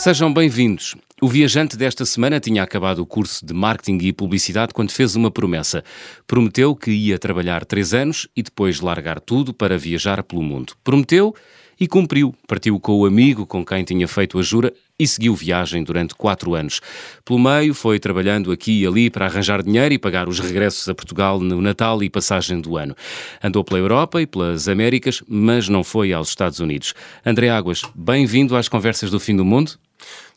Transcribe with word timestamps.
Sejam 0.00 0.32
bem-vindos. 0.32 0.96
O 1.20 1.28
viajante 1.28 1.76
desta 1.76 2.06
semana 2.06 2.40
tinha 2.40 2.62
acabado 2.62 3.00
o 3.00 3.06
curso 3.06 3.44
de 3.44 3.52
marketing 3.52 3.98
e 4.06 4.14
publicidade 4.14 4.72
quando 4.72 4.92
fez 4.92 5.14
uma 5.14 5.30
promessa. 5.30 5.84
Prometeu 6.26 6.74
que 6.74 6.90
ia 6.90 7.18
trabalhar 7.18 7.66
três 7.66 7.92
anos 7.92 8.26
e 8.34 8.42
depois 8.42 8.80
largar 8.80 9.20
tudo 9.20 9.52
para 9.52 9.76
viajar 9.76 10.22
pelo 10.22 10.42
mundo. 10.42 10.72
Prometeu 10.82 11.34
e 11.78 11.86
cumpriu. 11.86 12.34
Partiu 12.48 12.80
com 12.80 12.94
o 12.94 13.04
amigo 13.04 13.46
com 13.46 13.62
quem 13.62 13.84
tinha 13.84 14.08
feito 14.08 14.38
a 14.38 14.42
jura 14.42 14.72
e 14.98 15.06
seguiu 15.06 15.34
viagem 15.34 15.84
durante 15.84 16.14
quatro 16.14 16.54
anos. 16.54 16.80
Pelo 17.22 17.38
meio, 17.38 17.74
foi 17.74 18.00
trabalhando 18.00 18.52
aqui 18.52 18.80
e 18.80 18.86
ali 18.86 19.10
para 19.10 19.26
arranjar 19.26 19.62
dinheiro 19.62 19.92
e 19.92 19.98
pagar 19.98 20.30
os 20.30 20.40
regressos 20.40 20.88
a 20.88 20.94
Portugal 20.94 21.38
no 21.38 21.60
Natal 21.60 22.02
e 22.02 22.08
passagem 22.08 22.58
do 22.58 22.78
ano. 22.78 22.96
Andou 23.44 23.62
pela 23.62 23.78
Europa 23.78 24.22
e 24.22 24.26
pelas 24.26 24.66
Américas, 24.66 25.22
mas 25.28 25.68
não 25.68 25.84
foi 25.84 26.10
aos 26.10 26.30
Estados 26.30 26.58
Unidos. 26.58 26.94
André 27.22 27.50
Águas, 27.50 27.82
bem-vindo 27.94 28.56
às 28.56 28.66
Conversas 28.66 29.10
do 29.10 29.20
Fim 29.20 29.36
do 29.36 29.44
Mundo. 29.44 29.78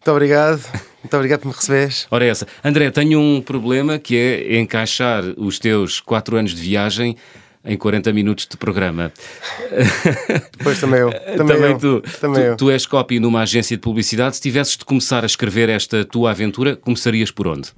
Muito 0.03 0.11
obrigado, 0.11 0.61
muito 1.01 1.15
obrigado 1.15 1.39
por 1.39 1.47
me 1.47 1.53
receberes. 1.53 2.07
Ora, 2.11 2.25
essa. 2.25 2.45
André, 2.61 2.91
tenho 2.91 3.17
um 3.19 3.41
problema 3.41 3.97
que 3.97 4.17
é 4.17 4.59
encaixar 4.59 5.23
os 5.37 5.57
teus 5.59 6.01
quatro 6.01 6.35
anos 6.35 6.53
de 6.53 6.61
viagem 6.61 7.15
em 7.63 7.77
40 7.77 8.11
minutos 8.11 8.45
de 8.45 8.57
programa. 8.57 9.13
Depois 10.57 10.77
também 10.81 10.99
eu. 10.99 11.09
Também, 11.37 11.55
também 11.55 11.71
eu, 11.71 11.77
tu, 11.77 12.01
também 12.19 12.41
tu, 12.41 12.47
eu. 12.47 12.55
tu 12.57 12.69
és 12.71 12.85
copy 12.85 13.17
numa 13.21 13.43
agência 13.43 13.77
de 13.77 13.81
publicidade. 13.81 14.35
Se 14.35 14.41
tivesses 14.41 14.75
de 14.75 14.83
começar 14.83 15.23
a 15.23 15.25
escrever 15.25 15.69
esta 15.69 16.03
tua 16.03 16.31
aventura, 16.31 16.75
começarias 16.75 17.31
por 17.31 17.47
onde? 17.47 17.69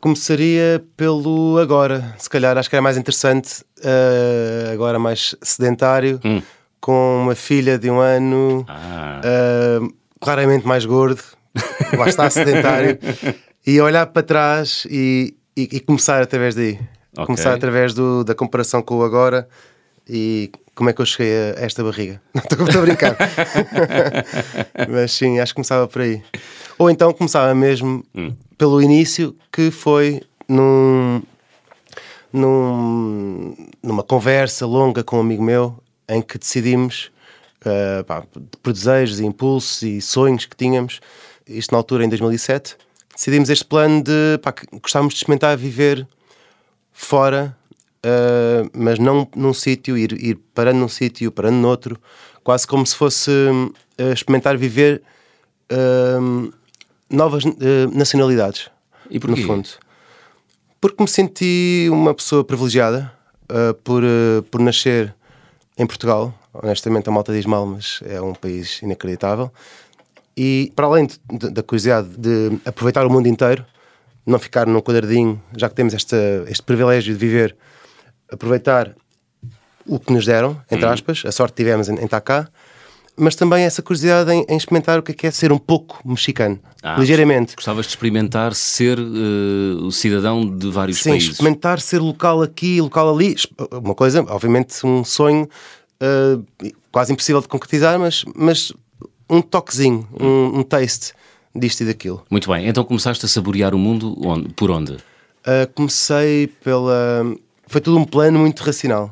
Começaria 0.00 0.82
pelo 0.96 1.58
agora. 1.58 2.14
Se 2.16 2.30
calhar 2.30 2.56
acho 2.56 2.70
que 2.70 2.76
era 2.76 2.82
mais 2.82 2.96
interessante, 2.96 3.60
uh, 3.80 4.72
agora 4.72 4.98
mais 4.98 5.34
sedentário, 5.42 6.18
Hum. 6.24 6.40
com 6.80 7.20
uma 7.24 7.34
filha 7.34 7.78
de 7.78 7.90
um 7.90 7.98
ano, 8.00 8.64
Ah. 8.68 9.20
uh, 9.82 9.94
claramente 10.20 10.66
mais 10.66 10.84
gordo, 10.84 11.22
lá 11.96 12.08
está 12.08 12.28
sedentário, 12.30 12.98
e 13.66 13.80
olhar 13.80 14.06
para 14.06 14.22
trás 14.22 14.86
e, 14.90 15.34
e- 15.56 15.68
e 15.72 15.80
começar 15.80 16.22
através 16.22 16.54
daí. 16.54 16.78
Ok. 17.12 17.26
Começar 17.26 17.54
através 17.54 17.94
do- 17.94 18.22
da 18.24 18.34
comparação 18.34 18.82
com 18.82 18.96
o 18.98 19.02
agora 19.04 19.48
e 20.08 20.50
como 20.74 20.90
é 20.90 20.92
que 20.92 21.00
eu 21.00 21.06
cheguei 21.06 21.32
a 21.56 21.64
esta 21.64 21.82
barriga. 21.82 22.20
Não 22.58 22.66
estou 22.66 22.82
a 22.82 22.84
brincar. 22.84 23.16
Mas 24.90 25.12
sim, 25.12 25.38
acho 25.40 25.52
que 25.52 25.56
começava 25.56 25.88
por 25.88 26.02
aí. 26.02 26.22
Ou 26.78 26.90
então 26.90 27.12
começava 27.12 27.54
mesmo 27.54 28.04
pelo 28.58 28.82
início, 28.82 29.34
que 29.50 29.70
foi 29.70 30.20
num, 30.46 31.22
num- 32.32 33.54
numa 33.82 34.02
conversa 34.02 34.66
longa 34.66 35.02
com 35.02 35.16
um 35.16 35.20
amigo 35.20 35.42
meu 35.42 35.76
em 36.08 36.20
que 36.20 36.38
decidimos, 36.38 37.10
ah, 37.66 38.04
pá, 38.04 38.24
por 38.62 38.72
desejos 38.72 39.20
e 39.20 39.24
impulsos 39.24 39.82
e 39.82 40.00
sonhos 40.00 40.46
que 40.46 40.56
tínhamos, 40.56 41.00
isto 41.46 41.72
na 41.72 41.78
altura 41.78 42.04
em 42.04 42.08
2007, 42.08 42.76
decidimos 43.14 43.50
este 43.50 43.64
plano 43.64 44.02
de 44.02 44.38
pá, 44.42 44.52
que 44.52 44.66
gostávamos 44.80 45.14
de 45.14 45.18
experimentar 45.18 45.56
viver 45.56 46.06
fora, 46.92 47.56
ah, 48.04 48.68
mas 48.72 48.98
não 48.98 49.28
num 49.34 49.52
sítio, 49.52 49.96
ir, 49.96 50.12
ir 50.12 50.36
parando 50.54 50.78
num 50.80 50.88
sítio, 50.88 51.30
parando 51.32 51.56
noutro, 51.56 51.98
quase 52.42 52.66
como 52.66 52.86
se 52.86 52.94
fosse 52.94 53.30
ah, 53.98 54.12
experimentar 54.12 54.56
viver 54.56 55.02
ah, 55.70 56.50
novas 57.10 57.44
nacionalidades, 57.92 58.70
E 59.10 59.20
porquê? 59.20 59.40
no 59.40 59.46
fundo. 59.46 59.68
Porque 60.80 61.02
me 61.02 61.08
senti 61.08 61.88
uma 61.90 62.12
pessoa 62.14 62.44
privilegiada 62.44 63.12
por, 63.84 64.02
por 64.50 64.60
nascer 64.60 65.14
em 65.78 65.86
Portugal. 65.86 66.34
Honestamente, 66.62 67.08
a 67.08 67.12
malta 67.12 67.32
diz 67.32 67.46
mal, 67.46 67.66
mas 67.66 68.00
é 68.04 68.20
um 68.20 68.34
país 68.34 68.80
inacreditável. 68.82 69.50
E 70.36 70.72
para 70.76 70.86
além 70.86 71.06
de- 71.06 71.18
de- 71.38 71.50
da 71.50 71.62
curiosidade 71.62 72.08
de 72.16 72.58
aproveitar 72.64 73.06
o 73.06 73.10
mundo 73.10 73.26
inteiro, 73.26 73.64
não 74.26 74.38
ficar 74.38 74.66
num 74.66 74.80
quadradinho, 74.80 75.40
já 75.56 75.68
que 75.68 75.74
temos 75.74 75.94
esta, 75.94 76.16
este 76.48 76.62
privilégio 76.62 77.14
de 77.14 77.18
viver, 77.18 77.56
aproveitar 78.30 78.94
o 79.86 79.98
que 80.00 80.12
nos 80.12 80.26
deram, 80.26 80.60
entre 80.70 80.84
aspas, 80.86 81.22
a 81.24 81.30
sorte 81.32 81.52
que 81.54 81.62
tivemos 81.62 81.88
em, 81.88 81.94
em 81.94 82.04
estar 82.04 82.20
cá, 82.20 82.48
mas 83.16 83.34
também 83.36 83.62
essa 83.64 83.80
curiosidade 83.82 84.30
em, 84.32 84.44
em 84.48 84.56
experimentar 84.56 84.98
o 84.98 85.02
que 85.02 85.12
é, 85.12 85.14
que 85.14 85.26
é 85.26 85.30
ser 85.30 85.52
um 85.52 85.58
pouco 85.58 86.00
mexicano, 86.04 86.58
Ah, 86.82 86.96
ligeiramente. 86.98 87.54
Gostavas 87.56 87.86
de 87.86 87.90
experimentar 87.92 88.52
ser 88.54 88.98
o 88.98 89.90
cidadão 89.90 90.44
de 90.44 90.68
vários 90.70 90.98
Sim, 91.02 91.10
países. 91.10 91.30
experimentar 91.30 91.80
ser 91.80 92.00
local 92.00 92.42
aqui, 92.42 92.78
local 92.80 93.14
ali. 93.14 93.36
Uma 93.72 93.94
coisa, 93.94 94.22
obviamente, 94.28 94.84
um 94.84 95.02
sonho 95.04 95.48
uh, 96.02 96.44
quase 96.92 97.12
impossível 97.12 97.40
de 97.40 97.48
concretizar, 97.48 97.98
mas, 97.98 98.24
mas 98.34 98.72
um 99.28 99.40
toquezinho, 99.42 100.06
um, 100.18 100.60
um 100.60 100.62
taste 100.62 101.12
disto 101.54 101.80
e 101.82 101.86
daquilo. 101.86 102.24
Muito 102.30 102.50
bem, 102.50 102.68
então 102.68 102.84
começaste 102.84 103.24
a 103.24 103.28
saborear 103.28 103.74
o 103.74 103.78
mundo 103.78 104.16
onde- 104.26 104.52
por 104.54 104.70
onde? 104.70 104.92
Uh, 104.92 105.66
comecei 105.74 106.48
pela. 106.62 107.24
Foi 107.66 107.80
tudo 107.80 107.98
um 107.98 108.04
plano 108.04 108.38
muito 108.38 108.62
racional. 108.62 109.10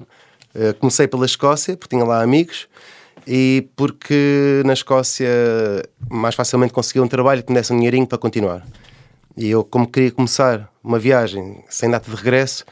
Uh, 0.54 0.74
comecei 0.78 1.06
pela 1.08 1.26
Escócia, 1.26 1.76
porque 1.76 1.96
tinha 1.96 2.04
lá 2.04 2.22
amigos, 2.22 2.68
e 3.26 3.66
porque 3.76 4.62
na 4.64 4.72
Escócia 4.72 5.28
mais 6.10 6.34
facilmente 6.34 6.72
conseguia 6.72 7.02
um 7.02 7.08
trabalho 7.08 7.42
que 7.42 7.50
me 7.52 7.58
desse 7.58 7.72
um 7.72 7.76
dinheirinho 7.76 8.06
para 8.06 8.18
continuar. 8.18 8.66
E 9.36 9.48
eu, 9.48 9.64
como 9.64 9.86
queria 9.86 10.12
começar 10.12 10.70
uma 10.82 10.98
viagem 10.98 11.64
sem 11.68 11.90
data 11.90 12.08
de 12.08 12.16
regresso, 12.16 12.64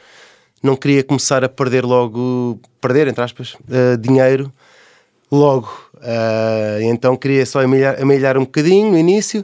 não 0.63 0.75
queria 0.77 1.03
começar 1.03 1.43
a 1.43 1.49
perder 1.49 1.83
logo, 1.85 2.59
perder, 2.81 3.07
entre 3.07 3.21
aspas, 3.23 3.53
uh, 3.53 3.97
dinheiro 3.99 4.51
logo. 5.31 5.67
Uh, 5.95 6.81
e 6.81 6.85
então 6.85 7.15
queria 7.17 7.45
só 7.45 7.61
amelhar, 7.61 8.01
amelhar 8.01 8.37
um 8.37 8.41
bocadinho 8.45 8.91
no 8.91 8.97
início 8.97 9.43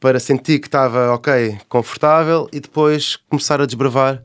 para 0.00 0.20
sentir 0.20 0.58
que 0.58 0.66
estava 0.68 1.12
ok, 1.14 1.56
confortável 1.68 2.48
e 2.52 2.60
depois 2.60 3.16
começar 3.28 3.60
a 3.60 3.66
desbravar 3.66 4.22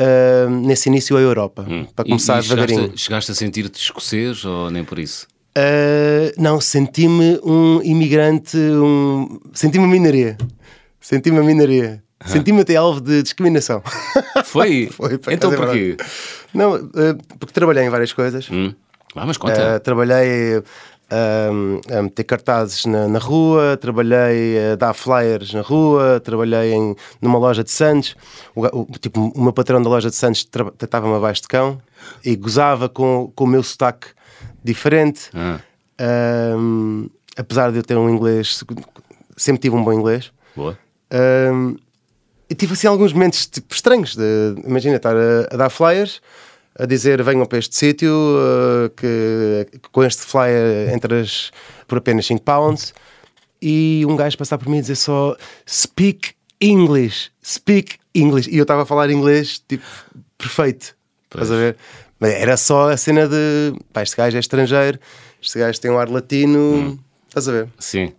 uh, 0.00 0.50
nesse 0.50 0.88
início 0.88 1.16
a 1.16 1.20
Europa, 1.20 1.64
para 1.94 2.04
E- 2.06 2.08
começar 2.10 2.38
e, 2.38 2.42
chegaste, 2.42 2.48
devagarinho. 2.48 2.92
a- 2.94 2.96
chegaste 2.96 3.30
a 3.30 3.34
sentir-te 3.34 3.80
escocês 3.80 4.44
ou 4.44 4.70
nem 4.70 4.84
por 4.84 4.98
isso? 4.98 5.26
Uh, 5.58 6.32
não, 6.40 6.60
senti-me 6.60 7.40
um 7.42 7.80
imigrante, 7.82 8.56
um... 8.58 9.40
senti-me 9.54 9.84
uma 9.84 9.92
minoria. 9.92 10.36
Senti-me 11.00 11.38
uma 11.38 11.46
minoria. 11.46 12.02
Senti-me 12.32 12.60
até 12.62 12.76
alvo 12.76 13.00
de 13.00 13.22
discriminação. 13.22 13.82
Foi? 14.44 14.88
Foi, 14.92 15.18
então 15.32 15.52
é 15.52 15.56
porquê? 15.56 15.96
não, 16.52 16.74
uh, 16.76 16.90
porque 17.38 17.52
trabalhei 17.52 17.84
em 17.84 17.90
várias 17.90 18.12
coisas. 18.12 18.48
Hum? 18.50 18.74
Ah, 19.14 19.24
mas 19.26 19.36
conta. 19.36 19.76
Uh, 19.76 19.80
trabalhei 19.80 20.62
um, 21.10 21.80
a 21.96 22.02
meter 22.02 22.24
cartazes 22.24 22.84
na, 22.84 23.06
na 23.08 23.18
rua, 23.18 23.76
trabalhei 23.80 24.72
a 24.72 24.76
dar 24.76 24.92
flyers 24.92 25.54
na 25.54 25.62
rua, 25.62 26.20
trabalhei 26.22 26.72
em, 26.74 26.94
numa 27.22 27.38
loja 27.38 27.62
de 27.64 27.70
Santos. 27.70 28.14
O, 28.54 28.66
o- 28.80 28.86
tipo, 29.00 29.32
o 29.34 29.40
meu 29.42 29.52
patrão 29.52 29.80
da 29.80 29.88
loja 29.88 30.10
de 30.10 30.16
Santos 30.16 30.44
tra- 30.44 30.70
tratava-me 30.72 31.14
abaixo 31.14 31.42
de 31.42 31.48
cão 31.48 31.80
e 32.24 32.34
gozava 32.36 32.88
com, 32.88 33.32
com 33.34 33.44
o 33.44 33.46
meu 33.46 33.62
sotaque 33.62 34.08
diferente. 34.64 35.30
Ah, 35.34 35.58
Um, 35.98 37.08
apesar 37.38 37.70
de 37.72 37.78
eu 37.78 37.82
ter 37.82 37.96
um 37.96 38.10
inglês, 38.10 38.62
sempre 39.36 39.62
tive 39.62 39.74
um 39.76 39.82
bom 39.82 39.92
inglês. 39.94 40.30
boa. 40.54 40.76
Um, 41.10 41.76
e 41.76 41.85
tive 42.54 42.74
assim 42.74 42.86
alguns 42.86 43.12
momentos 43.12 43.46
tipo, 43.46 43.74
estranhos. 43.74 44.14
De, 44.14 44.54
imagina 44.64 44.96
estar 44.96 45.16
a, 45.16 45.48
a 45.50 45.56
dar 45.56 45.70
flyers, 45.70 46.20
a 46.78 46.86
dizer 46.86 47.22
venham 47.22 47.46
para 47.46 47.58
este 47.58 47.74
sítio, 47.74 48.12
uh, 48.12 48.90
que, 48.90 49.66
que 49.72 49.88
com 49.90 50.04
este 50.04 50.22
flyer 50.22 50.92
entras 50.94 51.50
por 51.88 51.98
apenas 51.98 52.26
5 52.26 52.42
pounds, 52.42 52.94
e 53.60 54.04
um 54.06 54.14
gajo 54.16 54.36
passar 54.36 54.58
por 54.58 54.68
mim 54.68 54.78
e 54.78 54.80
dizer 54.82 54.96
só 54.96 55.36
speak 55.66 56.34
English, 56.60 57.30
speak 57.42 57.98
English. 58.14 58.50
E 58.50 58.58
eu 58.58 58.62
estava 58.62 58.82
a 58.82 58.86
falar 58.86 59.10
inglês 59.10 59.62
tipo 59.66 59.84
perfeito. 60.38 60.94
Estás 61.24 61.50
a 61.50 61.56
ver? 61.56 61.76
Mas 62.18 62.32
era 62.32 62.56
só 62.56 62.90
a 62.90 62.96
cena 62.96 63.28
de 63.28 63.74
pá, 63.92 64.02
este 64.02 64.16
gajo 64.16 64.36
é 64.36 64.40
estrangeiro, 64.40 64.98
este 65.42 65.58
gajo 65.58 65.80
tem 65.80 65.90
um 65.90 65.98
ar 65.98 66.08
latino. 66.08 66.98
Estás 67.28 67.48
a 67.48 67.52
ver? 67.52 67.68
Sim. 67.78 68.12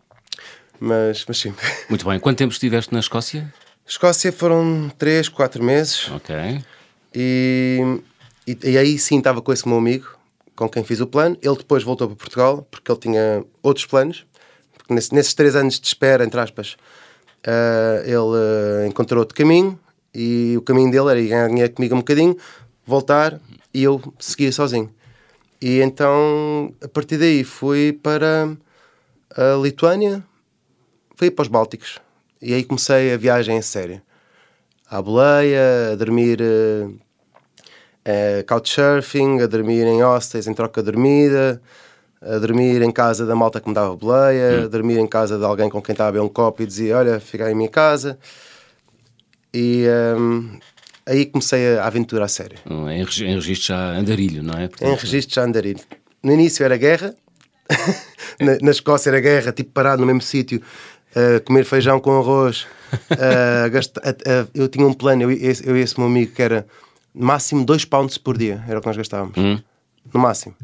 Mas, 0.80 1.25
mas 1.28 1.38
sim. 1.40 1.54
Muito 1.90 2.06
bem. 2.07 2.19
Quanto 2.19 2.38
tempo 2.38 2.54
estiveste 2.54 2.94
na 2.94 3.00
Escócia? 3.00 3.51
Escócia 3.88 4.31
foram 4.34 4.89
3, 4.98 5.30
4 5.30 5.63
meses 5.63 6.10
Ok. 6.12 6.36
e, 7.16 8.00
e, 8.45 8.57
e 8.63 8.78
aí 8.78 8.98
sim 9.00 9.18
estava 9.18 9.42
com 9.42 9.54
esse 9.54 9.68
meu 9.68 9.78
amigo 9.78 10.07
com 10.56 10.68
quem 10.68 10.84
fiz 10.84 11.00
o 11.00 11.07
plano. 11.07 11.38
Ele 11.42 11.56
depois 11.56 11.84
voltou 11.84 12.07
para 12.07 12.16
Portugal 12.18 12.68
porque 12.69 12.92
ele 12.92 13.00
tinha 13.00 13.45
outros 13.63 13.86
planos. 13.86 14.25
Porque 14.78 14.94
nesse- 14.94 15.13
nesses 15.13 15.34
3 15.34 15.56
anos 15.56 15.80
de 15.80 15.88
espera, 15.88 16.24
entre 16.25 16.39
aspas, 16.39 16.75
ah, 17.45 18.01
ele 18.04 18.84
ah, 18.84 18.88
encontrou 18.88 19.19
outro 19.19 19.36
caminho 19.36 19.80
e 20.13 20.56
o 20.57 20.62
caminho 20.62 20.89
dele 20.92 21.10
era 21.12 21.19
ir 21.19 21.28
ganhar 21.30 21.48
dinheiro 21.48 21.74
comigo 21.74 21.94
um 21.95 22.00
bocadinho, 22.00 22.36
voltar 22.86 23.39
e 23.74 23.84
eu 23.84 24.01
seguia 24.19 24.51
sozinho. 24.51 24.92
E 25.62 25.80
então, 25.81 26.74
a 26.84 26.88
partir 26.88 27.18
daí, 27.18 27.44
fui 27.44 27.94
para 27.94 28.56
a 29.36 29.56
Lituânia, 29.62 30.24
fui 31.16 31.30
para 31.31 31.44
os 31.44 31.48
Bálticos. 31.48 32.00
E 32.42 32.54
aí 32.54 32.63
comecei 32.63 33.13
a 33.13 33.18
viagem 33.18 33.57
a 33.57 33.62
sério. 33.62 34.01
À 34.89 35.01
boleia, 35.01 35.92
a 35.92 35.95
dormir 35.95 36.39
eh, 36.42 36.88
eh, 38.06 38.44
couchsurfing, 38.48 39.42
a 39.42 39.48
dormir 39.48 39.86
em 39.86 40.01
hostels 40.01 40.48
em 40.48 40.54
troca 40.54 40.81
de 40.81 40.92
dormida, 40.92 41.62
a 42.22 42.38
dormir 42.38 42.81
em 42.81 42.92
casa 42.92 43.25
da 43.25 43.36
malta 43.36 43.60
que 43.60 43.68
me 43.68 43.75
dava 43.75 43.95
boleia, 43.95 44.63
a 44.63 44.68
dormir 44.68 44.98
em 44.98 45.07
casa 45.07 45.38
de 45.38 45.44
alguém 45.44 45.69
com 45.69 45.81
quem 45.81 45.94
estava 45.94 46.10
a 46.10 46.12
beber 46.13 46.24
um 46.25 46.30
copo 46.30 46.62
e 46.63 46.66
dizia: 46.66 46.98
Olha, 46.98 47.19
fica 47.19 47.50
em 47.51 47.56
minha 47.56 47.69
casa. 47.69 48.18
E 49.54 49.86
hum, 50.18 50.60
aí 51.06 51.25
comecei 51.25 51.78
a 51.78 51.86
aventura 51.86 52.25
a 52.25 52.28
sério. 52.28 52.57
Hum, 52.69 52.89
Em, 52.89 53.01
em 53.01 53.36
registro 53.36 53.66
já 53.75 53.92
andarilho, 53.98 54.44
não 54.44 54.54
é? 54.54 54.66
Em 54.66 54.69
Portanto, 54.69 55.00
registro 55.01 55.36
já 55.36 55.44
andarilho. 55.44 55.81
No 56.24 56.34
início 56.34 56.63
era 56.63 56.78
guerra, 56.78 57.16
na, 58.39 58.57
na 58.62 58.72
Escócia 58.72 59.10
era 59.10 59.19
guerra, 59.19 59.51
tipo 59.51 59.72
parado 59.72 60.00
no 60.01 60.07
mesmo 60.07 60.22
sítio, 60.22 60.62
comer 61.46 61.64
feijão 61.66 62.00
com 62.00 62.18
arroz. 62.18 62.66
a 63.66 63.68
gasta- 63.69 64.02
a- 64.04 64.10
a- 64.42 64.48
eu 64.54 64.68
tinha 64.68 64.86
um 64.88 64.94
plano, 64.94 65.24
eu, 65.24 65.31
e 65.31 65.46
esse- 65.46 65.68
eu 65.68 65.75
e 65.78 65.81
esse 65.81 65.98
meu 66.00 66.08
amigo, 66.08 66.31
que 66.34 66.42
era 66.42 66.66
máximo 67.14 67.66
2 67.66 67.84
pounds 67.86 68.18
por 68.18 68.38
dia, 68.38 68.64
era 68.68 68.78
o 68.80 68.81
que 68.81 68.88
nós 68.88 68.98
gastávamos. 68.98 69.36
No 70.14 70.19
máximo. 70.19 70.56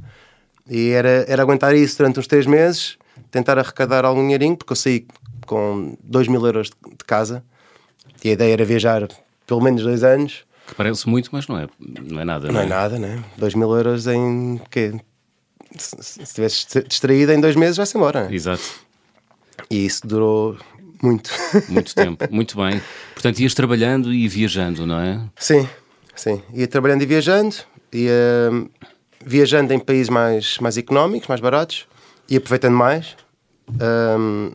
E 0.69 0.89
era, 0.91 1.25
era 1.27 1.41
aguentar 1.41 1.75
isso 1.75 1.97
durante 1.97 2.19
uns 2.19 2.27
3 2.27 2.45
meses, 2.45 2.97
tentar 3.29 3.57
arrecadar 3.59 4.05
algum 4.05 4.21
dinheirinho, 4.21 4.55
porque 4.55 4.71
eu 4.71 4.77
saí 4.77 5.05
com 5.45 5.97
2 6.03 6.27
mil 6.29 6.45
euros 6.45 6.69
de, 6.69 6.91
de 6.91 7.03
casa 7.05 7.43
e 8.23 8.29
a 8.29 8.31
ideia 8.33 8.53
era 8.53 8.63
viajar 8.63 9.07
pelo 9.45 9.61
menos 9.61 9.83
dois 9.83 10.03
anos. 10.03 10.45
Que 10.67 10.75
parece 10.75 11.09
muito, 11.09 11.29
mas 11.33 11.45
não 11.49 11.57
é, 11.59 11.67
não 11.79 12.21
é 12.21 12.23
nada. 12.23 12.49
Não 12.49 12.61
é 12.61 12.65
nada, 12.65 12.97
né? 12.97 13.21
2 13.37 13.53
mil 13.55 13.69
euros 13.75 14.07
em 14.07 14.61
quê? 14.71 14.93
Se 15.77 15.97
se 16.01 16.21
estivesse 16.21 16.65
distraído 16.87 17.33
em 17.33 17.41
dois 17.41 17.57
meses, 17.57 17.75
vai-se 17.75 17.97
embora. 17.97 18.27
né? 18.29 18.33
Exato. 18.33 18.61
E 19.69 19.85
isso 19.85 20.05
durou 20.07 20.57
muito. 21.01 21.29
Muito 21.69 21.93
tempo. 21.95 22.25
Muito 22.29 22.55
bem. 22.57 22.81
Portanto, 23.13 23.39
ias 23.39 23.53
trabalhando 23.53 24.13
e 24.13 24.27
viajando, 24.27 24.85
não 24.85 24.99
é? 24.99 25.21
sim, 25.37 25.67
sim. 26.15 26.41
Ia 26.53 26.67
trabalhando 26.67 27.01
e 27.01 27.05
viajando, 27.05 27.55
ia 27.91 28.11
hum, 28.51 28.69
viajando 29.25 29.73
em 29.73 29.79
países 29.79 30.09
mais, 30.09 30.57
mais 30.59 30.77
económicos, 30.77 31.27
mais 31.27 31.41
baratos, 31.41 31.87
e 32.29 32.35
aproveitando 32.37 32.75
mais 32.75 33.15
hum, 33.69 34.51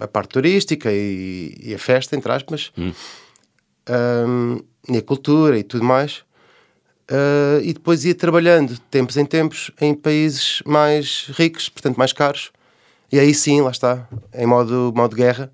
a- 0.00 0.08
parte 0.08 0.30
turística 0.30 0.90
e, 0.92 1.54
e 1.62 1.74
a 1.74 1.78
festa, 1.78 2.16
entre 2.16 2.30
aspas, 2.32 2.72
hum, 2.78 2.92
e 4.88 4.96
a 4.98 5.02
cultura 5.02 5.58
e 5.58 5.62
tudo 5.62 5.84
mais. 5.84 6.26
Uh, 7.10 7.60
e 7.62 7.72
depois 7.72 8.04
ia 8.04 8.14
trabalhando 8.14 8.78
tempos 8.90 9.16
em 9.16 9.24
tempos 9.24 9.70
em 9.80 9.94
países 9.94 10.62
mais 10.66 11.26
ricos, 11.38 11.68
portanto 11.70 11.96
mais 11.96 12.12
caros. 12.12 12.50
E 13.10 13.18
aí 13.18 13.32
sim, 13.32 13.62
lá 13.62 13.70
está, 13.70 14.06
em 14.34 14.44
modo, 14.46 14.92
modo 14.94 15.16
guerra, 15.16 15.50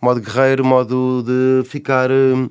modo 0.00 0.20
guerreiro, 0.20 0.62
modo 0.62 1.22
de 1.22 1.66
ficar 1.66 2.10
hum, 2.10 2.50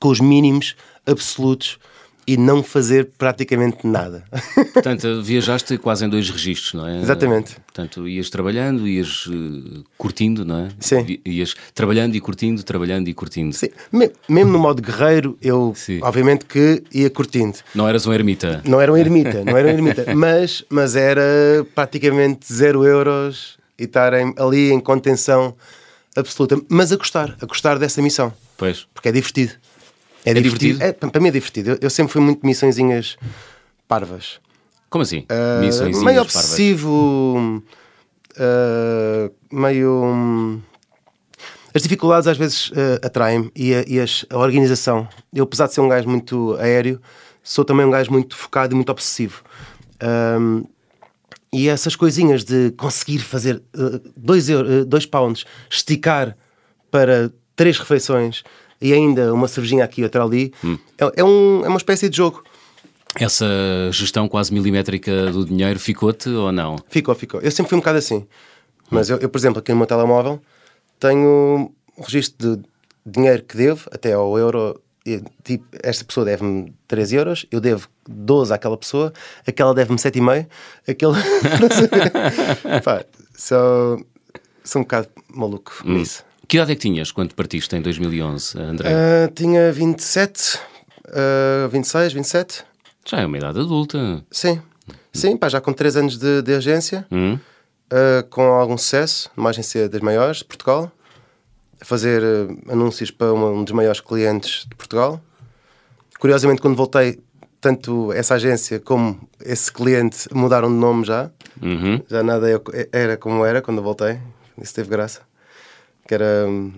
com 0.00 0.08
os 0.08 0.18
mínimos 0.18 0.74
absolutos 1.06 1.78
e 2.26 2.36
não 2.36 2.62
fazer 2.62 3.10
praticamente 3.18 3.86
nada. 3.86 4.24
Portanto, 4.72 5.22
viajaste 5.22 5.76
quase 5.78 6.04
em 6.04 6.08
dois 6.08 6.28
registros, 6.30 6.74
não 6.74 6.88
é? 6.88 7.00
Exatamente. 7.00 7.56
Portanto, 7.66 8.08
ias 8.08 8.30
trabalhando, 8.30 8.86
ias 8.88 9.26
eh, 9.30 9.80
curtindo, 9.98 10.44
não 10.44 10.66
é? 10.66 10.68
Sim. 10.80 11.18
Ias 11.26 11.54
trabalhando 11.74 12.14
e 12.14 12.20
curtindo, 12.20 12.62
trabalhando 12.62 13.08
e 13.08 13.14
curtindo. 13.14 13.54
Sim, 13.54 13.68
me- 13.92 14.10
mesmo 14.28 14.52
no 14.52 14.58
modo 14.58 14.80
guerreiro, 14.82 15.36
eu 15.42 15.72
Sim. 15.76 16.00
obviamente 16.02 16.44
que 16.46 16.82
ia 16.92 17.10
curtindo. 17.10 17.58
Não 17.74 17.88
eras 17.88 18.06
um 18.06 18.12
ermita. 18.12 18.62
Não 18.64 18.80
era 18.80 18.92
um 18.92 18.96
ermita, 18.96 19.44
não 19.44 19.56
era 19.56 19.68
um 19.68 19.70
ermita, 19.70 20.06
mas, 20.14 20.64
mas 20.70 20.96
era 20.96 21.22
praticamente 21.74 22.52
zero 22.52 22.84
euros 22.84 23.58
e 23.78 23.84
estar 23.84 24.12
ali 24.14 24.70
em 24.72 24.80
contenção 24.80 25.54
absoluta. 26.16 26.56
Mas 26.68 26.92
a 26.92 26.96
gostar, 26.96 27.36
a 27.40 27.46
gostar 27.46 27.78
dessa 27.78 28.00
missão, 28.00 28.32
Pois. 28.56 28.86
porque 28.94 29.08
é 29.08 29.12
divertido. 29.12 29.52
É, 30.24 30.34
divertido? 30.34 30.82
É, 30.82 30.92
para 30.92 31.20
mim 31.20 31.28
é 31.28 31.32
divertido. 31.32 31.70
Eu, 31.72 31.78
eu 31.82 31.90
sempre 31.90 32.12
fui 32.12 32.20
muito 32.22 32.44
missõezinhas 32.46 33.16
parvas. 33.86 34.40
Como 34.90 35.02
assim? 35.02 35.24
Ah, 35.28 35.60
Missõezinhas 35.60 36.02
meio 36.04 36.16
parvas. 36.24 36.36
obsessivo, 36.36 37.62
ah, 38.38 39.30
meio. 39.52 40.02
hum, 40.04 40.60
As 41.74 41.82
dificuldades 41.82 42.28
às 42.28 42.36
vezes 42.38 42.70
ah, 42.74 43.06
atraem-me 43.06 43.50
e, 43.54 43.74
a, 43.74 43.84
e 43.86 44.00
as- 44.00 44.24
a 44.30 44.38
organização. 44.38 45.08
Eu, 45.32 45.44
apesar 45.44 45.66
de 45.66 45.74
ser 45.74 45.80
um 45.80 45.88
gajo 45.88 46.08
muito 46.08 46.54
aéreo, 46.60 47.00
sou 47.42 47.64
também 47.64 47.84
um 47.84 47.90
gajo 47.90 48.10
muito 48.12 48.36
focado 48.36 48.72
e 48.72 48.76
muito 48.76 48.90
obsessivo. 48.90 49.42
Ahm, 50.00 50.62
e 51.52 51.68
essas 51.68 51.94
coisinhas 51.94 52.42
de 52.44 52.72
conseguir 52.72 53.20
fazer 53.20 53.62
2 54.16 54.46
dois 54.86 55.06
pounds, 55.06 55.44
esticar 55.70 56.36
para 56.90 57.32
três 57.54 57.78
refeições 57.78 58.42
e 58.80 58.92
ainda 58.92 59.32
uma 59.32 59.48
cervejinha 59.48 59.84
aqui 59.84 60.00
e 60.00 60.04
outra 60.04 60.22
ali, 60.24 60.52
Hum. 60.64 60.78
é, 60.98 61.20
é 61.20 61.24
um- 61.24 61.64
é 61.64 61.68
uma 61.68 61.76
espécie 61.78 62.08
de 62.08 62.16
jogo. 62.16 62.42
Essa 63.16 63.46
gestão 63.92 64.28
quase 64.28 64.52
milimétrica 64.52 65.30
do 65.30 65.44
dinheiro 65.44 65.78
ficou-te 65.78 66.28
ou 66.28 66.50
não? 66.50 66.76
Ficou, 66.88 67.14
ficou. 67.14 67.40
Eu 67.40 67.50
sempre 67.50 67.70
fui 67.70 67.76
um 67.76 67.80
bocado 67.80 67.98
assim. 67.98 68.26
Mas 68.90 69.08
eu, 69.08 69.18
eu, 69.18 69.28
por 69.28 69.38
exemplo, 69.38 69.60
aqui 69.60 69.70
no 69.72 69.78
meu 69.78 69.86
telemóvel 69.86 70.40
tenho 70.98 71.70
um 71.96 72.02
registro 72.02 72.56
de 72.56 72.62
dinheiro 73.06 73.42
que 73.44 73.56
devo, 73.56 73.88
até 73.92 74.12
ao 74.14 74.36
euro. 74.38 74.80
Tipo, 75.44 75.64
esta 75.82 76.02
pessoa 76.04 76.24
deve-me 76.24 76.72
13 76.88 77.16
euros, 77.16 77.46
eu 77.52 77.60
devo 77.60 77.88
12 78.08 78.52
àquela 78.54 78.76
pessoa, 78.76 79.12
aquela 79.46 79.74
deve-me 79.74 79.98
7,5, 79.98 80.46
aquele. 80.88 81.12
Pá, 82.82 83.04
sou, 83.36 84.04
sou 84.64 84.80
um 84.80 84.84
bocado 84.84 85.08
maluco 85.32 85.72
nisso. 85.84 86.24
Que 86.48 86.56
idade 86.56 86.72
é 86.72 86.74
que 86.74 86.80
tinhas 86.82 87.10
quando 87.10 87.34
partiste 87.34 87.74
em 87.76 87.80
2011, 87.82 88.58
André? 88.58 88.90
Ah, 88.92 89.30
tinha 89.34 89.72
27, 89.72 90.58
ah, 91.08 91.68
26, 91.70 92.12
27. 92.12 92.64
Já 93.06 93.20
é 93.20 93.26
uma 93.26 93.36
idade 93.38 93.58
adulta. 93.60 94.22
Sim, 94.30 94.60
sim, 95.12 95.36
pá, 95.36 95.48
já 95.48 95.60
com 95.60 95.72
3 95.72 95.96
anos 95.96 96.18
de, 96.18 96.42
de 96.42 96.54
agência. 96.54 97.06
Hum? 97.10 97.38
Uh, 97.92 98.26
com 98.30 98.42
algum 98.42 98.76
sucesso, 98.78 99.30
numa 99.36 99.50
agência 99.50 99.88
das 99.88 100.00
maiores 100.00 100.38
de 100.38 100.44
Portugal, 100.46 100.90
a 101.80 101.84
fazer 101.84 102.22
uh, 102.22 102.72
anúncios 102.72 103.10
para 103.10 103.32
uma- 103.32 103.50
um 103.50 103.62
dos 103.62 103.72
maiores 103.74 104.00
clientes 104.00 104.66
de 104.68 104.74
Portugal. 104.74 105.20
Curiosamente, 106.18 106.60
quando 106.62 106.74
voltei, 106.76 107.20
tanto 107.60 108.10
essa 108.12 108.34
agência 108.34 108.80
como 108.80 109.28
esse 109.44 109.70
cliente 109.70 110.26
mudaram 110.34 110.68
de 110.68 110.74
nome 110.78 111.04
já. 111.04 111.30
Uhum. 111.62 112.02
Já 112.08 112.22
nada 112.22 112.46
era 112.90 113.16
como 113.16 113.44
era 113.44 113.60
quando 113.62 113.82
voltei. 113.82 114.18
Isso 114.60 114.74
teve 114.74 114.88
graça. 114.88 115.20
Que 116.06 116.14
era 116.14 116.46
um, 116.46 116.72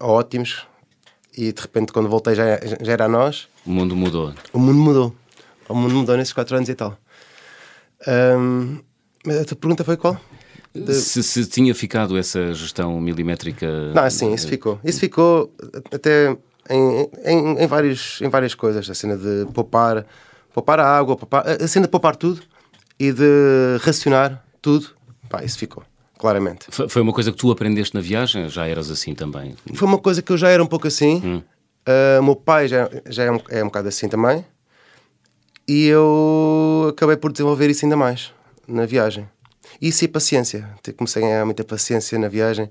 ótimos. 0.00 0.66
E 1.36 1.52
de 1.52 1.60
repente, 1.60 1.92
quando 1.92 2.08
voltei, 2.08 2.34
já, 2.34 2.44
já 2.80 2.92
era 2.92 3.06
a 3.06 3.08
nós. 3.08 3.48
O 3.64 3.70
mundo 3.70 3.96
mudou. 3.96 4.34
O 4.52 4.58
mundo 4.58 4.78
mudou. 4.78 5.16
O 5.68 5.74
mundo 5.74 5.94
mudou 5.94 6.16
nesses 6.16 6.32
4 6.32 6.56
anos 6.56 6.68
e 6.68 6.74
tal. 6.74 6.98
Um, 8.06 8.80
mas 9.24 9.38
a 9.38 9.44
tua 9.44 9.56
pergunta 9.56 9.84
foi 9.84 9.96
qual? 9.96 10.20
Se, 10.92 11.22
se 11.22 11.46
tinha 11.46 11.74
ficado 11.74 12.16
essa 12.16 12.52
gestão 12.54 12.98
milimétrica. 13.00 13.92
Não, 13.94 14.10
sim, 14.10 14.32
isso 14.32 14.48
ficou. 14.48 14.80
Isso 14.82 15.00
ficou 15.00 15.54
até 15.92 16.36
em, 16.68 17.10
em, 17.24 17.62
em, 17.62 17.66
vários, 17.66 18.20
em 18.22 18.28
várias 18.28 18.54
coisas. 18.54 18.88
A 18.88 18.94
cena 18.94 19.16
de 19.16 19.46
poupar, 19.52 20.06
poupar 20.52 20.80
a 20.80 20.86
água, 20.86 21.16
poupar, 21.16 21.44
a 21.46 21.68
cena 21.68 21.86
de 21.86 21.90
poupar 21.90 22.16
tudo 22.16 22.42
e 22.98 23.12
de 23.12 23.78
racionar 23.82 24.42
tudo. 24.62 24.90
Pá, 25.28 25.44
isso 25.44 25.58
ficou, 25.58 25.82
claramente. 26.22 26.66
Foi 26.70 26.88
foi 26.88 27.02
uma 27.02 27.12
coisa 27.12 27.32
que 27.32 27.36
tu 27.36 27.50
aprendeste 27.50 27.94
na 27.94 28.00
viagem? 28.00 28.48
Já 28.48 28.66
eras 28.66 28.90
assim 28.90 29.12
também? 29.14 29.56
Foi 29.74 29.86
uma 29.88 29.98
coisa 29.98 30.22
que 30.22 30.30
eu 30.32 30.36
já 30.38 30.48
era 30.48 30.62
um 30.62 30.66
pouco 30.66 30.86
assim. 30.86 31.42
Ah, 31.84 32.18
O 32.20 32.24
meu 32.24 32.36
pai 32.36 32.68
já, 32.68 32.88
já 33.06 33.24
é, 33.24 33.30
um, 33.32 33.40
é 33.50 33.60
um 33.62 33.66
bocado 33.66 33.88
assim 33.88 34.08
também. 34.08 34.44
E 35.68 35.86
eu 35.86 36.86
acabei 36.90 37.16
por 37.16 37.32
desenvolver 37.32 37.68
isso 37.70 37.84
ainda 37.84 37.96
mais 37.96 38.32
na 38.66 38.86
viagem. 38.86 39.28
Isso 39.80 40.04
e 40.04 40.08
paciência. 40.08 40.68
Te- 40.82 40.92
Comecei 40.92 41.22
a 41.22 41.26
ganhar 41.26 41.44
muita 41.44 41.64
paciência 41.64 42.18
na 42.18 42.28
viagem 42.28 42.70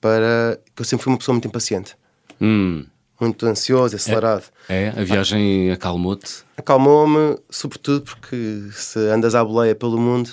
para. 0.00 0.58
que 0.74 0.82
eu 0.82 0.84
sempre 0.86 1.04
fui 1.04 1.12
uma 1.12 1.18
pessoa 1.18 1.34
muito 1.34 1.48
impaciente. 1.48 1.96
Hum, 2.40 2.84
Muito 3.20 3.46
ansioso, 3.46 3.96
acelerado. 3.96 4.44
é? 4.68 4.88
A 4.96 5.04
viagem 5.04 5.70
acalmou-te? 5.72 6.44
Acalmou-me, 6.56 7.38
sobretudo 7.50 8.02
porque 8.02 8.68
se 8.72 8.98
andas 8.98 9.34
à 9.34 9.44
boleia 9.44 9.74
pelo 9.74 9.98
mundo, 9.98 10.30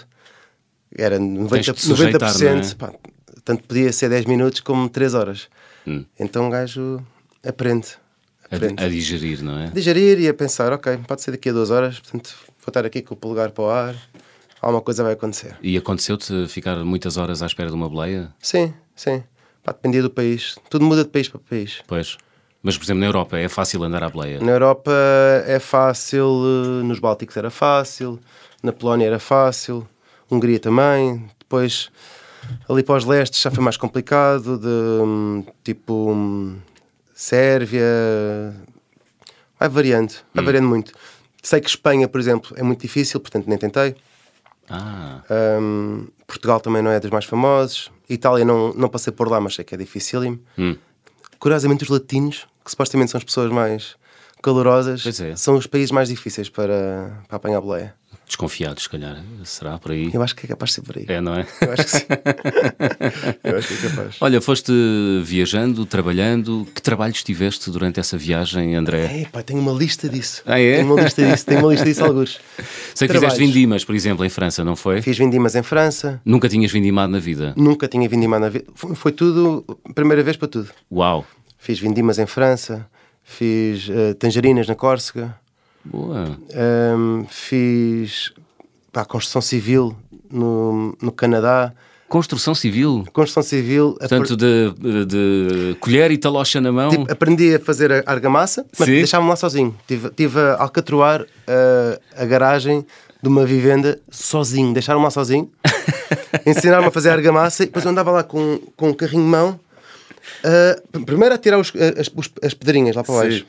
era 0.98 1.20
90%, 1.20 1.64
que 1.64 1.74
te 1.74 1.82
sujeitar, 1.82 2.34
90% 2.34 2.54
não 2.54 2.60
é? 2.60 2.76
pá, 2.76 2.94
tanto 3.44 3.64
podia 3.64 3.92
ser 3.92 4.10
10 4.10 4.26
minutos 4.26 4.60
como 4.62 4.90
3 4.90 5.14
horas. 5.14 5.48
Hum. 5.88 6.06
Então 6.20 6.48
o 6.48 6.50
gajo 6.50 7.02
aprende. 7.46 7.88
A, 8.50 8.56
aprende. 8.56 8.84
a 8.84 8.88
digerir, 8.88 9.44
não 9.44 9.58
é? 9.58 9.68
digerir 9.70 10.20
e 10.20 10.28
a 10.28 10.34
pensar, 10.34 10.74
ok, 10.74 11.00
pode 11.08 11.22
ser 11.22 11.32
daqui 11.32 11.50
a 11.50 11.54
duas 11.54 11.72
horas, 11.72 12.00
portanto 12.00 12.36
vou 12.60 12.68
estar 12.68 12.86
aqui 12.86 13.02
com 13.02 13.14
o 13.14 13.18
polegar 13.18 13.52
para 13.52 13.64
o 13.64 13.70
ar, 13.70 13.96
alguma 14.62 14.82
coisa 14.82 15.04
vai 15.04 15.14
acontecer. 15.14 15.56
E 15.62 15.78
aconteceu-te 15.78 16.48
ficar 16.48 16.76
muitas 16.84 17.18
horas 17.18 17.42
à 17.42 17.46
espera 17.46 17.70
de 17.70 17.76
uma 17.76 17.90
boleia? 17.90 18.34
Sim, 18.40 18.74
sim. 18.96 19.24
Pá, 19.64 19.72
dependia 19.72 20.02
do 20.02 20.10
país. 20.10 20.56
Tudo 20.70 20.86
muda 20.86 21.04
de 21.04 21.10
país 21.10 21.30
para 21.30 21.40
país. 21.40 21.82
Pois. 21.88 22.18
Mas, 22.64 22.78
por 22.78 22.84
exemplo, 22.84 23.00
na 23.00 23.08
Europa 23.08 23.38
é 23.38 23.50
fácil 23.50 23.84
andar 23.84 24.04
à 24.04 24.10
boleia. 24.10 24.40
Na 24.40 24.52
Europa 24.52 24.92
é 25.48 25.58
fácil, 25.60 26.28
nos 26.84 27.00
Bálticos 27.00 27.36
era 27.36 27.50
fácil, 27.50 28.20
na 28.62 28.72
Polónia 28.72 29.08
era 29.08 29.18
fácil, 29.20 29.88
Hungria 30.32 30.60
também. 30.60 31.30
Depois, 31.40 31.90
ali 32.70 32.82
para 32.84 32.96
os 32.96 33.06
lestes 33.06 33.42
já 33.42 33.52
foi 33.52 33.64
mais 33.64 33.78
complicado, 33.78 34.58
de 34.58 34.68
hum, 35.04 35.46
tipo 35.64 36.12
hum, 36.12 36.58
Sérvia. 37.14 37.86
Vai 39.60 39.70
variando, 39.70 40.14
vai 40.34 40.44
variando 40.44 40.68
muito. 40.68 40.94
Sei 41.44 41.60
que 41.60 41.70
Espanha, 41.70 42.08
por 42.08 42.20
exemplo, 42.20 42.56
é 42.58 42.64
muito 42.64 42.82
difícil, 42.82 43.20
portanto 43.20 43.48
nem 43.48 43.58
tentei. 43.58 43.96
Ah, 44.70 45.22
Um, 45.30 46.08
Portugal 46.26 46.60
também 46.60 46.82
não 46.82 46.92
é 46.92 47.00
dos 47.00 47.12
mais 47.12 47.26
famosos. 47.26 47.92
Itália 48.10 48.46
não, 48.46 48.74
não 48.74 48.90
passei 48.90 49.12
por 49.12 49.30
lá, 49.30 49.40
mas 49.40 49.56
sei 49.56 49.66
que 49.66 49.76
é 49.76 49.78
dificílimo. 49.78 50.40
Hum. 50.58 50.76
Curiosamente, 51.40 51.84
os 51.84 51.90
latinos, 51.90 52.48
que 52.64 52.72
supostamente 52.72 53.12
são 53.12 53.18
as 53.18 53.24
pessoas 53.24 53.52
mais 53.52 53.96
calorosas, 54.42 55.06
é. 55.20 55.36
são 55.36 55.56
os 55.56 55.68
países 55.68 55.92
mais 55.92 56.10
difíceis 56.10 56.50
para, 56.50 57.22
para 57.28 57.38
apanhar 57.38 57.62
boleia. 57.62 57.94
Desconfiado, 58.32 58.80
se 58.80 58.90
calhar. 58.90 59.22
Será 59.44 59.78
por 59.78 59.92
aí? 59.92 60.10
Eu 60.14 60.22
acho 60.24 60.36
que 60.36 60.46
é 60.46 60.50
capaz 60.50 60.72
de 60.72 60.76
ser 60.76 60.82
por 60.82 60.98
aí. 60.98 61.06
É, 61.08 61.20
não 61.22 61.36
é? 61.36 61.46
Eu 61.62 61.74
acho 61.74 61.84
que 61.84 61.90
sim. 61.92 62.06
Eu 63.44 63.58
acho 63.58 63.68
que 63.68 63.86
é 63.86 63.90
capaz. 63.90 64.16
Olha, 64.22 64.42
foste 64.42 64.72
viajando, 65.24 65.86
trabalhando. 65.86 66.68
Que 66.74 66.82
trabalhos 66.82 67.22
tiveste 67.24 67.70
durante 67.70 68.00
essa 68.00 68.18
viagem, 68.18 68.76
André? 68.76 69.22
É, 69.22 69.26
pá, 69.26 69.42
tenho 69.44 69.60
uma 69.60 69.72
lista 69.74 70.08
disso. 70.10 70.42
Ah, 70.46 70.60
é? 70.60 70.78
Tenho 70.78 70.94
uma 70.94 71.02
lista 71.02 71.26
disso, 71.26 71.46
tenho 71.46 71.60
uma 71.60 71.72
lista 71.72 71.86
disso, 71.86 72.04
alguns. 72.04 72.40
Sei 72.96 73.08
que 73.08 73.14
Trabalhos. 73.14 73.34
fizeste 73.34 73.40
vindimas, 73.40 73.84
por 73.86 73.96
exemplo, 73.96 74.26
em 74.26 74.30
França, 74.30 74.64
não 74.64 74.76
foi? 74.76 75.02
Fiz 75.02 75.18
vindimas 75.18 75.56
em 75.56 75.64
França, 75.64 76.22
Nunca 76.26 76.48
tinhas 76.48 76.72
vindimado 76.72 77.12
na 77.12 77.20
vida. 77.20 77.54
nunca 77.58 77.88
tinha 77.88 78.08
vindimado 78.08 78.42
na 78.46 78.50
vida. 78.50 78.66
Foi, 78.74 78.96
foi 78.96 79.12
tudo, 79.12 79.66
primeira 79.94 80.24
vez 80.24 80.38
para 80.38 80.48
tudo. 80.48 80.70
Uau! 80.92 81.26
Fiz 81.58 81.80
vindimas 81.80 82.18
em 82.18 82.26
França, 82.26 82.88
fiz 83.24 83.88
eh, 83.90 84.14
tangerinas 84.16 84.68
na 84.68 84.76
Córcega, 84.76 85.36
Boa! 85.84 86.38
Ahm, 86.54 87.26
fiz 87.30 88.32
pá, 88.92 89.04
construção 89.06 89.42
civil 89.42 89.96
no, 90.30 90.96
no 91.02 91.12
Canadá. 91.12 91.74
Construção 92.08 92.54
civil. 92.54 93.06
Construção 93.14 93.42
civil, 93.42 93.96
Portanto, 93.98 94.36
de, 94.36 94.74
de 95.06 95.78
colher 95.80 96.12
e 96.12 96.18
talocha 96.18 96.60
na 96.60 96.70
mão. 96.72 96.90
tipo, 96.90 97.10
aprendi 97.12 97.56
a 97.56 97.60
fazer 97.60 97.92
a 97.92 98.04
argamassa, 98.06 98.66
mas 98.78 98.86
Sim. 98.88 98.96
deixava-me 98.96 99.30
lá 99.30 99.36
sozinho. 99.38 99.74
Tive, 99.88 100.10
tive 100.10 100.38
a 100.40 100.62
alcatroar 100.62 101.26
ah, 101.48 102.00
a 102.18 102.26
garagem 102.26 102.86
de 103.24 103.30
uma 103.30 103.46
vivenda 103.46 103.98
sozinho, 104.10 104.74
deixaram-me 104.74 105.06
lá 105.06 105.10
sozinho, 105.12 105.50
ensinaram-me 106.46 106.90
a 106.90 106.92
fazer 106.92 107.12
argamassa 107.12 107.64
e 107.64 107.68
depois 107.68 107.86
eu 107.86 107.92
andava 107.92 108.12
lá 108.12 108.24
com, 108.24 108.60
com 108.76 108.90
um 108.90 108.94
carrinho 108.94 109.24
de 109.24 109.30
mão, 109.30 109.60
ah, 110.44 110.82
primeiro 111.06 111.34
a 111.34 111.38
tirar 111.38 111.60
os- 111.60 111.72
as, 111.98 112.12
as 112.44 112.54
pedrinhas 112.54 112.96
lá 112.96 113.04
para 113.06 113.16
baixo, 113.16 113.46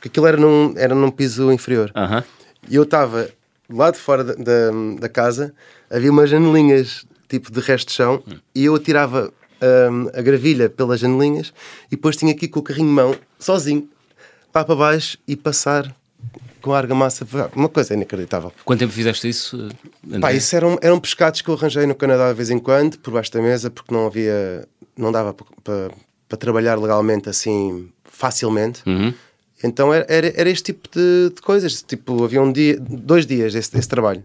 porque 0.00 0.08
aquilo 0.08 0.26
era 0.26 0.38
num, 0.38 0.72
era 0.78 0.94
num 0.94 1.10
piso 1.10 1.52
inferior. 1.52 1.92
E 2.68 2.74
eu 2.74 2.84
estava 2.84 3.28
lá 3.68 3.90
de 3.90 3.98
fora 3.98 4.24
da, 4.24 4.32
da, 4.32 4.70
da 4.98 5.08
casa, 5.10 5.54
havia 5.90 6.10
umas 6.10 6.30
janelinhas 6.30 7.04
tipo 7.28 7.52
de 7.52 7.60
resto 7.60 7.88
de 7.88 7.94
chão, 7.94 8.24
e 8.54 8.64
eu 8.64 8.74
atirava 8.74 9.32
hum, 9.92 10.08
a 10.12 10.22
gravilha 10.22 10.68
pelas 10.68 10.98
janelinhas 10.98 11.52
e 11.86 11.90
depois 11.90 12.16
tinha 12.16 12.32
aqui 12.32 12.48
com 12.48 12.58
o 12.58 12.62
carrinho 12.62 12.88
de 12.88 12.94
mão, 12.94 13.14
sozinho, 13.38 13.88
pá 14.52 14.64
para 14.64 14.74
baixo 14.74 15.16
e 15.28 15.36
passar 15.36 15.94
com 16.60 16.72
a 16.72 16.78
argamassa. 16.78 17.24
Uma 17.54 17.68
coisa 17.68 17.94
inacreditável. 17.94 18.52
Quanto 18.64 18.80
tempo 18.80 18.92
fizeste 18.92 19.28
isso, 19.28 19.68
André? 20.04 20.20
Pá, 20.20 20.32
isso 20.32 20.56
eram, 20.56 20.76
eram 20.82 20.98
pescados 20.98 21.40
que 21.40 21.48
eu 21.48 21.54
arranjei 21.54 21.86
no 21.86 21.94
Canadá 21.94 22.30
de 22.30 22.34
vez 22.34 22.50
em 22.50 22.58
quando, 22.58 22.98
por 22.98 23.12
baixo 23.12 23.30
da 23.32 23.40
mesa, 23.40 23.70
porque 23.70 23.94
não 23.94 24.06
havia, 24.06 24.66
não 24.96 25.12
dava 25.12 25.32
para 25.62 25.90
para 26.30 26.38
trabalhar 26.38 26.78
legalmente 26.78 27.28
assim 27.28 27.90
facilmente. 28.04 28.82
Uhum. 28.86 29.12
Então 29.62 29.92
era, 29.92 30.06
era, 30.08 30.48
este 30.48 30.72
tipo 30.72 30.88
de, 30.90 31.32
de 31.34 31.42
coisas. 31.42 31.82
Tipo, 31.82 32.24
havia 32.24 32.40
um 32.40 32.50
dia, 32.50 32.78
dois 32.80 33.26
dias 33.26 33.52
desse, 33.52 33.72
desse 33.72 33.88
trabalho. 33.88 34.24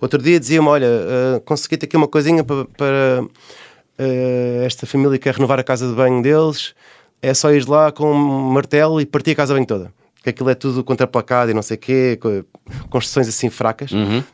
Outro 0.00 0.20
dia 0.22 0.38
dizia-me: 0.38 0.68
Olha, 0.68 0.86
uh, 0.86 1.40
consegui-te 1.40 1.86
aqui 1.86 1.96
uma 1.96 2.06
coisinha 2.08 2.44
para, 2.44 2.64
para 2.66 3.22
uh, 3.24 4.64
esta 4.64 4.86
família 4.86 5.18
que 5.18 5.24
quer 5.24 5.34
renovar 5.34 5.58
a 5.58 5.64
casa 5.64 5.88
de 5.88 5.94
banho 5.94 6.22
deles. 6.22 6.74
É 7.22 7.32
só 7.32 7.50
ir 7.50 7.66
lá 7.66 7.90
com 7.90 8.12
um 8.12 8.52
martelo 8.52 9.00
e 9.00 9.06
partir 9.06 9.30
a 9.30 9.34
casa 9.36 9.54
de 9.54 9.58
banho 9.58 9.66
toda. 9.66 9.92
Que 10.22 10.30
aquilo 10.30 10.50
é 10.50 10.54
tudo 10.54 10.84
contraplacado 10.84 11.50
e 11.50 11.54
não 11.54 11.62
sei 11.62 11.76
o 11.76 11.80
quê, 11.80 12.18
co- 12.20 12.44
construções 12.90 13.28
assim 13.28 13.48
fracas. 13.48 13.90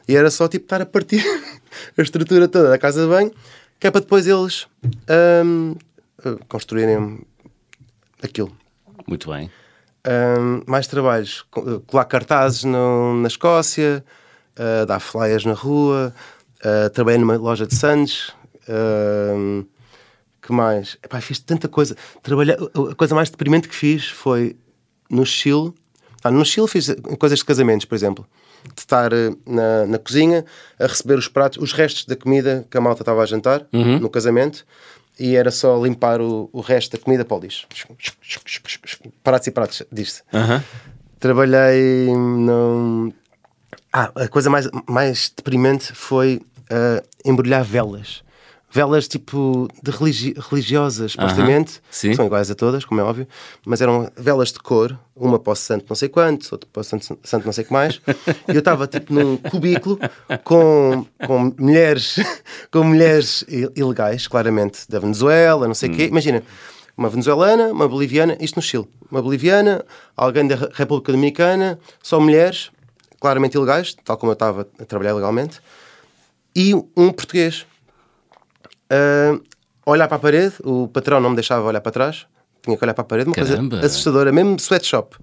E 0.08 0.16
era 0.16 0.30
só 0.30 0.48
tipo 0.48 0.64
estar 0.64 0.80
a 0.82 0.86
partir 0.86 1.22
a 1.96 2.02
estrutura 2.02 2.48
toda 2.48 2.70
da 2.70 2.78
casa 2.78 3.02
de 3.02 3.08
banho, 3.08 3.30
que 3.78 3.86
é 3.86 3.90
para 3.90 4.00
depois 4.00 4.26
eles 4.26 4.66
um, 5.44 5.76
uh, 6.26 6.38
construírem 6.48 7.20
aquilo. 8.22 8.50
Muito 9.06 9.30
bem. 9.30 9.48
Um, 10.06 10.62
mais 10.66 10.86
trabalhos, 10.88 11.44
co- 11.50 11.80
colar 11.86 12.04
cartazes 12.06 12.64
no- 12.64 13.14
na 13.20 13.28
Escócia, 13.28 14.04
uh, 14.58 14.84
dar 14.84 14.98
flyers 14.98 15.44
na 15.44 15.52
rua, 15.52 16.12
uh, 16.64 16.90
trabalhei 16.90 17.18
numa 17.20 17.36
loja 17.36 17.66
de 17.66 17.74
Sands. 17.74 18.32
um, 18.68 19.64
que 20.40 20.52
mais? 20.52 20.98
Epá, 21.04 21.20
fiz 21.20 21.38
tanta 21.38 21.68
coisa. 21.68 21.96
Trabalhei, 22.22 22.56
a 22.90 22.94
coisa 22.96 23.14
mais 23.14 23.30
deprimente 23.30 23.68
que 23.68 23.74
fiz 23.76 24.08
foi 24.08 24.56
no 25.08 25.24
Chile. 25.24 25.72
Ah, 26.24 26.30
no 26.32 26.44
Chile 26.44 26.66
fiz 26.66 26.92
coisas 27.18 27.38
de 27.38 27.44
casamentos, 27.44 27.84
por 27.86 27.94
exemplo. 27.94 28.26
De 28.74 28.80
estar 28.80 29.12
uh, 29.12 29.38
na, 29.46 29.86
na 29.86 29.98
cozinha 29.98 30.44
a 30.80 30.86
receber 30.86 31.16
os 31.18 31.28
pratos, 31.28 31.62
os 31.62 31.72
restos 31.72 32.06
da 32.06 32.16
comida 32.16 32.66
que 32.70 32.76
a 32.76 32.80
malta 32.80 33.02
estava 33.02 33.22
a 33.22 33.26
jantar 33.26 33.66
no 34.00 34.08
casamento 34.10 34.64
e 35.22 35.36
era 35.36 35.52
só 35.52 35.80
limpar 35.80 36.20
o, 36.20 36.50
o 36.52 36.60
resto 36.60 36.96
da 36.96 37.02
comida 37.04 37.24
para 37.24 37.36
o 37.36 37.40
lixo. 37.40 37.68
Pratos 39.22 39.46
e 39.46 39.50
pratos, 39.52 39.82
diz-se. 39.92 40.22
Trabalhei 41.20 42.08
num... 42.08 43.12
Ah, 43.92 44.10
a 44.16 44.26
coisa 44.26 44.50
mais, 44.50 44.68
mais 44.88 45.32
deprimente 45.34 45.92
foi 45.92 46.42
ah, 46.68 47.00
embrulhar 47.24 47.62
velas. 47.62 48.24
Velas 48.74 49.06
tipo 49.06 49.68
de 49.82 49.90
religi- 49.90 50.34
religiosas, 50.50 51.12
supostamente. 51.12 51.80
sim. 51.90 52.14
São 52.14 52.24
iguais 52.24 52.50
a 52.50 52.54
todas, 52.54 52.84
como 52.86 53.00
é 53.00 53.04
óbvio. 53.04 53.28
Mas 53.66 53.82
eram 53.82 54.10
velas 54.16 54.50
de 54.50 54.58
cor, 54.60 54.98
uma 55.14 55.38
para 55.38 55.52
o 55.52 55.54
santo 55.54 55.84
não 55.90 55.94
sei 55.94 56.08
quanto, 56.08 56.48
outra 56.50 56.68
para 56.72 56.80
o 56.80 56.84
santo, 56.84 57.18
santo 57.22 57.44
não 57.44 57.52
sei 57.52 57.64
o 57.64 57.66
que 57.66 57.72
mais. 57.72 58.00
E 58.48 58.52
eu 58.54 58.60
estava 58.60 58.86
tipo 58.86 59.12
num 59.12 59.36
cubículo 59.36 59.98
com, 60.42 61.04
com 61.26 61.54
mulheres 61.58 62.16
com 62.72 62.82
mulheres 62.82 63.44
ilegais, 63.76 64.26
claramente, 64.26 64.88
da 64.88 64.98
Venezuela, 64.98 65.66
não 65.68 65.74
sei 65.74 65.90
o 65.90 65.94
quê. 65.94 66.06
Imagina, 66.06 66.42
uma 66.96 67.10
venezuelana, 67.10 67.72
uma 67.72 67.86
boliviana, 67.86 68.36
isto 68.40 68.56
no 68.56 68.62
Chile. 68.62 68.86
Uma 69.10 69.20
boliviana, 69.20 69.84
alguém 70.16 70.46
da 70.48 70.56
Re- 70.56 70.68
República 70.72 71.12
Dominicana, 71.12 71.78
só 72.02 72.18
mulheres, 72.18 72.70
claramente 73.20 73.54
ilegais, 73.54 73.94
tal 74.02 74.16
como 74.16 74.32
eu 74.32 74.34
estava 74.34 74.66
a 74.78 74.84
trabalhar 74.86 75.14
legalmente, 75.14 75.60
e 76.56 76.74
um 76.74 77.12
português. 77.12 77.66
Ah, 78.92 79.38
olhar 79.86 80.06
para 80.06 80.16
a 80.16 80.20
parede, 80.20 80.54
o 80.62 80.86
patrão 80.88 81.20
não 81.20 81.30
me 81.30 81.36
deixava 81.36 81.66
olhar 81.66 81.80
para 81.80 81.92
trás, 81.92 82.26
tinha 82.62 82.76
que 82.76 82.84
olhar 82.84 82.94
para 82.94 83.02
a 83.02 83.06
parede, 83.06 83.28
uma 83.30 83.34
Caramba. 83.34 83.70
coisa 83.70 83.86
assustadora, 83.86 84.30
mesmo 84.30 84.56
sweatshop. 84.60 85.16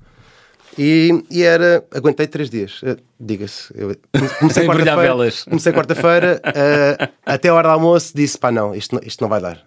E, 0.77 1.23
e 1.29 1.43
era, 1.43 1.83
aguentei 1.93 2.25
três 2.27 2.49
dias, 2.49 2.79
eh, 2.83 2.95
diga-se. 3.19 3.73
Comecei 4.39 4.65
quarta-feira, 4.65 5.15
comecei 5.49 5.73
quarta-feira, 5.73 6.41
eh, 6.45 7.09
até 7.25 7.49
a 7.49 7.53
hora 7.53 7.67
do 7.69 7.73
almoço 7.73 8.11
disse: 8.15 8.38
pá, 8.38 8.51
não, 8.51 8.73
isto, 8.73 8.95
não- 8.95 9.01
isto 9.03 9.21
não 9.21 9.29
vai 9.29 9.41
dar. 9.41 9.65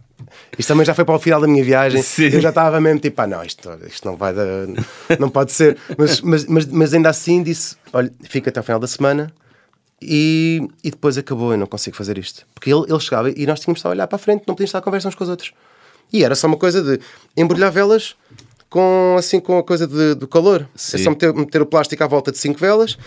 Isto 0.56 0.68
também 0.68 0.87
já 0.87 0.94
foi 0.94 1.04
para 1.04 1.14
o 1.14 1.18
final 1.18 1.40
da 1.40 1.47
minha 1.49 1.62
viagem. 1.62 2.00
Sim. 2.02 2.28
Eu 2.28 2.40
já 2.40 2.49
estava 2.50 2.80
mesmo 2.80 3.00
tipo, 3.00 3.16
pá, 3.16 3.26
não, 3.26 3.42
isto, 3.42 3.68
isto 3.87 4.06
não 4.09 4.16
vai 4.16 4.32
dar, 4.32 4.47
não 5.18 5.28
pode 5.28 5.52
ser. 5.52 5.76
Mas, 5.99 6.21
mas, 6.23 6.47
mas, 6.47 6.66
mas 6.66 6.94
ainda 6.94 7.11
assim 7.11 7.42
disse: 7.42 7.76
olha, 7.92 8.11
fica 8.23 8.49
até 8.50 8.61
ao 8.61 8.64
final 8.64 8.78
da 8.80 8.87
semana. 8.87 9.32
E, 10.04 10.68
e 10.82 10.90
depois 10.90 11.16
acabou, 11.16 11.52
eu 11.52 11.59
não 11.59 11.66
consigo 11.66 11.97
fazer 11.97 12.18
isto. 12.18 12.44
Porque 12.54 12.73
ele, 12.73 12.85
ele 12.88 13.00
chegava 13.00 13.30
e 13.30 13.47
nós 13.47 13.61
tínhamos 13.61 13.76
de 13.76 13.80
estar 13.80 13.88
a 13.88 13.92
olhar 13.92 14.06
para 14.06 14.16
a 14.16 14.18
frente, 14.18 14.42
não 14.47 14.54
podíamos 14.54 14.68
estar 14.71 14.78
a 14.78 14.82
conversar 14.82 15.09
uns 15.11 15.14
com 15.14 15.25
os 15.25 15.30
outros. 15.30 15.52
E 16.12 16.25
era 16.25 16.35
só 16.35 16.47
uma 16.47 16.56
coisa 16.56 16.82
de 16.82 17.00
embrulhar 17.37 17.71
velas 17.73 18.14
com, 18.68 19.16
assim, 19.18 19.38
com 19.40 19.59
a 19.59 19.62
coisa 19.62 19.87
de- 19.87 20.14
do 20.14 20.26
calor. 20.26 20.66
Sim. 20.75 20.97
É 20.97 21.00
só 21.04 21.11
meter, 21.11 21.32
meter 21.32 21.62
o 21.62 21.66
plástico 21.66 22.02
à 22.02 22.06
volta 22.06 22.32
de 22.32 22.38
cinco 22.38 22.59
velas 22.59 22.99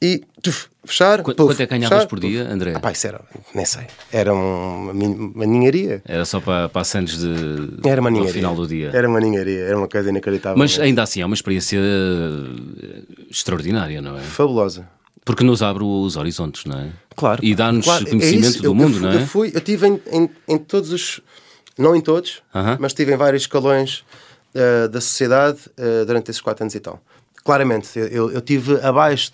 e 0.00 0.22
tuf, 0.42 0.66
fechar. 0.84 1.22
Qu- 1.22 1.34
puf, 1.34 1.48
quanto 1.48 1.60
é 1.62 1.66
que 1.66 1.70
ganhavas 1.72 1.96
fechar, 1.98 2.08
por 2.08 2.20
dia, 2.20 2.48
André? 2.52 2.72
Ah, 2.76 2.80
pá, 2.80 2.92
isso 2.92 3.06
era, 3.06 3.20
nem 3.54 3.64
sei. 3.64 3.86
Era 4.12 4.32
um- 4.34 4.90
uma, 4.90 4.92
uma 4.92 5.46
ninharia. 5.46 6.00
Era 6.04 6.24
só 6.24 6.40
para, 6.40 6.68
para 6.68 6.84
Santos 6.84 7.18
de, 7.18 7.88
Era 7.88 8.00
uma 8.00 8.10
ninharia. 8.10 8.32
final 8.32 8.54
do 8.54 8.66
dia. 8.66 8.90
Era 8.92 9.08
uma 9.08 9.18
ninharia, 9.20 9.60
era 9.60 9.76
uma 9.76 9.88
coisa 9.88 10.08
inacreditável. 10.10 10.56
Mas 10.58 10.72
mesmo. 10.72 10.84
ainda 10.84 11.02
assim 11.02 11.20
é 11.20 11.26
uma 11.26 11.34
experiência 11.34 11.78
eh, 11.80 13.02
extraordinária, 13.30 14.00
não 14.00 14.16
é? 14.16 14.20
fabulosa. 14.20 14.88
Porque 15.28 15.44
nos 15.44 15.62
abre 15.62 15.84
os 15.84 16.16
horizontes, 16.16 16.64
não 16.64 16.78
é? 16.78 16.88
Claro. 17.14 17.44
E 17.44 17.54
dá-nos 17.54 17.84
Claro, 17.84 18.06
é 18.06 18.10
conhecimento 18.10 18.46
isso. 18.48 18.62
do 18.62 18.68
Eu- 18.68 18.74
mundo, 18.74 18.96
eu, 18.96 19.02
não 19.02 19.10
é? 19.10 19.16
Eu 19.16 19.26
fui, 19.26 19.50
eu 19.54 19.60
tive 19.60 19.86
em, 19.86 20.00
em, 20.10 20.30
em 20.48 20.56
todos 20.56 20.90
os, 20.90 21.20
não 21.76 21.94
em 21.94 22.00
todos, 22.00 22.40
Aham. 22.54 22.78
mas 22.80 22.94
tive 22.94 23.12
em 23.12 23.16
vários 23.18 23.42
escalões 23.42 24.04
eh, 24.54 24.88
da 24.88 25.02
sociedade 25.02 25.58
eh, 25.76 26.06
durante 26.06 26.30
esses 26.30 26.40
quatro 26.40 26.64
anos 26.64 26.74
e 26.74 26.80
tal. 26.80 26.98
Claramente, 27.44 27.90
eu- 27.98 28.06
eu, 28.08 28.30
eu 28.32 28.40
tive 28.40 28.80
abaixo, 28.80 29.32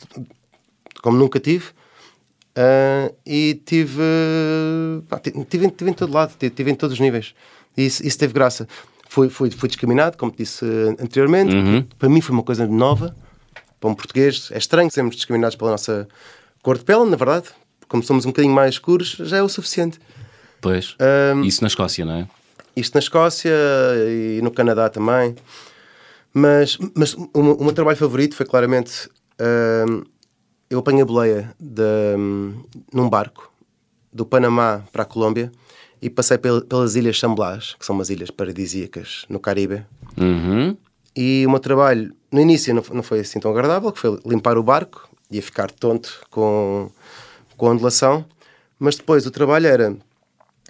como 1.01 1.17
nunca 1.17 1.39
tive, 1.39 1.67
eh, 2.57 3.15
e 3.25 3.61
tive, 3.65 4.03
pá, 5.09 5.21
ti- 5.21 5.31
tive, 5.49 5.67
em- 5.67 5.71
tive 5.71 5.91
em 5.91 5.95
todo 5.95 6.13
lado, 6.13 6.35
tive, 6.37 6.53
tive 6.55 6.71
em 6.73 6.75
todos 6.75 6.95
os 6.95 7.01
níveis. 7.01 7.35
E 7.77 7.87
isso, 7.87 8.05
isso 8.05 8.19
teve 8.19 8.33
graça. 8.33 8.67
Fui, 9.09 9.29
fui, 9.29 9.49
fui 9.53 9.69
discriminado, 9.69 10.17
como 10.19 10.33
te 10.33 10.39
disse 10.39 10.65
anteriormente. 10.99 11.55
Uhum. 11.55 11.87
Para 11.97 12.09
mim 12.09 12.21
foi 12.21 12.35
uma 12.35 12.43
coisa 12.43 12.67
nova. 12.67 13.15
Para 13.81 13.91
um 13.91 13.95
português 13.95 14.49
é 14.53 14.59
estranho 14.59 14.91
sermos 14.91 15.17
discriminados 15.17 15.57
pela 15.57 15.71
nossa 15.73 16.09
cor 16.63 16.79
de 16.79 16.85
pele, 16.85 17.05
na 17.09 17.17
verdade. 17.17 17.49
Como 17.89 18.03
somos 18.03 18.25
um 18.25 18.31
bocadinho 18.31 18.55
mais 18.55 18.75
escuros, 18.75 19.11
já 19.21 19.37
é 19.37 19.43
o 19.43 19.49
suficiente. 19.49 19.99
Pois. 20.61 20.97
Ahm, 20.99 21.45
Isso 21.45 21.61
na 21.63 21.69
Escócia, 21.69 22.05
não 22.05 22.15
é? 22.15 22.29
Isto 22.75 22.95
na 22.95 23.01
Escócia 23.01 23.53
e 24.09 24.41
no 24.43 24.51
Canadá 24.51 24.89
também. 24.89 25.35
Mas, 26.33 26.77
mas 26.95 27.15
o, 27.15 27.29
meu- 27.43 27.55
o 27.57 27.65
meu 27.65 27.73
trabalho 27.73 27.97
favorito 27.97 28.35
foi 28.35 28.47
claramente 28.47 29.09
ahm, 29.39 30.03
eu 30.69 30.79
apanhei 30.81 31.03
a 31.03 31.07
boleia 31.07 31.55
de, 31.61 31.83
num 32.93 33.09
barco 33.09 33.53
do 34.13 34.25
Panamá 34.27 34.83
para 34.93 35.03
a 35.03 35.07
Colômbia 35.07 35.53
e 36.03 36.11
passei 36.11 36.39
pelas 36.39 36.97
Ilhas 36.97 37.17
Chamblás, 37.17 37.75
que 37.79 37.85
são 37.87 37.95
umas 37.95 38.11
ilhas 38.11 38.31
paradisíacas 38.31 39.25
no 39.29 39.39
Caribe. 39.39 39.85
Uhum. 40.19 40.77
E 41.17 41.47
o 41.47 41.51
meu 41.51 41.61
trabalho, 41.61 42.13
no 42.31 42.41
início, 42.41 42.75
não, 42.75 42.83
não 42.93 43.03
foi 43.03 43.21
assim 43.21 43.39
tão 43.39 43.51
agradável, 43.51 43.93
que 43.93 44.01
foi 44.01 44.19
limpar 44.27 44.59
o 44.59 44.63
barco, 44.63 45.09
ia 45.31 45.43
ficar 45.43 45.71
tonto 45.71 46.23
com, 46.31 46.91
com 47.57 47.67
a 47.67 47.71
ondulação, 47.71 48.25
mas 48.79 48.97
depois 48.97 49.27
o 49.27 49.31
trabalho 49.31 49.67
era 49.67 49.97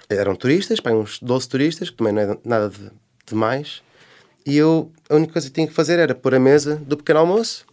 eram 0.09 0.37
turistas, 0.37 0.81
pá, 0.81 0.91
uns 0.91 1.19
12 1.21 1.49
turistas, 1.49 1.91
que 1.91 1.97
também 1.97 2.13
não 2.13 2.23
é 2.23 2.39
nada 2.45 2.69
de, 2.69 2.91
de 3.27 3.35
mais, 3.35 3.83
e 4.47 4.57
eu 4.57 4.93
a 5.09 5.15
única 5.15 5.33
coisa 5.33 5.49
que 5.49 5.55
tinha 5.55 5.67
que 5.67 5.73
fazer 5.73 5.99
era 5.99 6.15
pôr 6.15 6.35
a 6.35 6.39
mesa 6.39 6.77
do 6.77 6.97
pequeno 6.97 7.21
almoço 7.21 7.65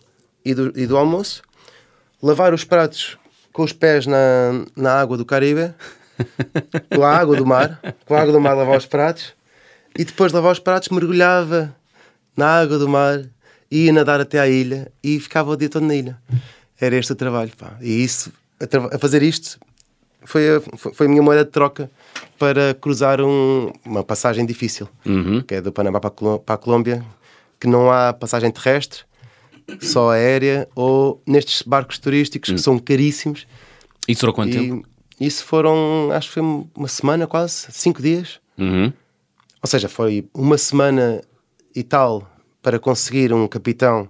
e 0.44 0.54
do, 0.54 0.72
e 0.80 0.88
do 0.88 0.98
almoço, 0.98 1.44
lavar 2.22 2.54
os 2.54 2.64
pratos 2.64 3.18
com 3.52 3.64
os 3.64 3.74
pés 3.74 4.08
na, 4.08 4.66
na 4.76 4.94
água 4.94 5.18
do 5.18 5.26
Caribe, 5.26 5.74
com 6.96 7.04
a 7.04 7.18
água 7.18 7.36
do 7.36 7.46
mar, 7.46 7.82
com 8.06 8.16
a 8.16 8.22
água 8.22 8.32
do 8.32 8.40
mar 8.40 8.54
lavar 8.54 8.78
os 8.78 8.86
pratos, 8.86 9.34
e 9.98 10.06
depois 10.06 10.32
de 10.32 10.38
lavar 10.38 10.54
os 10.54 10.60
pratos 10.60 10.90
mergulhava 10.90 11.76
na 12.36 12.48
água 12.62 12.78
do 12.78 12.88
mar, 12.88 13.24
ia 13.70 13.94
nadar 13.94 14.20
até 14.20 14.40
à 14.40 14.48
ilha 14.48 14.92
e 15.04 15.20
ficava 15.20 15.52
o 15.52 15.56
dia 15.56 15.70
todo 15.70 15.86
na 15.86 15.96
ilha. 15.96 16.18
Era 16.80 16.96
este 16.96 17.12
o 17.12 17.16
trabalho, 17.16 17.52
pá. 17.58 17.78
E 17.82 18.04
isso, 18.04 18.32
a, 18.60 18.96
a 18.96 19.00
fazer 19.00 19.22
isto, 19.24 19.60
foi 20.24 20.58
a, 20.58 20.62
foi 20.94 21.08
a 21.08 21.10
minha 21.10 21.22
moeda 21.22 21.46
de 21.46 21.52
troca 21.52 21.90
para 22.38 22.74
cruzar 22.74 23.22
um, 23.22 23.72
uma 23.86 24.04
passagem 24.04 24.46
difícil, 24.46 24.90
uhum. 25.06 25.42
que 25.42 25.56
é 25.56 25.62
do 25.62 25.72
Panamá 25.72 26.00
para 26.00 26.10
a, 26.10 26.40
para 26.40 26.56
a 26.56 26.58
Colômbia, 26.58 27.04
que 27.60 27.68
não 27.68 27.92
há 27.92 28.12
passagem 28.12 28.52
terrestre, 28.52 29.02
só 29.80 30.12
aérea, 30.12 30.68
ou 30.76 31.22
nestes 31.26 31.62
barcos 31.62 32.00
turísticos 32.00 32.50
que 32.50 32.56
uhum. 32.56 32.58
são 32.58 32.80
caríssimos. 32.80 33.48
Isso 34.08 34.22
durou 34.22 34.34
quanto 34.34 34.50
e 34.50 34.60
tempo? 34.60 34.88
Isso 35.20 35.46
foram, 35.46 36.10
acho 36.12 36.30
que 36.30 36.34
foi 36.34 36.44
uma 36.76 36.88
semana 36.88 37.28
quase, 37.28 37.68
cinco 37.70 38.02
dias. 38.02 38.40
Uhum. 38.58 38.92
Ou 39.62 39.68
seja, 39.68 39.88
foi 39.88 40.28
uma 40.34 40.58
semana 40.58 41.22
e 41.76 41.84
tal 41.84 42.30
para 42.62 42.80
conseguir 42.80 43.34
um 43.34 43.48
capitão 43.48 44.10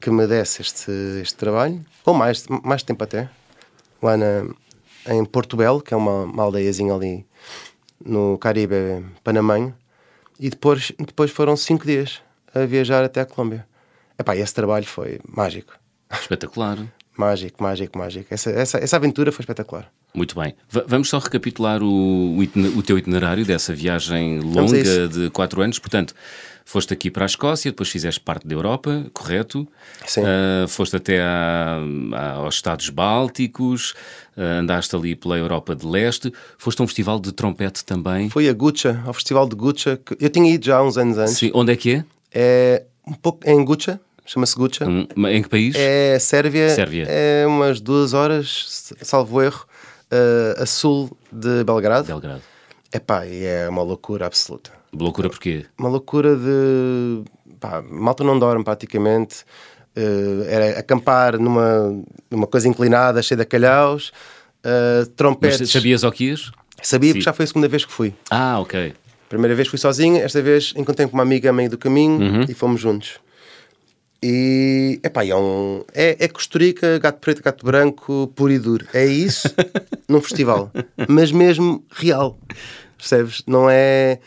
que 0.00 0.10
me 0.10 0.26
desse 0.26 0.62
este, 0.62 0.90
este 1.20 1.36
trabalho, 1.36 1.84
ou 2.04 2.14
mais, 2.14 2.46
mais 2.64 2.82
tempo 2.82 3.04
até, 3.04 3.28
lá 4.02 4.16
na, 4.16 4.46
em 5.06 5.24
Porto 5.24 5.56
Belo, 5.56 5.80
que 5.80 5.94
é 5.94 5.96
uma, 5.96 6.24
uma 6.24 6.42
aldeiazinha 6.42 6.94
ali 6.94 7.26
no 8.04 8.38
Caribe 8.38 9.04
panamanho, 9.22 9.74
e 10.38 10.48
depois, 10.48 10.92
depois 10.98 11.30
foram 11.30 11.54
cinco 11.56 11.84
dias 11.84 12.20
a 12.54 12.64
viajar 12.64 13.04
até 13.04 13.20
a 13.20 13.26
Colômbia. 13.26 13.66
Epá, 14.18 14.34
esse 14.36 14.54
trabalho 14.54 14.86
foi 14.86 15.20
mágico. 15.28 15.74
Espetacular. 16.10 16.78
mágico, 17.16 17.62
mágico, 17.62 17.98
mágico. 17.98 18.32
Essa, 18.32 18.50
essa, 18.50 18.78
essa 18.78 18.96
aventura 18.96 19.30
foi 19.30 19.42
espetacular. 19.42 19.90
Muito 20.14 20.34
bem. 20.34 20.54
V 20.68 20.82
vamos 20.86 21.08
só 21.08 21.18
recapitular 21.18 21.82
o, 21.82 22.36
o, 22.76 22.82
teu 22.82 22.98
itinerário 22.98 23.44
dessa 23.44 23.74
viagem 23.74 24.40
longa 24.40 25.08
de 25.08 25.30
quatro 25.30 25.62
anos. 25.62 25.78
Portanto, 25.78 26.14
foste 26.64 26.92
aqui 26.92 27.10
para 27.10 27.24
a 27.24 27.26
Escócia, 27.26 27.70
depois 27.70 27.88
fizeste 27.88 28.20
parte 28.20 28.46
da 28.46 28.54
Europa, 28.54 29.06
correto? 29.12 29.66
Sim. 30.06 30.22
Uh, 30.22 30.68
foste 30.68 30.96
até 30.96 31.20
aos 32.36 32.54
Estados 32.54 32.88
Bálticos, 32.88 33.92
uh, 34.36 34.60
andaste 34.60 34.94
ali 34.94 35.14
pela 35.14 35.36
Europa 35.36 35.74
de 35.74 35.86
Leste, 35.86 36.32
foste 36.58 36.80
a 36.80 36.84
um 36.84 36.86
festival 36.86 37.18
de 37.18 37.32
trompete 37.32 37.84
também. 37.84 38.30
Fui 38.30 38.48
a 38.48 38.52
Gucha, 38.52 39.02
ao 39.06 39.12
festival 39.12 39.48
de 39.48 39.56
Gucha. 39.56 39.96
Que 39.96 40.16
eu 40.20 40.30
tinha 40.30 40.52
ido 40.52 40.64
já 40.64 40.78
há 40.78 40.82
uns 40.82 40.96
anos 40.96 41.18
antes. 41.18 41.36
Sim. 41.36 41.50
Onde 41.54 41.72
é 41.72 41.76
que 41.76 41.94
é? 41.94 42.04
É 42.32 42.84
um 43.06 43.14
pouco 43.14 43.40
é 43.44 43.52
em 43.52 43.64
Gucha, 43.64 44.00
chama-se 44.24 44.54
Gucha. 44.54 44.86
Um, 44.86 45.06
em 45.26 45.42
que 45.42 45.48
país? 45.48 45.74
É 45.76 46.18
Sérvia. 46.18 46.68
Sérvia. 46.70 47.06
É 47.08 47.44
umas 47.46 47.80
duas 47.80 48.14
horas, 48.14 48.92
salvo 49.02 49.42
erro 49.42 49.66
uh, 50.12 50.62
a 50.62 50.66
sul 50.66 51.16
de 51.32 51.64
Belgrado. 51.64 52.06
Belgrado. 52.06 52.42
Epá, 52.92 53.24
é 53.24 53.68
uma 53.68 53.82
loucura 53.82 54.26
absoluta. 54.26 54.79
Loucura 54.92 55.28
porquê? 55.28 55.66
Uma 55.78 55.88
loucura 55.88 56.36
de. 56.36 57.22
Pá, 57.58 57.82
malta 57.82 58.24
não 58.24 58.38
dorme 58.38 58.64
praticamente. 58.64 59.44
Uh, 59.96 60.44
era 60.46 60.78
acampar 60.78 61.38
numa, 61.38 62.02
numa 62.30 62.46
coisa 62.46 62.68
inclinada, 62.68 63.20
cheia 63.22 63.38
de 63.38 63.44
calhaus, 63.44 64.12
uh, 64.64 65.06
trompetes. 65.16 65.60
Mas 65.60 65.70
sabias 65.70 66.04
o 66.04 66.12
que 66.12 66.26
ias? 66.26 66.52
Sabia, 66.82 67.08
Sim. 67.08 67.14
porque 67.14 67.24
já 67.24 67.32
foi 67.32 67.44
a 67.44 67.46
segunda 67.46 67.68
vez 67.68 67.84
que 67.84 67.92
fui. 67.92 68.14
Ah, 68.30 68.58
ok. 68.60 68.94
Primeira 69.28 69.54
vez 69.54 69.68
fui 69.68 69.78
sozinho, 69.78 70.16
esta 70.16 70.40
vez 70.40 70.72
encontrei 70.76 71.06
com 71.06 71.14
uma 71.14 71.22
amiga 71.22 71.50
a 71.50 71.52
meio 71.52 71.70
do 71.70 71.78
caminho 71.78 72.20
uhum. 72.20 72.44
e 72.48 72.54
fomos 72.54 72.80
juntos. 72.80 73.20
E 74.22 75.00
epá, 75.02 75.24
é, 75.24 75.34
um, 75.34 75.82
é, 75.94 76.16
é 76.18 76.28
costurica, 76.28 76.98
gato 76.98 77.20
preto, 77.20 77.42
gato 77.42 77.64
branco, 77.64 78.30
puro 78.34 78.52
e 78.52 78.58
duro. 78.58 78.86
É 78.92 79.06
isso 79.06 79.48
num 80.08 80.20
festival, 80.20 80.70
mas 81.08 81.32
mesmo 81.32 81.84
real. 81.90 82.38
Percebes? 82.98 83.42
Não 83.46 83.68
é 83.70 84.18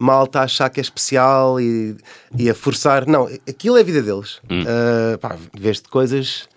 malta 0.00 0.40
a 0.40 0.44
achar 0.44 0.70
que 0.70 0.80
é 0.80 0.82
especial 0.82 1.60
e, 1.60 1.96
e 2.36 2.48
a 2.48 2.54
forçar. 2.54 3.06
Não, 3.06 3.26
aquilo 3.48 3.76
é 3.76 3.80
a 3.80 3.84
vida 3.84 4.02
deles. 4.02 4.40
Hum. 4.50 4.62
Uh, 4.62 5.18
pá, 5.18 5.36
vês 5.56 5.76
de 5.76 5.88
coisas 5.88 6.48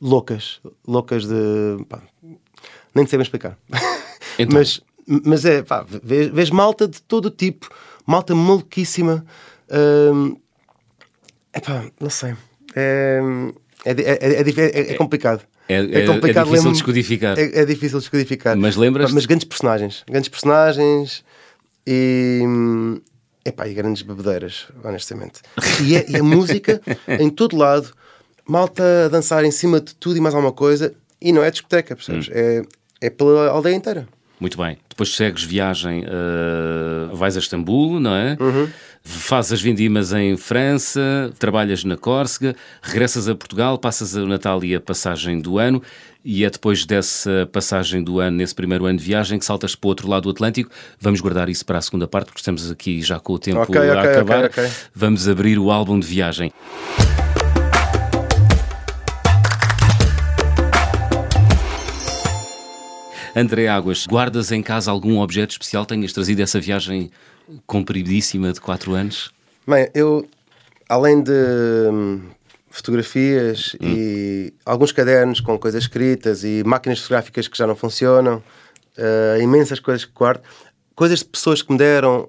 loucas, 0.00 0.60
loucas 0.86 1.26
de. 1.26 1.84
Pá, 1.88 2.00
nem 2.94 3.06
sei 3.06 3.18
bem 3.18 3.24
explicar. 3.24 3.56
Então. 4.36 4.58
mas, 4.58 4.80
mas 5.06 5.44
é, 5.44 5.62
pá, 5.62 5.86
vês, 6.02 6.26
vês 6.26 6.50
malta 6.50 6.88
de 6.88 7.00
todo 7.00 7.30
tipo, 7.30 7.68
malta 8.04 8.34
maluquíssima. 8.34 9.24
Uh, 9.70 10.36
Epá, 11.54 11.84
não 12.00 12.10
sei. 12.10 12.34
É, 12.74 13.20
é, 13.84 13.90
é, 13.92 14.40
é, 14.40 14.92
é 14.92 14.94
complicado. 14.94 15.42
É, 15.68 15.76
é, 15.76 16.06
complicado, 16.06 16.48
é 16.48 16.50
difícil 16.50 16.70
de 16.70 16.72
descodificar. 16.72 17.38
É, 17.38 17.60
é, 17.60 17.64
difícil 17.64 17.98
de 17.98 18.02
descodificar. 18.02 18.56
Mas 18.56 18.76
lembras? 18.76 19.12
Mas 19.12 19.24
grandes 19.24 19.46
personagens. 19.46 20.02
Grandes 20.08 20.28
personagens 20.28 21.24
e. 21.86 22.42
Epá, 23.44 23.68
e 23.68 23.74
grandes 23.74 24.02
bebedeiras, 24.02 24.68
honestamente. 24.82 25.42
E, 25.82 25.96
é, 25.96 26.06
e 26.08 26.16
a 26.16 26.22
música 26.22 26.80
em 27.20 27.28
todo 27.28 27.58
lado, 27.58 27.92
malta 28.48 29.04
a 29.04 29.08
dançar 29.08 29.44
em 29.44 29.50
cima 29.50 29.80
de 29.80 29.94
tudo 29.94 30.16
e 30.16 30.20
mais 30.20 30.34
alguma 30.34 30.52
coisa, 30.52 30.94
e 31.20 31.30
não 31.30 31.42
é 31.42 31.50
discoteca, 31.50 31.94
percebes? 31.94 32.28
Hum. 32.28 32.32
É, 32.32 32.62
é 33.02 33.10
pela 33.10 33.50
aldeia 33.50 33.74
inteira. 33.74 34.08
Muito 34.40 34.56
bem. 34.58 34.78
Depois 34.88 35.14
segues 35.14 35.44
viagem, 35.44 36.04
uh, 36.04 37.14
vais 37.14 37.36
a 37.36 37.40
Istambul, 37.40 38.00
não 38.00 38.14
é? 38.14 38.36
Uhum. 38.40 38.68
Fazes 39.06 39.52
as 39.52 39.60
vindimas 39.60 40.14
em 40.14 40.34
França, 40.34 41.30
trabalhas 41.38 41.84
na 41.84 41.94
Córcega, 41.94 42.56
regressas 42.82 43.28
a 43.28 43.34
Portugal, 43.34 43.78
passas 43.78 44.14
o 44.14 44.26
Natal 44.26 44.64
e 44.64 44.74
a 44.74 44.80
passagem 44.80 45.38
do 45.38 45.58
ano, 45.58 45.82
e 46.24 46.42
é 46.42 46.48
depois 46.48 46.86
dessa 46.86 47.46
passagem 47.52 48.02
do 48.02 48.18
ano, 48.18 48.38
nesse 48.38 48.54
primeiro 48.54 48.86
ano 48.86 48.98
de 48.98 49.04
viagem, 49.04 49.38
que 49.38 49.44
saltas 49.44 49.76
para 49.76 49.86
o 49.86 49.90
outro 49.90 50.08
lado 50.08 50.22
do 50.22 50.30
Atlântico. 50.30 50.70
Vamos 50.98 51.20
guardar 51.20 51.50
isso 51.50 51.66
para 51.66 51.76
a 51.78 51.82
segunda 51.82 52.08
parte, 52.08 52.28
porque 52.28 52.40
estamos 52.40 52.70
aqui 52.70 53.02
já 53.02 53.20
com 53.20 53.34
o 53.34 53.38
tempo 53.38 53.60
okay, 53.60 53.90
a 53.90 53.98
okay, 53.98 54.10
acabar. 54.10 54.44
Okay, 54.46 54.70
Vamos 54.94 55.28
abrir 55.28 55.58
o 55.58 55.70
álbum 55.70 56.00
de 56.00 56.06
viagem. 56.06 56.50
André 63.36 63.66
Águas, 63.66 64.06
guardas 64.06 64.52
em 64.52 64.62
casa 64.62 64.90
algum 64.90 65.18
objeto 65.18 65.50
especial? 65.50 65.84
Tenhas 65.84 66.12
trazido 66.12 66.40
essa 66.40 66.60
viagem 66.60 67.10
compridíssima 67.66 68.52
de 68.52 68.60
4 68.60 68.92
anos? 68.92 69.32
Bem, 69.66 69.88
eu, 69.94 70.28
além 70.88 71.22
de 71.22 71.32
hum, 71.90 72.20
fotografias 72.70 73.76
hum. 73.80 73.86
e 73.86 74.54
alguns 74.64 74.92
cadernos 74.92 75.40
com 75.40 75.58
coisas 75.58 75.84
escritas 75.84 76.44
e 76.44 76.62
máquinas 76.64 77.00
fotográficas 77.00 77.48
que 77.48 77.56
já 77.56 77.66
não 77.66 77.76
funcionam, 77.76 78.42
uh, 78.98 79.40
imensas 79.40 79.80
coisas 79.80 80.04
que 80.04 80.12
guardo, 80.12 80.42
coisas 80.94 81.20
de 81.20 81.26
pessoas 81.26 81.62
que 81.62 81.72
me 81.72 81.78
deram, 81.78 82.28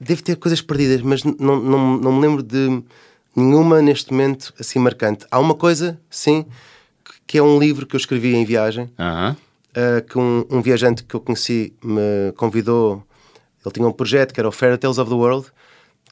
devo 0.00 0.22
ter 0.22 0.36
coisas 0.36 0.60
perdidas, 0.60 1.02
mas 1.02 1.24
não, 1.24 1.60
não, 1.60 1.96
não 1.96 2.12
me 2.12 2.20
lembro 2.20 2.42
de 2.42 2.82
nenhuma 3.34 3.82
neste 3.82 4.12
momento 4.12 4.54
assim 4.58 4.78
marcante. 4.78 5.26
Há 5.30 5.38
uma 5.38 5.54
coisa, 5.54 5.98
sim, 6.08 6.46
que 7.26 7.38
é 7.38 7.42
um 7.42 7.58
livro 7.58 7.86
que 7.86 7.96
eu 7.96 7.98
escrevi 7.98 8.34
em 8.34 8.44
viagem. 8.44 8.84
Uh 8.98 9.02
-huh 9.02 9.36
uh, 9.76 10.02
que 10.02 10.18
um, 10.18 10.44
um, 10.50 10.62
viajante 10.62 11.04
que 11.04 11.14
eu 11.14 11.20
conheci 11.20 11.74
me 11.84 12.32
convidou. 12.36 13.04
Ele 13.66 13.72
tinha 13.72 13.88
um 13.88 13.92
projeto 13.92 14.32
que 14.32 14.38
era 14.38 14.48
o 14.48 14.52
Fairy 14.52 14.78
Tales 14.78 14.96
of 14.96 15.10
the 15.10 15.16
World, 15.16 15.48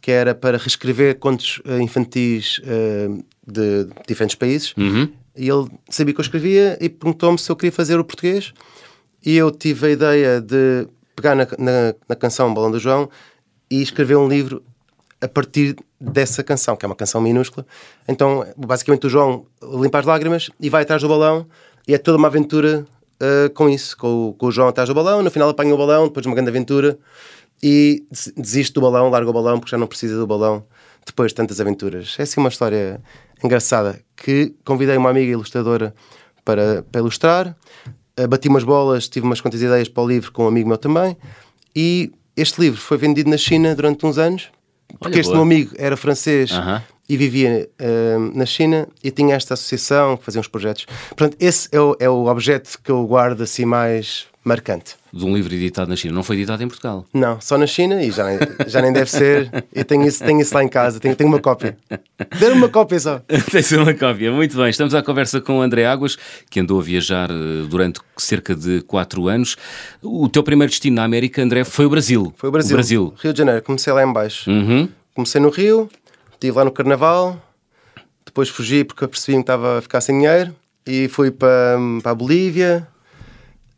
que 0.03 0.11
era 0.11 0.35
para 0.35 0.59
reescrever 0.59 1.19
contos 1.21 1.63
uh, 1.65 1.81
infantis 1.81 2.59
uh, 2.59 3.25
de 3.47 3.89
diferentes 4.09 4.35
países. 4.35 4.75
Uhum. 4.77 5.09
E 5.37 5.49
ele 5.49 5.69
sabia 5.89 6.13
que 6.13 6.21
eu 6.21 6.25
escrevia 6.25 6.77
e 6.81 6.89
perguntou-me 6.89 7.39
se 7.39 7.51
eu 7.51 7.55
queria 7.55 7.71
fazer 7.71 7.99
o 7.99 8.05
português. 8.05 8.53
E 9.25 9.37
eu 9.37 9.53
tive 9.53 9.87
a 9.87 9.91
ideia 9.91 10.41
de 10.41 10.89
pegar 11.15 11.37
na, 11.37 11.47
na, 11.57 11.95
na 12.09 12.17
canção 12.17 12.53
Balão 12.53 12.73
do 12.73 12.79
João 12.81 13.09
e 13.71 13.81
escrever 13.81 14.17
um 14.17 14.29
livro 14.29 14.63
a 15.21 15.29
partir 15.29 15.77
dessa 15.99 16.43
canção, 16.43 16.77
que 16.77 16.85
é 16.85 16.89
uma 16.89 16.97
canção 16.97 17.21
minúscula. 17.21 17.65
Então, 18.07 18.45
basicamente, 18.57 19.07
o 19.07 19.09
João 19.09 19.47
limpa 19.63 20.01
as 20.01 20.07
lágrimas 20.07 20.51
e 20.61 20.69
vai 20.69 20.83
atrás 20.83 21.01
do 21.01 21.09
balão 21.09 21.47
e 21.87 21.95
é 21.95 21.99
toda 21.99 22.19
uma 22.19 22.29
aventura 22.29 22.85
uh, 23.23 23.51
com 23.55 23.71
isso, 23.71 23.97
com, 23.97 24.35
com, 24.37 24.47
o 24.47 24.51
João 24.51 24.69
atrás 24.69 24.89
do 24.89 24.95
balão, 24.95 25.23
no 25.23 25.31
final 25.31 25.49
apanha 25.49 25.75
o 25.75 25.79
balão, 25.79 26.09
depois 26.09 26.23
de 26.23 26.29
uma 26.29 26.35
grande 26.35 26.51
aventura 26.51 26.99
e 27.63 28.05
desiste 28.37 28.75
do 28.75 28.81
balão, 28.81 29.09
larga 29.09 29.31
o 29.31 29.33
balão 29.33 29.59
porque 29.59 29.71
já 29.71 29.79
não 29.79 29.87
precisa 29.87 30.17
do 30.17 30.27
balão 30.27 30.65
depois 31.07 31.33
de 31.33 31.37
tantas 31.37 31.61
aventuras. 31.61 32.17
É 32.19 32.23
assim 32.23 32.41
uma 32.41 32.49
história 32.49 33.01
engraçada 33.43 34.01
que 34.17 34.55
convidei 34.65 34.97
uma 34.97 35.11
amiga 35.11 35.33
ilustradora 35.33 35.95
para, 36.45 36.83
para 36.91 37.01
ilustrar. 37.01 37.57
Uh, 38.19 38.29
bati 38.29 38.49
umas 38.49 38.65
bolas, 38.65 39.09
tive 39.09 39.27
umas 39.27 39.41
quantas 39.41 39.61
ideias 39.61 39.89
para 39.89 40.03
o 40.03 40.09
livro 40.09 40.33
com 40.33 40.45
um 40.45 40.49
amigo 40.49 40.69
meu 40.69 40.79
também. 40.79 41.17
E 41.75 42.13
este 42.37 42.61
livro 42.61 42.81
foi 42.81 42.97
vendido 42.97 43.29
na 43.31 43.37
China 43.37 43.75
durante 43.75 44.05
uns 44.07 44.19
anos, 44.19 44.51
porque 44.99 45.17
Olha, 45.17 45.21
este 45.21 45.33
boa. 45.33 45.37
meu 45.37 45.43
amigo 45.43 45.75
era 45.77 45.97
francês 45.97 46.53
Aham. 46.53 46.83
e 47.09 47.17
vivia 47.17 47.69
uh, 47.81 48.37
na 48.39 48.47
China 48.47 48.89
e 49.03 49.11
tinha 49.11 49.35
esta 49.35 49.55
associação 49.55 50.17
que 50.17 50.25
fazia 50.25 50.41
uns 50.41 50.49
projetos. 50.49 50.87
Portanto, 51.09 51.37
esse 51.41 51.69
é 51.73 51.81
o, 51.81 51.97
é 51.99 52.09
o 52.09 52.27
objeto 52.27 52.79
que 52.83 52.91
eu 52.91 53.05
guardo 53.07 53.43
assim 53.43 53.65
mais 53.65 54.27
marcante. 54.45 54.97
De 55.13 55.25
um 55.25 55.35
livro 55.35 55.55
editado 55.55 55.89
na 55.89 55.97
China. 55.97 56.15
Não 56.15 56.23
foi 56.23 56.37
editado 56.37 56.63
em 56.63 56.69
Portugal. 56.69 57.07
Não, 57.13 57.41
só 57.41 57.57
na 57.57 57.67
China 57.67 58.03
e 58.03 58.11
já 58.11 58.25
nem, 58.25 58.39
já 58.67 58.83
nem 58.83 58.93
deve 58.93 59.11
ser. 59.11 59.65
Eu 59.75 59.85
tenho 59.85 60.07
isso, 60.07 60.23
tenho 60.23 60.41
isso 60.41 60.55
lá 60.55 60.63
em 60.63 60.69
casa, 60.69 61.01
tenho, 61.01 61.17
tenho 61.17 61.29
uma 61.29 61.41
cópia. 61.41 61.77
Deram 62.39 62.57
uma 62.57 62.69
cópia 62.69 63.01
só. 63.01 63.21
Tem-se 63.51 63.77
uma 63.77 63.95
cópia. 63.95 64.31
Muito 64.31 64.57
bem. 64.57 64.69
Estamos 64.69 64.95
à 64.95 65.03
conversa 65.03 65.41
com 65.41 65.59
o 65.59 65.63
André 65.63 65.87
Águas, 65.87 66.17
que 66.51 66.61
andou 66.61 66.79
a 66.79 66.83
viajar 66.83 67.31
eh, 67.31 67.67
durante 67.69 68.01
cerca 68.17 68.55
de 68.55 68.83
4 68.83 69.29
anos. 69.29 69.57
O 70.03 70.29
teu 70.29 70.43
primeiro 70.43 70.71
destino 70.71 70.97
na 70.97 71.05
América, 71.05 71.43
André, 71.43 71.65
foi 71.65 71.87
o 71.87 71.91
Brasil. 71.91 72.35
Foi 72.37 72.49
o 72.49 72.53
Brasil. 72.53 72.77
Brasil. 72.77 73.15
Rio 73.23 73.33
de 73.33 73.39
Janeiro, 73.39 73.63
comecei 73.63 73.93
lá 73.93 74.03
em 74.03 74.13
baixo. 74.13 74.51
Uhum. 74.51 74.89
Comecei 75.15 75.41
no 75.41 75.49
Rio, 75.49 75.89
estive 76.33 76.57
lá 76.57 76.65
no 76.65 76.73
Carnaval, 76.73 77.41
depois 78.27 78.49
fugi 78.49 78.83
porque 78.83 79.07
percebi 79.07 79.37
que 79.37 79.43
estava 79.43 79.79
a 79.79 79.83
ficar 79.83 80.01
sem 80.01 80.17
dinheiro 80.17 80.55
e 80.85 81.09
fui 81.09 81.31
para, 81.31 81.79
para 82.03 82.13
a 82.13 82.15
Bolívia, 82.15 82.87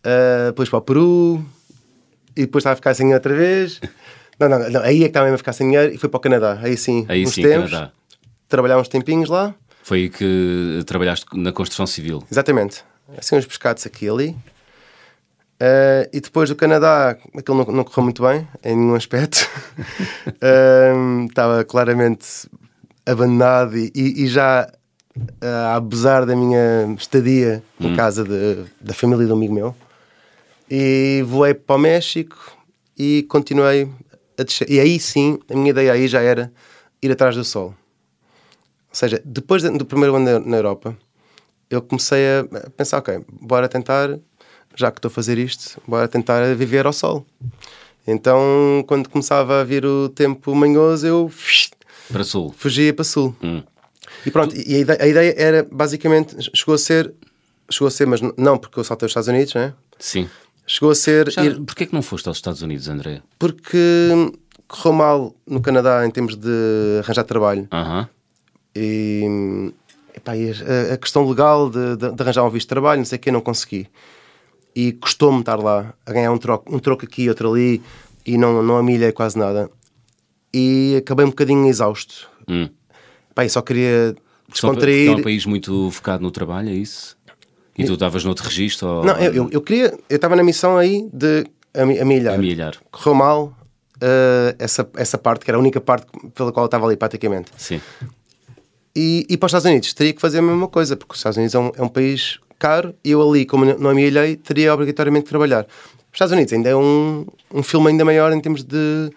ah, 0.06 0.46
depois 0.46 0.68
para 0.70 0.78
o 0.78 0.82
Peru 0.82 1.44
e 2.36 2.42
depois 2.42 2.62
estava 2.62 2.74
a 2.74 2.76
ficar 2.76 2.94
sem 2.94 3.04
dinheiro 3.06 3.18
outra 3.18 3.34
vez. 3.34 3.80
Não, 4.38 4.50
não, 4.50 4.68
não, 4.68 4.82
aí 4.82 4.96
é 4.98 5.00
que 5.00 5.06
estava 5.06 5.24
mesmo 5.24 5.36
a 5.36 5.38
ficar 5.38 5.54
sem 5.54 5.66
dinheiro 5.66 5.94
e 5.94 5.96
fui 5.96 6.10
para 6.10 6.18
o 6.18 6.20
Canadá. 6.20 6.58
Aí 6.62 6.76
sim, 6.76 7.06
Aí 7.08 7.24
uns 7.24 7.32
sim, 7.32 7.40
tempos, 7.40 7.70
Canadá. 7.70 7.90
trabalhar 8.46 8.78
uns 8.78 8.86
tempinhos 8.88 9.30
lá. 9.30 9.54
Foi 9.82 9.98
aí 10.00 10.08
que 10.10 10.82
trabalhaste 10.84 11.24
na 11.32 11.52
construção 11.52 11.86
civil. 11.86 12.22
Exatamente. 12.30 12.84
Assim 13.16 13.34
uns 13.36 13.46
pescados 13.46 13.86
aqui 13.86 14.04
e 14.04 14.08
ali. 14.10 14.36
Ah, 15.58 16.06
e 16.12 16.20
depois 16.20 16.50
do 16.50 16.54
Canadá, 16.54 17.16
aquilo 17.34 17.64
não, 17.64 17.72
não 17.76 17.82
correu 17.84 18.04
muito 18.04 18.22
bem, 18.22 18.46
em 18.62 18.76
nenhum 18.76 18.94
aspecto. 18.94 19.38
Ah, 20.42 21.24
estava 21.28 21.64
claramente 21.64 22.26
abandonado 23.06 23.76
e, 23.78 23.90
e- 23.94 24.26
já 24.26 24.70
ah, 25.40 25.72
a 25.72 25.76
abusar 25.76 26.26
da 26.26 26.36
minha 26.36 26.94
estadia 26.98 27.62
em 27.80 27.96
casa 27.96 28.22
de- 28.22 28.64
da 28.82 28.92
família 28.92 29.24
de 29.24 29.32
um 29.32 29.36
amigo 29.36 29.54
meu. 29.54 29.74
E 30.70 31.22
voei 31.26 31.54
para 31.54 31.76
o 31.76 31.78
México 31.78 32.36
e 32.98 33.22
continuei 33.28 33.88
a 34.38 34.42
descer. 34.42 34.68
E 34.70 34.80
aí 34.80 34.98
sim, 34.98 35.38
a 35.50 35.54
minha 35.54 35.70
ideia 35.70 35.92
aí 35.92 36.08
já 36.08 36.20
era 36.20 36.52
ir 37.02 37.10
atrás 37.12 37.36
do 37.36 37.44
sol. 37.44 37.68
Ou 38.88 38.94
seja, 38.94 39.20
depois 39.24 39.62
de- 39.62 39.70
do 39.70 39.84
primeiro 39.84 40.14
ano 40.16 40.40
na- 40.40 40.56
Europa, 40.56 40.96
eu 41.70 41.82
comecei 41.82 42.24
a 42.40 42.70
pensar, 42.76 42.98
ok, 42.98 43.20
bora 43.40 43.68
tentar, 43.68 44.18
já 44.74 44.90
que 44.90 44.98
estou 44.98 45.08
a 45.08 45.12
fazer 45.12 45.38
isto, 45.38 45.80
bora 45.86 46.08
tentar 46.08 46.54
viver 46.54 46.86
ao 46.86 46.92
sol. 46.92 47.26
Então, 48.06 48.84
quando 48.86 49.08
começava 49.08 49.60
a 49.60 49.64
vir 49.64 49.84
o 49.84 50.08
tempo 50.08 50.54
manhoso, 50.54 51.06
eu 51.06 51.30
Para 52.08 52.22
Sul. 52.24 52.54
fugia 52.56 52.92
para 52.94 53.04
sul. 53.04 53.34
Hum. 53.42 53.62
E 54.24 54.30
pronto, 54.30 54.54
e 54.56 54.76
a 54.76 54.78
ideia, 54.78 55.02
a 55.02 55.06
ideia 55.08 55.34
era 55.36 55.68
basicamente, 55.70 56.36
chegou 56.54 56.74
a 56.74 56.78
ser, 56.78 57.12
chegou 57.70 57.88
a 57.88 57.90
ser, 57.90 58.06
mas 58.06 58.20
não 58.36 58.56
porque 58.56 58.78
eu 58.78 58.84
saltei 58.84 59.06
os 59.06 59.10
Estados 59.10 59.28
Unidos, 59.28 59.54
né? 59.54 59.74
Sim. 59.98 60.28
Chegou 60.66 60.90
a 60.90 60.94
ser 60.94 61.30
Já, 61.30 61.44
ir, 61.44 61.60
Porquê 61.60 61.86
que 61.86 61.94
não 61.94 62.02
foste 62.02 62.26
aos 62.28 62.36
Estados 62.38 62.62
Unidos, 62.62 62.88
André? 62.88 63.22
porque 63.38 63.78
correu 64.68 64.92
mal 64.92 65.34
no 65.46 65.60
Canadá 65.60 66.04
em 66.06 66.10
termos 66.10 66.34
de 66.36 66.98
arranjar 67.00 67.24
trabalho. 67.24 67.68
Aham. 67.72 68.08
E, 68.74 69.72
epá, 70.14 70.36
e 70.36 70.50
a, 70.50 70.94
a 70.94 70.96
questão 70.96 71.26
legal 71.28 71.70
de, 71.70 71.96
de- 71.96 72.12
de 72.12 72.22
arranjar 72.22 72.44
um 72.44 72.50
visto 72.50 72.66
de 72.66 72.70
trabalho, 72.70 72.98
não 72.98 73.04
sei 73.06 73.16
o 73.16 73.20
que, 73.20 73.30
não 73.30 73.40
consegui. 73.40 73.86
E 74.74 74.92
custou-me 74.92 75.40
estar 75.40 75.56
lá, 75.56 75.94
a 76.04 76.12
ganhar 76.12 76.30
um 76.32 76.38
troco, 76.38 76.74
um 76.74 76.78
troco 76.78 77.04
aqui, 77.04 77.28
outro 77.28 77.50
ali, 77.52 77.80
e 78.26 78.36
não, 78.36 78.62
não 78.62 78.76
amilhei 78.76 79.12
quase 79.12 79.38
nada. 79.38 79.70
E 80.52 80.96
acabei 80.98 81.24
um 81.24 81.30
bocadinho 81.30 81.66
exausto. 81.66 82.28
Hum. 82.48 82.68
Pá, 83.34 83.44
e 83.44 83.48
só 83.50 83.62
queria 83.62 84.14
porque 84.46 84.52
descontrair. 84.52 85.10
é 85.10 85.14
um 85.16 85.22
país 85.22 85.46
muito 85.46 85.90
focado 85.90 86.22
no 86.22 86.30
trabalho, 86.30 86.68
é 86.68 86.74
isso? 86.74 87.15
E 87.78 87.84
tu 87.84 87.94
estavas 87.94 88.24
noutro 88.24 88.44
registro? 88.44 88.88
Ou... 88.88 89.04
Não, 89.04 89.16
eu, 89.18 89.32
eu, 89.34 89.48
eu 89.52 89.60
queria, 89.60 89.98
eu 90.08 90.16
estava 90.16 90.34
na 90.34 90.42
missão 90.42 90.76
aí 90.78 91.08
de 91.12 91.44
amilhar. 91.74 92.34
Amilhar. 92.34 92.74
Correu 92.90 93.14
mal 93.14 93.56
eh, 94.00 94.54
essa, 94.58 94.88
essa 94.96 95.16
parte, 95.16 95.44
que 95.44 95.50
era 95.50 95.56
a 95.56 95.60
única 95.60 95.80
parte 95.80 96.06
pela 96.34 96.52
qual 96.52 96.64
eu 96.64 96.66
estava 96.66 96.86
ali 96.86 96.96
praticamente. 96.96 97.50
Sim. 97.56 97.80
E, 98.94 99.26
e 99.28 99.36
para 99.36 99.46
os 99.46 99.50
Estados 99.50 99.66
Unidos 99.66 99.92
teria 99.94 100.12
que 100.12 100.20
fazer 100.20 100.38
a 100.38 100.42
mesma 100.42 100.68
coisa, 100.68 100.96
porque 100.96 101.12
os 101.12 101.18
Estados 101.18 101.36
Unidos 101.36 101.54
é 101.54 101.58
um, 101.58 101.72
é 101.76 101.82
um 101.82 101.88
país 101.88 102.38
caro 102.58 102.94
e 103.04 103.10
eu 103.10 103.26
ali, 103.26 103.44
como 103.44 103.64
não 103.64 103.90
amilhei, 103.90 104.36
teria 104.36 104.72
obrigatoriamente 104.72 105.24
que 105.24 105.30
trabalhar. 105.30 105.64
Os 105.64 106.14
Estados 106.14 106.32
Unidos 106.32 106.52
ainda 106.52 106.70
é 106.70 106.76
um, 106.76 107.26
um 107.52 107.62
filme 107.62 107.88
ainda 107.88 108.04
maior 108.04 108.32
em 108.32 108.40
termos 108.40 108.64
de 108.64 109.10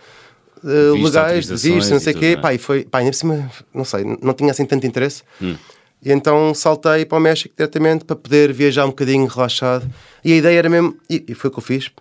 legais, 0.63 1.11
de 1.11 1.17
autorizações 1.17 1.61
visto, 1.61 1.91
não 1.91 1.99
sei 1.99 2.13
o 2.13 2.17
quê. 2.17 2.25
é? 2.25 2.37
Pá, 2.37 2.53
e 2.53 2.57
foi, 2.57 2.83
pá, 2.83 2.99
ainda 2.99 3.11
por 3.11 3.17
cima, 3.17 3.51
não 3.73 3.85
sei, 3.85 4.03
não 4.21 4.33
tinha 4.33 4.51
assim 4.51 4.65
tanto 4.65 4.85
interesse. 4.85 5.23
Hum. 5.41 5.55
E 6.03 6.11
então 6.11 6.53
saltei 6.53 7.05
para 7.05 7.17
o 7.17 7.21
México 7.21 7.53
diretamente 7.57 8.05
para 8.05 8.15
poder 8.15 8.53
viajar 8.53 8.85
um 8.85 8.89
bocadinho 8.89 9.27
relaxado. 9.27 9.89
E 10.23 10.33
a 10.33 10.37
ideia 10.37 10.59
era 10.59 10.69
mesmo, 10.69 10.97
e, 11.09 11.33
foi 11.33 11.49
o 11.49 11.53
que 11.53 11.59
eu 11.59 11.63
fiz, 11.63 11.91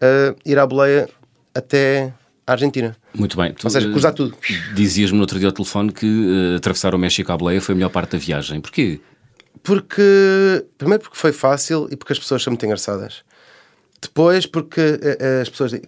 eh, 0.00 0.34
ir 0.44 0.58
à 0.58 0.66
boleia 0.66 1.08
até 1.54 2.12
a 2.46 2.52
Argentina. 2.52 2.96
Muito 3.14 3.36
bem. 3.36 3.52
Tu, 3.52 3.66
Ou 3.66 3.70
seja, 3.70 3.88
eh, 3.88 3.90
cruzar 3.90 4.14
tudo. 4.14 4.34
Dizias-me 4.74 5.16
no 5.16 5.22
outro 5.22 5.38
dia 5.38 5.48
ao 5.48 5.52
telefone 5.52 5.92
que 5.92 6.06
eh, 6.06 6.56
atravessar 6.56 6.94
o 6.94 6.98
México 6.98 7.30
à 7.30 7.36
boleia 7.36 7.60
foi 7.60 7.74
a 7.74 7.76
melhor 7.76 7.90
parte 7.90 8.12
da 8.12 8.18
viagem. 8.18 8.60
Porquê? 8.60 9.00
Porque, 9.62 10.64
primeiro 10.78 11.02
porque 11.02 11.16
foi 11.16 11.32
fácil 11.32 11.88
e 11.90 11.96
porque 11.96 12.14
as 12.14 12.18
pessoas 12.18 12.42
são 12.42 12.50
muito 12.50 12.64
engraçadas. 12.64 13.22
Depois 14.02 14.46
porque 14.46 14.80
eh, 14.80 15.18
eh, 15.20 15.40
as 15.42 15.48
pessoas 15.48 15.74
eh, 15.74 15.80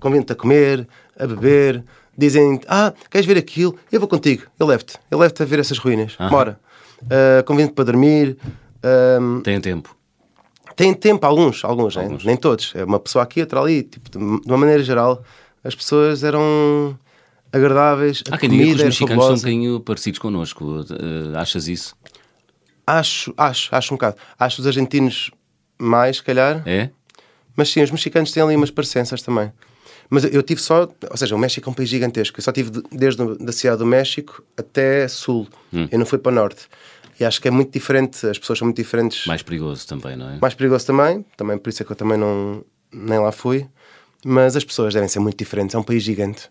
convidam-te 0.00 0.32
a 0.32 0.34
comer, 0.34 0.88
a 1.16 1.24
beber, 1.24 1.84
dizem, 2.18 2.60
ah, 2.66 2.92
queres 3.08 3.26
ver 3.26 3.38
aquilo? 3.38 3.78
Eu 3.92 4.00
vou 4.00 4.08
contigo, 4.08 4.42
eu 4.58 4.66
levo-te, 4.66 4.98
eu 5.08 5.18
levo-te 5.18 5.42
a 5.42 5.46
ver 5.46 5.60
essas 5.60 5.78
ruínas, 5.78 6.16
Aham. 6.18 6.30
bora. 6.30 6.63
Uh, 7.04 7.44
convidam-te 7.44 7.74
para 7.74 7.84
dormir, 7.84 8.36
Tem 9.42 9.60
tempo. 9.60 9.96
têm 10.76 10.94
tempo, 10.94 11.26
alguns, 11.26 11.64
alguns, 11.64 11.96
né? 11.96 12.02
Alguns. 12.04 12.24
nem 12.24 12.36
todos. 12.36 12.72
É 12.74 12.84
uma 12.84 12.98
pessoa 12.98 13.22
aqui, 13.22 13.40
outra 13.40 13.60
ali, 13.60 13.82
tipo, 13.82 14.10
de 14.10 14.18
uma 14.18 14.56
maneira 14.58 14.82
geral, 14.82 15.22
as 15.62 15.74
pessoas 15.74 16.24
eram 16.24 16.98
agradáveis, 17.52 18.22
a 18.30 18.34
Há 18.34 18.38
quem 18.38 18.48
diga 18.50 18.64
que 18.64 18.70
os 18.74 18.82
mexicanos 18.82 18.96
são 18.96 19.04
um 19.06 19.08
fabulosa. 19.20 19.42
bocadinho 19.42 19.80
parecidos 19.80 20.18
connosco. 20.18 20.84
Eh, 20.90 21.36
achas 21.38 21.68
isso? 21.68 21.94
Acho, 22.86 23.32
acho, 23.36 23.74
acho 23.74 23.94
um 23.94 23.96
bocado. 23.96 24.16
Acho 24.38 24.60
os 24.60 24.66
argentinos 24.66 25.30
mais, 25.78 26.16
se 26.16 26.22
calhar, 26.22 26.62
É? 26.66 26.90
Mas 27.56 27.68
sim, 27.68 27.80
os 27.82 27.90
mexicanos 27.92 28.32
têm 28.32 28.42
ali 28.42 28.56
umas 28.56 28.70
parecenças 28.72 29.22
também. 29.22 29.52
Mas 30.10 30.24
eu- 30.24 30.42
tive 30.42 30.60
só, 30.60 30.88
ou 31.08 31.16
seja, 31.16 31.36
o 31.36 31.38
México 31.38 31.68
é 31.68 31.70
um 31.70 31.74
país 31.74 31.88
gigantesco. 31.88 32.38
Eu 32.38 32.42
só 32.42 32.50
tive 32.50 32.70
de- 32.70 32.82
desde 32.90 33.24
da 33.38 33.52
cidade 33.52 33.78
do 33.78 33.86
México 33.86 34.42
até 34.56 35.06
sul. 35.06 35.46
Hum. 35.72 35.86
Eu 35.90 35.98
não 36.00 36.04
fui 36.04 36.18
para 36.18 36.32
o 36.32 36.34
norte. 36.34 36.66
E 37.18 37.24
acho 37.24 37.40
que 37.40 37.48
é 37.48 37.50
muito 37.50 37.72
diferente, 37.72 38.26
as 38.26 38.38
pessoas 38.38 38.58
são 38.58 38.66
muito 38.66 38.76
diferentes. 38.76 39.26
Mais 39.26 39.42
perigoso 39.42 39.86
também, 39.86 40.16
não 40.16 40.30
é? 40.30 40.38
Mais 40.40 40.54
perigoso 40.54 40.86
também, 40.86 41.24
também 41.36 41.58
por 41.58 41.68
isso 41.70 41.82
é 41.82 41.86
que 41.86 41.92
eu 41.92 41.96
também 41.96 42.18
não, 42.18 42.64
nem 42.92 43.18
lá 43.18 43.30
fui. 43.30 43.66
Mas 44.24 44.56
as 44.56 44.64
pessoas 44.64 44.94
devem 44.94 45.08
ser 45.08 45.20
muito 45.20 45.36
diferentes, 45.36 45.74
é 45.74 45.78
um 45.78 45.82
país 45.82 46.02
gigante. 46.02 46.48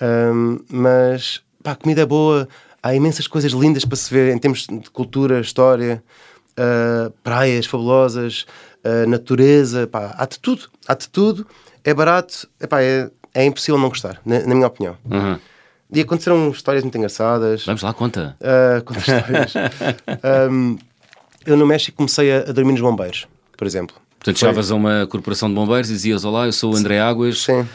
Ahm, 0.00 0.58
mas, 0.70 1.42
pá, 1.62 1.72
a 1.72 1.76
comida 1.76 2.02
é 2.02 2.06
boa, 2.06 2.48
há 2.82 2.94
imensas 2.94 3.26
coisas 3.26 3.52
lindas 3.52 3.84
para 3.84 3.96
se 3.96 4.12
ver 4.12 4.34
em 4.34 4.38
termos 4.38 4.66
de 4.66 4.90
cultura, 4.90 5.40
história, 5.40 6.02
ah, 6.56 7.10
praias 7.22 7.66
fabulosas, 7.66 8.46
ah, 8.84 9.06
natureza, 9.06 9.86
pá, 9.86 10.14
há 10.18 10.26
de 10.26 10.38
tudo, 10.38 10.68
há 10.86 10.94
de 10.94 11.08
tudo, 11.08 11.46
é 11.84 11.94
barato, 11.94 12.48
epá, 12.60 12.82
é, 12.82 13.10
é 13.34 13.44
impossível 13.44 13.78
não 13.78 13.88
gostar, 13.88 14.20
na, 14.24 14.40
na 14.40 14.54
minha 14.54 14.66
opinião. 14.66 14.96
Uhum. 15.10 15.38
E 15.92 16.00
aconteceram 16.00 16.50
histórias 16.50 16.82
muito 16.82 16.96
engraçadas. 16.96 17.64
Vamos 17.66 17.82
lá, 17.82 17.92
conta. 17.92 18.36
Ah, 18.42 18.80
conta 18.84 19.00
histórias. 19.00 19.52
Ahm, 20.22 20.76
eu 21.44 21.56
no 21.56 21.66
México 21.66 21.96
comecei 21.98 22.32
a, 22.32 22.38
a 22.38 22.52
dormir 22.52 22.72
nos 22.72 22.80
bombeiros, 22.80 23.26
por 23.56 23.66
exemplo. 23.66 23.96
Portanto, 24.18 24.38
Foi- 24.38 24.48
chegavas 24.48 24.70
a 24.70 24.74
uma 24.74 25.06
corporação 25.08 25.48
de 25.48 25.54
bombeiros 25.54 25.90
e 25.90 25.92
dizias: 25.92 26.24
Olá, 26.24 26.46
eu 26.46 26.52
sou 26.52 26.72
o 26.72 26.76
André 26.76 26.98
Águas. 27.00 27.42
Sim. 27.42 27.66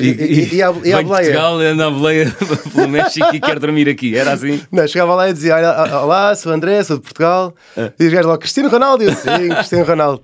E, 0.00 0.04
e, 0.08 0.54
e, 0.56 0.62
a, 0.62 0.72
e 0.84 0.92
a 0.94 0.98
de 0.98 1.04
boleia? 1.04 1.24
Portugal, 1.24 1.58
ando 1.58 1.82
à 1.84 1.90
boleia 1.90 2.34
pelo 2.74 2.88
México 2.88 3.28
e 3.34 3.38
quero 3.40 3.60
dormir 3.60 3.88
aqui. 3.90 4.16
Era 4.16 4.32
assim? 4.32 4.62
Não, 4.72 4.86
chegava 4.88 5.14
lá 5.14 5.28
e 5.28 5.34
dizia: 5.34 5.54
olá, 6.02 6.34
sou 6.34 6.50
o 6.50 6.54
André, 6.54 6.82
sou 6.82 6.96
de 6.96 7.02
Portugal. 7.02 7.54
E 7.76 8.06
os 8.06 8.12
gajos 8.12 8.26
lá, 8.26 8.38
Cristiano 8.38 8.70
Ronaldo. 8.70 9.04
E 9.04 9.06
eu, 9.08 9.14
sim, 9.14 9.48
Cristiano 9.54 9.84
Ronaldo. 9.84 10.22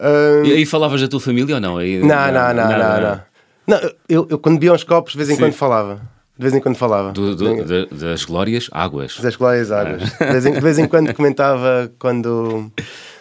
Ahm, 0.00 0.44
E 0.44 0.52
aí 0.54 0.66
falavas 0.66 1.00
da 1.00 1.06
tua 1.08 1.20
família 1.20 1.54
ou 1.54 1.60
não? 1.60 1.78
Aí, 1.78 2.00
não, 2.00 2.08
não, 2.08 2.52
não, 2.52 2.54
não, 2.54 3.00
não. 3.00 3.20
Não, 3.68 3.90
eu, 4.08 4.26
eu 4.28 4.38
quando 4.38 4.60
via 4.60 4.72
uns 4.72 4.82
copos, 4.84 5.12
de 5.12 5.18
vez 5.18 5.30
em 5.30 5.34
Sim. 5.36 5.40
quando 5.40 5.52
falava. 5.54 6.00
De 6.38 6.42
vez 6.42 6.54
em 6.54 6.60
quando 6.60 6.76
falava. 6.76 7.12
Do- 7.12 7.34
do- 7.34 7.64
da- 7.64 7.86
das 8.10 8.24
glórias, 8.24 8.68
águas. 8.72 9.18
Das 9.20 9.36
glórias 9.36 9.70
águas. 9.72 10.02
De 10.02 10.26
vez, 10.32 10.46
em, 10.46 10.52
de 10.52 10.60
vez 10.60 10.78
em 10.78 10.86
quando 10.86 11.12
comentava 11.14 11.90
quando. 11.98 12.70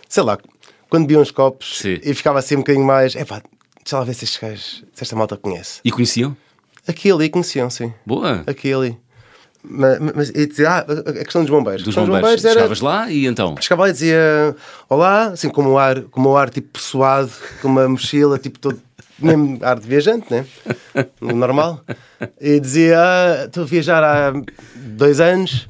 Sei 0.10 0.22
lá, 0.24 0.38
quando 0.90 1.08
via 1.08 1.20
uns 1.20 1.32
copos 1.32 1.80
Sim. 1.80 2.00
e 2.04 2.14
ficava 2.14 2.40
assim 2.40 2.56
um 2.56 2.60
bocadinho 2.60 2.86
mais. 2.86 3.16
Epá, 3.16 3.42
deixa 3.84 3.98
lá 4.00 4.04
ver 4.04 4.14
se 4.14 4.26
estes 4.26 4.40
gajos, 4.42 4.84
se 4.94 5.04
esta 5.04 5.16
malta 5.16 5.38
conhece. 5.38 5.80
E 5.84 5.92
conheciam? 5.92 6.36
Aqui 6.88 7.10
ali 7.12 7.30
conheciam, 7.30 7.70
sim. 7.70 7.94
Boa. 8.06 8.44
Aqui 8.46 8.72
ali. 8.74 8.98
Mas, 9.68 9.98
mas 10.16 10.30
e 10.30 10.46
dizia, 10.46 10.70
ah, 10.70 10.80
a 10.80 11.24
questão 11.24 11.42
dos 11.42 11.50
bombeiros. 11.50 11.82
Dos 11.84 11.96
questão 11.96 12.06
bombeiros. 12.14 12.46
era- 12.46 12.54
Chegavas 12.54 12.82
lá 12.82 13.10
e 13.10 13.26
então? 13.26 13.56
Chegava 13.60 13.82
lá 13.84 13.90
e 13.90 13.94
dizia 13.94 14.56
olá, 14.88 15.28
assim 15.30 15.50
com 15.50 15.66
o 15.66 15.78
ar, 15.80 16.02
com 16.04 16.22
o 16.22 16.38
ar 16.38 16.52
tipo 16.52 16.80
suado, 16.80 17.32
com 17.62 17.68
uma 17.70 17.90
mochila, 17.90 18.38
tipo 18.38 18.60
todo, 18.60 18.80
mesmo 19.20 19.58
ar 19.62 19.80
de 19.80 19.88
viajante, 19.88 20.28
né? 20.30 20.46
Normal. 21.22 21.82
E 22.40 22.60
dizia, 22.60 22.98
ah, 22.98 23.46
estou 23.46 23.64
a 23.64 23.66
viajar 23.66 24.04
há 24.04 24.34
dois 24.76 25.20
anos, 25.20 25.66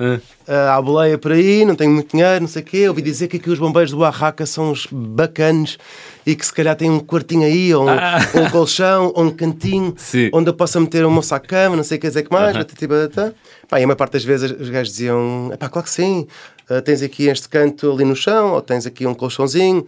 ah, 0.47 0.75
à 0.75 0.81
boleia 0.81 1.17
por 1.17 1.31
aí, 1.31 1.65
não 1.65 1.75
tenho 1.75 1.91
muito 1.91 2.11
dinheiro, 2.11 2.41
não 2.41 2.47
sei 2.47 2.61
o 2.61 2.65
quê. 2.65 2.87
Ouvi 2.87 3.01
dizer 3.01 3.27
que 3.27 3.37
aqui 3.37 3.49
os 3.49 3.59
bombeiros 3.59 3.91
do 3.91 3.99
Oaxaca 3.99 4.45
são 4.45 4.71
uns 4.71 4.87
bacanos 4.91 5.77
e 6.25 6.35
que 6.35 6.45
se 6.45 6.53
calhar 6.53 6.75
têm 6.75 6.89
um 6.89 6.99
quartinho 6.99 7.45
aí, 7.45 7.73
ou 7.73 7.87
um, 7.87 7.93
ou 8.33 8.43
um 8.43 8.49
colchão, 8.49 9.11
ou 9.15 9.25
um 9.25 9.31
cantinho, 9.31 9.93
Sim. 9.97 10.29
onde 10.33 10.49
eu 10.49 10.53
possa 10.53 10.79
meter 10.79 11.05
uma 11.05 11.15
moça 11.15 11.35
à 11.35 11.39
cama, 11.39 11.75
não 11.75 11.83
sei 11.83 11.97
o 11.97 12.01
que 12.01 12.07
dizer 12.07 12.23
que 12.23 12.33
mais. 12.33 12.55
batati, 12.57 12.87
batata. 12.87 13.35
Pá, 13.67 13.79
e 13.79 13.83
a 13.83 13.87
maior 13.87 13.97
parte 13.97 14.13
das 14.13 14.23
vezes 14.23 14.51
os 14.51 14.69
gajos 14.69 14.93
diziam: 14.93 15.51
pá, 15.59 15.69
claro 15.69 15.85
que 15.85 15.91
sim, 15.93 16.27
ah, 16.69 16.81
tens 16.81 17.01
aqui 17.01 17.27
este 17.27 17.47
canto 17.47 17.91
ali 17.91 18.05
no 18.05 18.15
chão, 18.15 18.53
ou 18.53 18.61
tens 18.61 18.85
aqui 18.85 19.05
um 19.05 19.13
colchãozinho, 19.13 19.85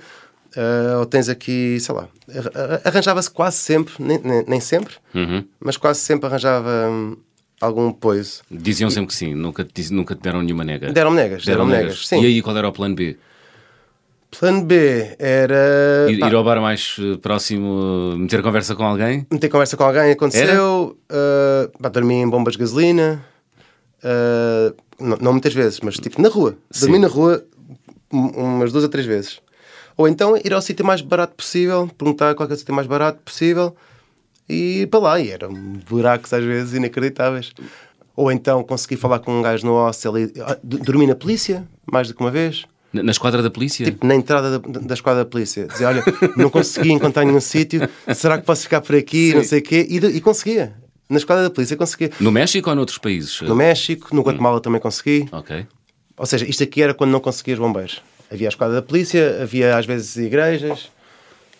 ah, 0.55 0.99
ou 0.99 1.05
tens 1.05 1.29
aqui, 1.29 1.79
sei 1.79 1.93
lá. 1.95 2.07
Ar- 2.29 2.81
Arranjava-se 2.85 3.29
quase 3.31 3.57
sempre, 3.57 3.93
nem, 3.99 4.19
nem, 4.47 4.59
sempre, 4.59 4.95
Uhum. 5.13 5.43
mas 5.59 5.77
quase 5.77 5.99
sempre 5.99 6.27
arranjava 6.27 6.69
hum, 6.89 7.17
algum 7.59 7.91
poiso. 7.91 8.41
Diziam 8.51 8.89
sempre 8.89 9.07
que 9.07 9.15
sim, 9.15 9.33
nunca, 9.35 9.65
diz- 9.73 9.89
nunca 9.91 10.15
te 10.15 10.21
deram 10.21 10.41
nenhuma 10.41 10.63
nega. 10.63 10.91
Deram-me 10.91 11.15
negas, 11.17 11.45
deram-me 11.45 11.71
negas. 11.71 12.07
Sim. 12.07 12.21
E 12.21 12.25
aí 12.25 12.41
qual 12.41 12.55
era 12.57 12.67
o 12.67 12.71
plano 12.71 12.95
B? 12.95 13.17
Plano 14.29 14.63
B 14.65 15.15
era. 15.17 16.05
Ir, 16.09 16.19
ir 16.19 16.35
ao 16.35 16.43
bar 16.43 16.59
mais 16.61 16.97
eh, 16.99 17.17
próximo, 17.17 18.13
eh, 18.13 18.17
meter 18.17 18.41
conversa 18.43 18.75
com 18.75 18.83
alguém? 18.83 19.25
meter 19.31 19.47
conversa 19.49 19.77
com 19.77 19.83
alguém 19.85 20.11
aconteceu, 20.11 20.97
uh, 21.09 21.77
pá, 21.81 21.87
dormi 21.89 22.15
em 22.15 22.29
bombas 22.29 22.53
de 22.55 22.59
gasolina, 22.59 23.23
uh, 24.03 24.75
não, 24.99 25.17
não 25.21 25.31
muitas 25.31 25.53
vezes, 25.53 25.79
mas 25.79 25.95
tipo 25.95 26.21
na 26.21 26.27
rua. 26.27 26.57
Dormi 26.77 26.95
Sim. 26.97 27.01
na 27.01 27.07
rua 27.07 27.43
um- 28.11 28.27
umas 28.57 28.71
duas 28.73 28.83
ou 28.83 28.89
três 28.89 29.05
vezes. 29.07 29.39
Ou 29.97 30.07
então 30.07 30.37
ir 30.37 30.53
ao 30.53 30.61
sítio 30.61 30.85
mais 30.85 31.01
barato 31.01 31.35
possível, 31.35 31.89
perguntar 31.97 32.35
qual 32.35 32.47
é 32.47 32.51
é 32.51 32.55
o 32.55 32.57
sítio 32.57 32.73
mais 32.73 32.87
barato 32.87 33.19
possível 33.25 33.75
e 34.47 34.81
ir 34.81 34.87
para 34.87 34.99
lá. 34.99 35.19
E 35.19 35.31
eram 35.31 35.51
buracos 35.89 36.31
às 36.31 36.43
vezes 36.43 36.73
inacreditáveis. 36.73 37.51
Ou 38.15 38.31
então 38.31 38.63
consegui 38.63 38.95
falar 38.95 39.19
com 39.19 39.39
um 39.39 39.41
gajo 39.41 39.65
no 39.65 39.73
hostel 39.73 40.17
e 40.17 40.33
ah, 40.41 40.57
dormi 40.63 41.07
na 41.07 41.15
polícia, 41.15 41.67
mais 41.91 42.07
do 42.07 42.13
que 42.13 42.21
uma 42.21 42.31
vez. 42.31 42.65
Na, 42.93 43.11
esquadra 43.11 43.43
da 43.43 43.49
polícia? 43.49 43.85
Tipo, 43.85 44.07
na 44.07 44.15
entrada 44.15 44.59
da, 44.59 44.79
da 44.79 44.93
esquadra 44.93 45.23
da 45.23 45.29
polícia. 45.29 45.67
Dizia, 45.67 45.87
olha, 45.87 46.03
não 46.37 46.49
consegui 46.49 46.91
encontrar 46.91 47.25
nenhum 47.25 47.41
sítio, 47.41 47.87
será 48.15 48.37
que 48.37 48.45
posso 48.45 48.63
ficar 48.63 48.81
por 48.81 48.95
aqui, 48.95 49.33
não 49.35 49.43
sei 49.43 49.59
o 49.59 49.63
quê. 49.63 49.85
E, 49.89 49.97
e 49.97 50.21
conseguia. 50.21 50.73
Na 51.09 51.17
esquadra 51.17 51.43
da 51.43 51.49
polícia 51.49 51.75
conseguia. 51.77 52.11
No 52.19 52.31
México 52.31 52.69
ou 52.69 52.75
noutros 52.75 52.97
países? 52.97 53.41
No 53.41 53.55
México, 53.55 54.15
no 54.15 54.21
Guatemala 54.21 54.59
também 54.59 54.79
consegui. 54.79 55.27
Ok. 55.31 55.65
Ou 56.17 56.25
seja, 56.25 56.45
isto 56.45 56.63
aqui 56.63 56.81
era 56.81 56.93
quando 56.93 57.11
não 57.11 57.19
conseguia 57.19 57.53
os 57.53 57.59
bombeiros. 57.59 58.01
Havia 58.31 58.47
a 58.47 58.49
esquadra 58.49 58.75
da 58.75 58.81
polícia, 58.81 59.41
havia 59.41 59.77
às 59.77 59.85
vezes 59.85 60.15
igrejas. 60.17 60.89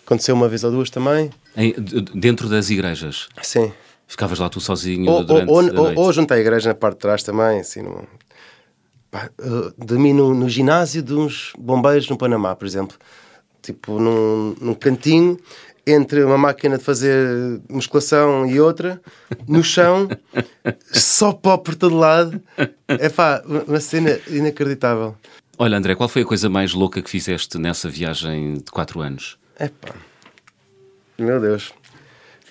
Aconteceu 0.05 0.35
uma 0.35 0.47
vez 0.47 0.63
ou 0.63 0.71
duas 0.71 0.89
também. 0.89 1.29
Em- 1.55 1.73
dentro 2.13 2.47
das 2.49 2.69
igrejas? 2.69 3.27
Sim. 3.41 3.71
Ficavas 4.07 4.39
lá 4.39 4.47
tu 4.49 4.59
sozinho 4.61 5.09
Ou, 5.11 5.23
durante 5.23 5.49
ou, 5.49 5.59
a 5.59 5.63
ou, 5.63 5.71
noite? 5.73 5.97
ou 5.99 6.13
juntei 6.13 6.37
a 6.37 6.39
igreja 6.39 6.69
na 6.69 6.75
parte 6.75 6.95
de 6.95 7.01
trás 7.01 7.23
também, 7.23 7.59
assim, 7.59 7.81
no, 7.81 8.07
pá, 9.11 9.29
uh, 9.41 9.73
dormi 9.77 10.13
no, 10.13 10.33
no 10.33 10.47
ginásio 10.47 11.01
de 11.01 11.13
uns 11.13 11.51
bombeiros 11.57 12.07
no 12.09 12.17
Panamá, 12.17 12.55
por 12.55 12.65
exemplo. 12.65 12.97
Tipo, 13.61 13.99
num, 13.99 14.55
num 14.61 14.73
cantinho, 14.73 15.37
entre 15.85 16.23
uma 16.23 16.37
máquina 16.37 16.77
de 16.77 16.83
fazer 16.85 17.59
musculação 17.69 18.45
e 18.45 18.61
outra, 18.61 19.01
no 19.45 19.61
chão, 19.61 20.07
só 20.91 21.33
pó 21.33 21.57
por 21.57 21.75
todo 21.75 21.97
lado. 21.97 22.41
É 22.87 23.09
pá, 23.09 23.43
uma 23.67 23.79
cena 23.81 24.17
inacreditável. 24.29 25.15
Olha, 25.57 25.77
André, 25.77 25.95
qual 25.95 26.07
foi 26.07 26.21
a 26.21 26.25
coisa 26.25 26.49
mais 26.49 26.73
louca 26.73 27.01
que 27.01 27.09
fizeste 27.09 27.57
nessa 27.57 27.89
viagem 27.89 28.55
de 28.55 28.71
4 28.71 29.01
anos? 29.01 29.37
É 29.57 29.69
pá, 29.69 29.93
meu 31.17 31.39
Deus. 31.39 31.73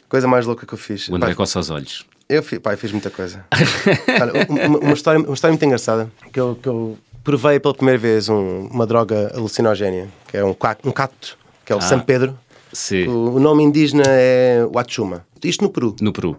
Coisa 0.09 0.27
mais 0.27 0.45
louca 0.47 0.67
que 0.67 0.75
eu 0.75 0.79
fiz. 0.79 1.09
O 1.09 1.15
André 1.15 1.31
Pá, 1.31 1.37
coça 1.37 1.59
os 1.61 1.71
olhos. 1.71 2.05
Eu 2.29 2.43
fiz, 2.43 2.61
eu 2.65 2.79
fiz 2.79 2.91
muita 2.93 3.11
coisa. 3.11 3.45
Olha, 4.21 4.47
uma, 4.69 4.79
uma 4.79 4.93
história, 4.93 5.21
uma 5.21 5.35
história 5.35 5.53
muito 5.53 5.65
engraçada 5.65 6.11
que 6.33 6.41
eu, 6.41 6.59
que 6.61 6.69
eu 6.69 6.99
provei 7.23 7.61
pela 7.61 7.75
primeira 7.75 7.99
vez 7.99 8.29
um- 8.29 8.67
uma 8.67 8.87
droga 8.87 9.33
alucinogénia, 9.35 10.09
que 10.29 10.37
é 10.37 10.45
um, 10.45 10.51
um 10.51 10.91
cacto, 10.93 11.39
que 11.65 11.73
é 11.73 11.77
o 11.77 11.79
Ah. 11.79 11.83
San 11.83 12.01
Pedro. 12.01 12.37
Sim. 12.73 13.07
O, 13.07 13.35
o 13.37 13.41
nome 13.41 13.63
indígena 13.63 14.03
é 14.07 14.65
Huachuma. 14.65 15.25
Isto 15.45 15.63
no 15.63 15.71
Peru. 15.71 15.95
No 16.01 16.13
Peru. 16.13 16.37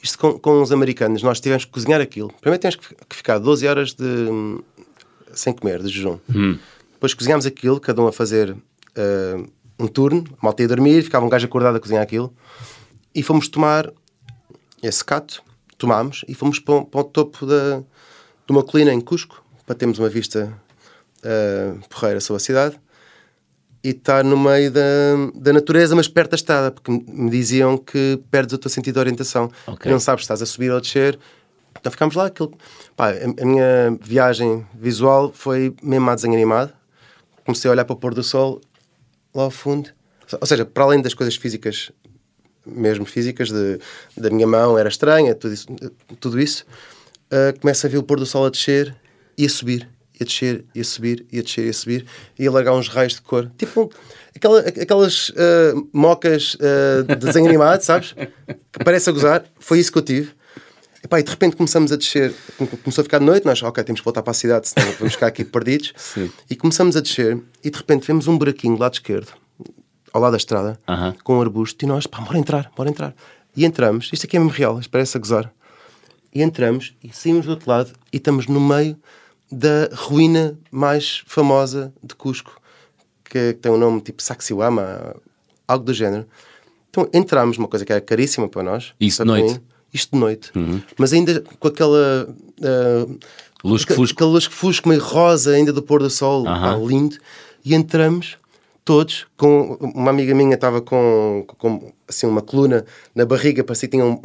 Isto 0.00 0.18
com, 0.18 0.38
com 0.38 0.62
os 0.62 0.70
americanos. 0.70 1.22
Nós 1.22 1.40
tivemos 1.40 1.64
que 1.64 1.72
cozinhar 1.72 2.00
aquilo. 2.00 2.32
Primeiro 2.40 2.60
temos 2.60 2.76
que, 2.76 2.94
que 3.08 3.16
ficar 3.16 3.38
12 3.38 3.66
horas 3.66 3.92
de, 3.94 4.04
sem 5.34 5.52
comer, 5.52 5.82
de 5.82 5.88
jejum. 5.88 6.18
Depois 6.92 7.14
cozinhámos 7.14 7.44
aquilo, 7.46 7.80
cada 7.80 8.00
um 8.02 8.06
a 8.06 8.12
fazer 8.12 8.56
eh, 8.96 9.36
um 9.78 9.86
turno, 9.86 10.24
a 10.40 10.44
malta 10.46 10.62
ia 10.62 10.68
dormir, 10.68 11.02
ficava 11.02 11.24
um 11.24 11.28
gajo 11.28 11.46
acordado 11.46 11.76
a 11.76 11.80
cozinhar 11.80 12.02
aquilo. 12.02 12.32
E 13.14 13.22
fomos 13.22 13.48
tomar 13.48 13.90
esse 14.82 15.04
cato, 15.04 15.42
tomámos 15.78 16.24
e 16.28 16.34
fomos 16.34 16.58
para, 16.58 16.74
o- 16.76 16.84
para 16.84 17.00
o 17.00 17.04
topo 17.04 17.46
da, 17.46 17.78
de 17.80 18.50
uma 18.50 18.62
colina 18.62 18.92
em 18.92 19.00
Cusco, 19.00 19.42
para 19.66 19.74
termos 19.74 19.98
uma 19.98 20.08
vista 20.08 20.52
uh, 21.24 21.88
porreira 21.88 22.20
sobre 22.20 22.36
a 22.42 22.44
cidade. 22.44 22.80
E 23.82 23.90
estar 23.90 24.24
no 24.24 24.36
meio 24.38 24.70
da, 24.70 24.80
da 25.34 25.52
natureza, 25.52 25.94
mas 25.94 26.08
perto 26.08 26.30
da 26.30 26.36
estrada, 26.36 26.70
porque 26.70 26.90
me 26.90 27.28
diziam 27.28 27.76
que 27.76 28.18
perdes 28.30 28.54
o 28.54 28.58
teu 28.58 28.70
sentido 28.70 28.94
de 28.94 29.00
orientação. 29.00 29.50
Ok. 29.66 29.90
E 29.90 29.92
não 29.92 30.00
sabes 30.00 30.22
se 30.22 30.24
estás 30.24 30.40
a 30.40 30.46
subir 30.46 30.70
ou 30.70 30.78
a 30.78 30.80
descer. 30.80 31.18
Então 31.84 31.92
ficámos 31.92 32.14
lá. 32.14 32.26
Aquilo... 32.26 32.56
Pá, 32.96 33.10
a, 33.10 33.42
a 33.42 33.44
minha 33.44 33.98
viagem 34.00 34.66
visual 34.72 35.30
foi 35.34 35.74
mesmo 35.82 36.08
a 36.08 36.14
desenho 36.14 36.32
animado. 36.32 36.72
Comecei 37.44 37.68
a 37.68 37.72
olhar 37.72 37.84
para 37.84 37.92
o 37.92 37.96
pôr 37.96 38.14
do 38.14 38.22
sol 38.22 38.58
lá 39.34 39.42
ao 39.42 39.50
fundo. 39.50 39.90
Ou 40.40 40.46
seja, 40.46 40.64
para 40.64 40.84
além 40.84 41.02
das 41.02 41.12
coisas 41.12 41.36
físicas, 41.36 41.92
mesmo 42.64 43.04
físicas, 43.04 43.50
de, 43.50 43.78
da 44.16 44.30
minha 44.30 44.46
mão 44.46 44.78
era 44.78 44.88
estranha, 44.88 45.34
tudo 45.34 45.52
isso, 45.52 45.66
tudo 46.18 46.40
isso 46.40 46.64
uh, 47.30 47.60
começo 47.60 47.86
a 47.86 47.90
ver 47.90 47.98
o 47.98 48.02
pôr 48.02 48.18
do 48.18 48.24
sol 48.24 48.46
a 48.46 48.50
descer 48.50 48.96
e 49.36 49.44
a 49.44 49.48
subir, 49.48 49.86
a 50.18 50.24
descer, 50.24 50.64
e 50.74 50.80
a 50.80 50.84
subir, 50.84 51.26
e 51.30 51.38
a 51.38 51.42
descer, 51.42 51.66
e 51.66 51.68
a 51.68 51.72
subir, 51.74 52.06
e 52.38 52.46
a 52.46 52.50
largar 52.50 52.72
uns 52.72 52.88
raios 52.88 53.14
de 53.14 53.20
cor. 53.20 53.50
Tipo, 53.58 53.92
aquela, 54.34 54.60
aquelas 54.60 55.28
uh, 55.30 55.88
mocas 55.92 56.54
uh, 56.54 57.02
de 57.04 57.16
desenho 57.16 57.46
animado, 57.46 57.82
sabes? 57.84 58.14
Que 58.72 58.84
parece 58.84 59.10
a 59.10 59.12
gozar. 59.12 59.44
Foi 59.58 59.78
isso 59.78 59.92
que 59.92 59.98
eu 59.98 60.02
tive. 60.02 60.32
Epá, 61.04 61.20
e 61.20 61.22
de 61.22 61.30
repente 61.30 61.54
começamos 61.54 61.92
a 61.92 61.96
descer, 61.96 62.34
começou 62.82 63.02
a 63.02 63.04
ficar 63.04 63.18
de 63.18 63.26
noite, 63.26 63.44
nós, 63.44 63.62
ok, 63.62 63.84
temos 63.84 64.00
que 64.00 64.04
voltar 64.06 64.22
para 64.22 64.30
a 64.30 64.34
cidade, 64.34 64.68
senão 64.70 64.90
vamos 64.92 65.12
ficar 65.12 65.26
aqui 65.26 65.44
perdidos. 65.44 65.92
Sim. 65.98 66.32
E 66.48 66.56
começamos 66.56 66.96
a 66.96 67.00
descer, 67.02 67.38
e 67.62 67.68
de 67.68 67.76
repente 67.76 68.06
vemos 68.06 68.26
um 68.26 68.38
buraquinho 68.38 68.74
do 68.74 68.80
lado 68.80 68.94
esquerdo, 68.94 69.28
ao 70.14 70.22
lado 70.22 70.30
da 70.30 70.38
estrada, 70.38 70.80
Aham. 70.88 71.14
com 71.22 71.36
um 71.36 71.42
arbusto, 71.42 71.84
e 71.84 71.86
nós, 71.86 72.06
pá, 72.06 72.22
bora 72.22 72.38
entrar, 72.38 72.72
bora 72.74 72.88
entrar. 72.88 73.14
E 73.54 73.66
entramos, 73.66 74.08
isto 74.14 74.24
aqui 74.24 74.38
é 74.38 74.40
mesmo 74.40 74.54
real, 74.54 74.80
isto 74.80 74.88
parece 74.88 75.14
a 75.18 75.20
gozar. 75.20 75.52
E 76.34 76.42
entramos, 76.42 76.96
e 77.04 77.14
saímos 77.14 77.44
do 77.44 77.50
outro 77.50 77.68
lado, 77.68 77.92
e 78.10 78.16
estamos 78.16 78.46
no 78.46 78.58
meio 78.58 78.96
da 79.52 79.90
ruína 79.92 80.58
mais 80.70 81.22
famosa 81.26 81.92
de 82.02 82.14
Cusco, 82.14 82.58
que 83.24 83.52
tem 83.60 83.70
um 83.70 83.76
nome 83.76 84.00
tipo 84.00 84.22
Sacsayhuama, 84.22 85.14
algo 85.68 85.84
do 85.84 85.92
género. 85.92 86.26
Então 86.88 87.06
entramos, 87.12 87.58
uma 87.58 87.68
coisa 87.68 87.84
que 87.84 87.92
era 87.92 88.00
caríssima 88.00 88.48
para 88.48 88.62
nós. 88.62 88.94
Isso 88.98 89.18
para 89.18 89.26
noite? 89.26 89.54
mim, 89.54 89.73
isto 89.94 90.12
de 90.12 90.18
noite. 90.18 90.52
Mas 90.98 91.12
ainda 91.12 91.40
com 91.58 91.68
aquela... 91.68 92.28
ah, 92.62 93.06
Lusco-fusco. 93.64 94.18
Aquele 94.18 94.30
lusco-fusco 94.30 94.88
meio 94.90 95.00
rosa 95.00 95.52
ainda 95.52 95.72
do 95.72 95.80
pôr 95.82 96.02
do 96.02 96.10
sol, 96.10 96.46
Aham. 96.46 96.78
pá, 96.80 96.86
lindo. 96.86 97.16
E 97.64 97.74
entramos 97.74 98.36
todos, 98.84 99.26
com 99.38 99.78
uma 99.80 100.10
amiga 100.10 100.34
minha 100.34 100.54
estava 100.54 100.82
com, 100.82 101.44
com 101.46 101.90
assim, 102.06 102.26
uma 102.26 102.42
coluna 102.42 102.84
na 103.14 103.24
barriga, 103.24 103.64
parecia 103.64 103.88
que 103.88 103.96
tinha 103.96 104.04
um 104.04 104.20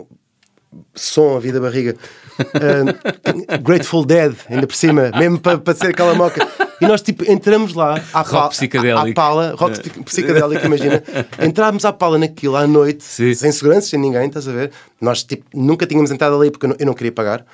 som 0.96 1.36
a 1.36 1.40
vir 1.40 1.54
da 1.54 1.60
barriga. 1.60 1.96
Ah, 2.40 3.58
Grateful 3.62 4.06
Dead, 4.06 4.36
ainda 4.50 4.68
por 4.68 4.76
cima, 4.76 5.12
mesmo 5.18 5.40
para, 5.40 5.58
para 5.58 5.74
ser 5.74 5.88
aquela 5.88 6.14
moca. 6.16 6.48
E 6.82 6.86
nós 6.88 7.02
tipo 7.02 7.30
entramos 7.30 7.74
lá 7.74 8.02
à, 8.14 8.22
Rock 8.22 8.68
pala, 8.70 8.94
à, 8.94 9.10
à 9.10 9.14
pala, 9.14 9.56
rock 9.58 9.80
psic- 9.80 10.04
psicadélico, 10.06 10.66
imagina. 10.66 11.04
Entrávamos 11.42 11.84
à 11.86 11.92
pala 11.92 12.18
naquilo 12.18 12.56
à 12.56 12.66
noite, 12.66 13.04
Sim. 13.04 13.34
sem 13.34 13.52
segurança, 13.52 13.88
sem 13.90 14.00
ninguém, 14.00 14.28
estás 14.28 14.48
a 14.48 14.52
ver? 14.54 14.72
Nós 15.02 15.24
tipo, 15.24 15.44
nunca 15.54 15.86
tínhamos 15.86 16.12
entrado 16.12 16.40
ali 16.40 16.50
porque 16.52 16.66
eu 16.66 16.70
não, 16.70 16.76
eu 16.80 16.86
não 16.86 16.94
queria 16.94 17.12
pagar. 17.12 17.46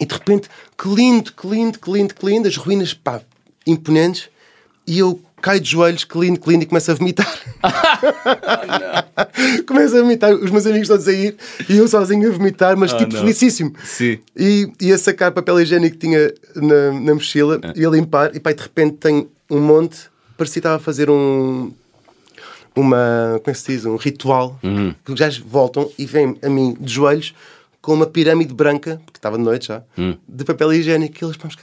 E 0.00 0.06
de 0.06 0.14
repente, 0.14 0.48
que 0.78 0.88
lindo, 0.88 1.32
que 1.32 1.46
lindo, 1.46 1.78
que 1.78 1.90
lindo, 1.90 2.14
que 2.14 2.24
lindo, 2.26 2.48
as 2.48 2.56
ruínas, 2.56 2.94
pá, 2.94 3.20
imponentes. 3.66 4.28
E 4.86 4.98
eu 4.98 5.20
caio 5.44 5.60
de 5.60 5.70
joelhos, 5.70 6.04
que 6.04 6.18
lindo, 6.18 6.40
e 6.62 6.66
começo 6.66 6.90
a 6.90 6.94
vomitar. 6.94 7.38
começo 9.68 9.94
a 9.96 10.00
vomitar, 10.00 10.32
os 10.34 10.50
meus 10.50 10.66
amigos 10.66 10.88
todos 10.88 11.06
a 11.06 11.12
ir, 11.12 11.36
e 11.68 11.76
eu 11.76 11.86
sozinho 11.86 12.30
a 12.30 12.32
vomitar, 12.32 12.76
mas 12.78 12.92
Oh, 12.94 12.96
tipo 12.96 13.12
não. 13.12 13.20
felicíssimo. 13.20 13.74
Sim. 13.84 14.18
E 14.34 14.72
ia 14.80 14.96
sacar 14.96 15.32
papel 15.32 15.60
higiênico 15.60 15.98
que 15.98 16.06
tinha 16.06 16.32
na, 16.56 16.98
na 16.98 17.14
mochila, 17.14 17.60
Ah. 17.62 17.72
ia 17.76 17.88
limpar, 17.90 18.34
e 18.34 18.38
e 18.38 18.54
de 18.54 18.62
repente 18.62 18.96
tenho 18.96 19.28
um 19.50 19.60
monte, 19.60 19.98
parecia 20.38 20.54
que 20.54 20.58
estava 20.60 20.76
a 20.76 20.78
fazer 20.78 21.10
um. 21.10 21.70
Uma, 22.76 23.38
como 23.44 23.50
é 23.50 23.52
que 23.52 23.58
se 23.58 23.72
diz? 23.72 23.84
Um 23.84 23.96
ritual. 23.96 24.58
Uhum. 24.62 24.94
Que 25.04 25.12
os 25.12 25.20
gajos 25.20 25.44
voltam 25.46 25.90
e 25.98 26.06
vêm 26.06 26.36
a 26.42 26.48
mim 26.48 26.74
de 26.80 26.92
joelhos 26.92 27.34
com 27.82 27.92
uma 27.94 28.06
pirâmide 28.06 28.52
branca, 28.54 29.00
porque 29.04 29.18
estava 29.18 29.36
de 29.38 29.44
noite 29.44 29.68
já, 29.68 29.82
de 30.28 30.44
papel 30.44 30.72
higiênico. 30.72 31.14
E 31.20 31.24
eles, 31.24 31.36
vamos, 31.36 31.54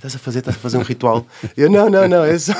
estás 0.00 0.16
a 0.16 0.18
fazer? 0.18 0.38
Estás 0.38 0.56
a 0.56 0.58
fazer 0.58 0.78
um 0.78 0.82
ritual? 0.82 1.26
eu, 1.56 1.70
não, 1.70 1.90
não, 1.90 2.08
não, 2.08 2.24
é 2.24 2.38
só. 2.38 2.54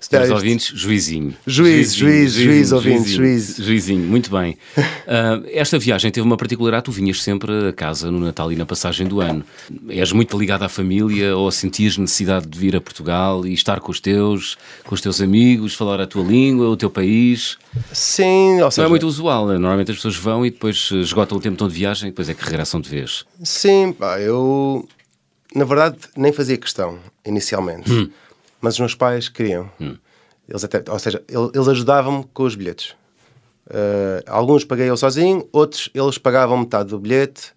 Senhores 0.00 0.30
ouvintes, 0.30 0.72
juizinho. 0.78 1.34
Juiz, 1.46 1.92
juiz, 1.92 2.32
juiz, 2.32 2.70
ouvintes, 2.70 3.10
juiz. 3.10 3.56
Juizinho, 3.56 4.06
muito 4.06 4.30
bem. 4.30 4.56
Uh, 4.78 5.44
esta 5.52 5.78
viagem 5.78 6.12
teve 6.12 6.24
uma 6.24 6.36
particularidade, 6.36 6.84
tu 6.84 6.92
vinhas 6.92 7.22
sempre 7.22 7.68
a 7.68 7.72
casa 7.72 8.10
no 8.10 8.20
Natal 8.20 8.52
e 8.52 8.56
na 8.56 8.64
passagem 8.64 9.06
do 9.06 9.20
ano. 9.20 9.44
És 9.88 10.12
muito 10.12 10.38
ligado 10.38 10.62
à 10.62 10.68
família 10.68 11.36
ou 11.36 11.50
sentias 11.50 11.96
necessidade 11.98 12.46
de 12.46 12.56
vir 12.56 12.76
a 12.76 12.80
Portugal 12.80 13.44
e 13.44 13.52
estar 13.52 13.80
com 13.80 13.90
os 13.90 13.98
teus, 13.98 14.56
com 14.84 14.94
os 14.94 15.00
teus 15.00 15.20
amigos, 15.20 15.74
falar 15.74 16.00
a 16.00 16.06
tua 16.06 16.22
língua, 16.22 16.68
o 16.68 16.76
teu 16.76 16.90
país? 16.90 17.58
Sim, 17.92 18.60
ou 18.62 18.70
seja... 18.70 18.82
Não 18.82 18.86
é 18.86 18.90
muito 18.90 19.06
usual, 19.08 19.48
né? 19.48 19.54
normalmente 19.54 19.90
as 19.90 19.96
pessoas 19.96 20.16
vão 20.16 20.46
e 20.46 20.50
depois 20.50 20.88
esgotam 20.92 21.36
o 21.36 21.40
tempo 21.40 21.56
todo 21.56 21.70
de 21.70 21.78
viagem 21.78 22.08
e 22.08 22.10
depois 22.12 22.28
é 22.28 22.34
que 22.34 22.44
regressam 22.44 22.80
de 22.80 22.88
vez. 22.88 23.24
Sim, 23.42 23.92
pá, 23.92 24.20
eu 24.20 24.86
na 25.54 25.64
verdade 25.64 25.98
nem 26.16 26.32
fazia 26.32 26.56
questão 26.56 26.98
inicialmente. 27.24 27.90
Hum 27.90 28.10
mas 28.60 28.74
os 28.74 28.80
meus 28.80 28.94
pais 28.94 29.28
queriam. 29.28 29.70
Hum. 29.80 29.96
Eles 30.48 30.64
até, 30.64 30.82
ou 30.90 30.98
seja, 30.98 31.22
eles 31.28 31.68
ajudavam-me 31.68 32.24
com 32.32 32.44
os 32.44 32.54
bilhetes. 32.54 32.96
Uh, 33.68 34.22
alguns 34.26 34.64
paguei 34.64 34.88
eu 34.88 34.96
sozinho, 34.96 35.48
outros 35.52 35.90
eles 35.92 36.18
pagavam 36.18 36.58
metade 36.58 36.90
do 36.90 36.98
bilhete, 36.98 37.52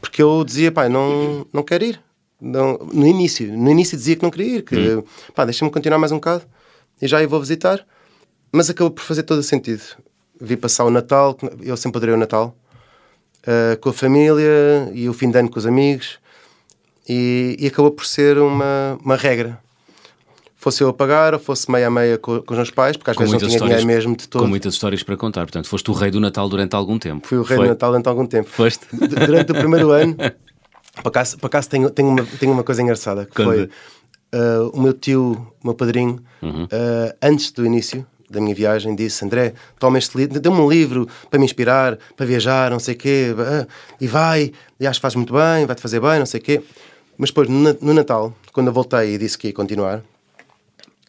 porque 0.00 0.22
eu 0.22 0.44
dizia, 0.44 0.70
pai, 0.70 0.88
não, 0.88 1.46
não 1.52 1.62
quero 1.62 1.84
ir. 1.84 2.00
Não, 2.40 2.78
no 2.92 3.06
início, 3.06 3.50
no 3.56 3.70
início 3.70 3.96
dizia 3.96 4.14
que 4.14 4.22
não 4.22 4.30
queria 4.30 4.58
ir, 4.58 4.62
que 4.62 4.76
hum. 4.76 5.02
pá, 5.34 5.44
deixa-me 5.44 5.70
continuar 5.70 5.98
mais 5.98 6.12
um 6.12 6.16
bocado 6.16 6.44
e 7.00 7.08
já 7.08 7.22
eu 7.22 7.28
vou 7.28 7.40
visitar. 7.40 7.84
Mas 8.52 8.70
acabou 8.70 8.90
por 8.90 9.02
fazer 9.02 9.24
todo 9.24 9.40
o 9.40 9.42
sentido. 9.42 9.82
Vi 10.40 10.56
passar 10.56 10.84
o 10.84 10.90
Natal, 10.90 11.36
eu 11.60 11.76
sempre 11.76 11.98
adorei 11.98 12.14
o 12.14 12.18
Natal, 12.18 12.56
uh, 13.42 13.78
com 13.80 13.90
a 13.90 13.92
família 13.92 14.90
e 14.94 15.08
o 15.08 15.12
fim 15.12 15.30
de 15.30 15.38
ano 15.38 15.50
com 15.50 15.58
os 15.58 15.66
amigos, 15.66 16.18
e, 17.08 17.56
e 17.58 17.66
acabou 17.66 17.90
por 17.90 18.06
ser 18.06 18.38
uma, 18.38 18.98
uma 19.02 19.16
regra 19.16 19.58
fosse 20.58 20.82
eu 20.82 20.88
a 20.88 20.92
pagar 20.92 21.34
ou 21.34 21.40
fosse 21.40 21.70
meia 21.70 21.86
a 21.86 21.90
meia 21.90 22.18
com, 22.18 22.42
com 22.42 22.52
os 22.52 22.58
meus 22.58 22.70
pais, 22.70 22.96
porque 22.96 23.12
às 23.12 23.16
com 23.16 23.22
vezes 23.22 23.40
não 23.40 23.48
tinha 23.48 23.60
dinheiro 23.60 23.86
mesmo 23.86 24.16
de 24.16 24.28
todo. 24.28 24.42
Com 24.42 24.48
muitas 24.48 24.74
histórias 24.74 25.02
para 25.02 25.16
contar, 25.16 25.42
portanto, 25.42 25.68
foste 25.68 25.88
o 25.90 25.94
rei 25.94 26.10
do 26.10 26.20
Natal 26.20 26.48
durante 26.48 26.74
algum 26.74 26.98
tempo. 26.98 27.26
Fui 27.26 27.38
o 27.38 27.42
rei 27.42 27.56
Foi? 27.56 27.66
do 27.66 27.70
Natal 27.70 27.90
durante 27.90 28.08
algum 28.08 28.26
tempo. 28.26 28.50
Foste? 28.50 28.86
Durante 28.92 29.52
o 29.52 29.54
primeiro 29.56 29.90
ano, 29.90 30.16
por 31.02 31.08
acaso, 31.08 31.38
por 31.38 31.46
acaso 31.46 31.68
tenho, 31.68 31.88
tenho, 31.90 32.08
uma, 32.08 32.24
tenho 32.24 32.52
uma 32.52 32.64
coisa 32.64 32.82
engraçada, 32.82 33.24
que 33.24 33.32
Quando? 33.32 33.46
foi 33.46 33.64
uh, 33.64 34.68
o 34.72 34.80
meu 34.80 34.92
tio, 34.92 35.32
o 35.62 35.66
meu 35.66 35.74
padrinho, 35.74 36.20
uhum. 36.42 36.64
uh, 36.64 37.16
antes 37.22 37.52
do 37.52 37.64
início 37.64 38.04
da 38.28 38.40
minha 38.40 38.54
viagem, 38.54 38.94
disse: 38.96 39.24
André, 39.24 39.54
toma 39.78 39.96
este 39.96 40.18
livro, 40.18 40.40
dê-me 40.40 40.56
um 40.56 40.68
livro 40.68 41.08
para 41.30 41.38
me 41.38 41.44
inspirar, 41.44 41.98
para 42.16 42.26
viajar, 42.26 42.70
não 42.70 42.80
sei 42.80 42.94
o 42.94 42.98
quê, 42.98 43.28
uh, 43.32 43.66
e 44.00 44.06
vai, 44.08 44.52
e 44.78 44.86
acho 44.86 44.98
que 44.98 45.02
faz 45.02 45.14
muito 45.14 45.32
bem, 45.32 45.64
vai-te 45.66 45.80
fazer 45.80 46.00
bem, 46.00 46.18
não 46.18 46.26
sei 46.26 46.40
o 46.40 46.42
quê. 46.42 46.62
Mas 47.18 47.30
depois, 47.30 47.48
no, 47.48 47.76
no 47.80 47.92
Natal, 47.92 48.32
quando 48.52 48.68
eu 48.68 48.72
voltei 48.72 49.14
e 49.14 49.18
disse 49.18 49.36
que 49.36 49.48
ia 49.48 49.52
continuar, 49.52 50.02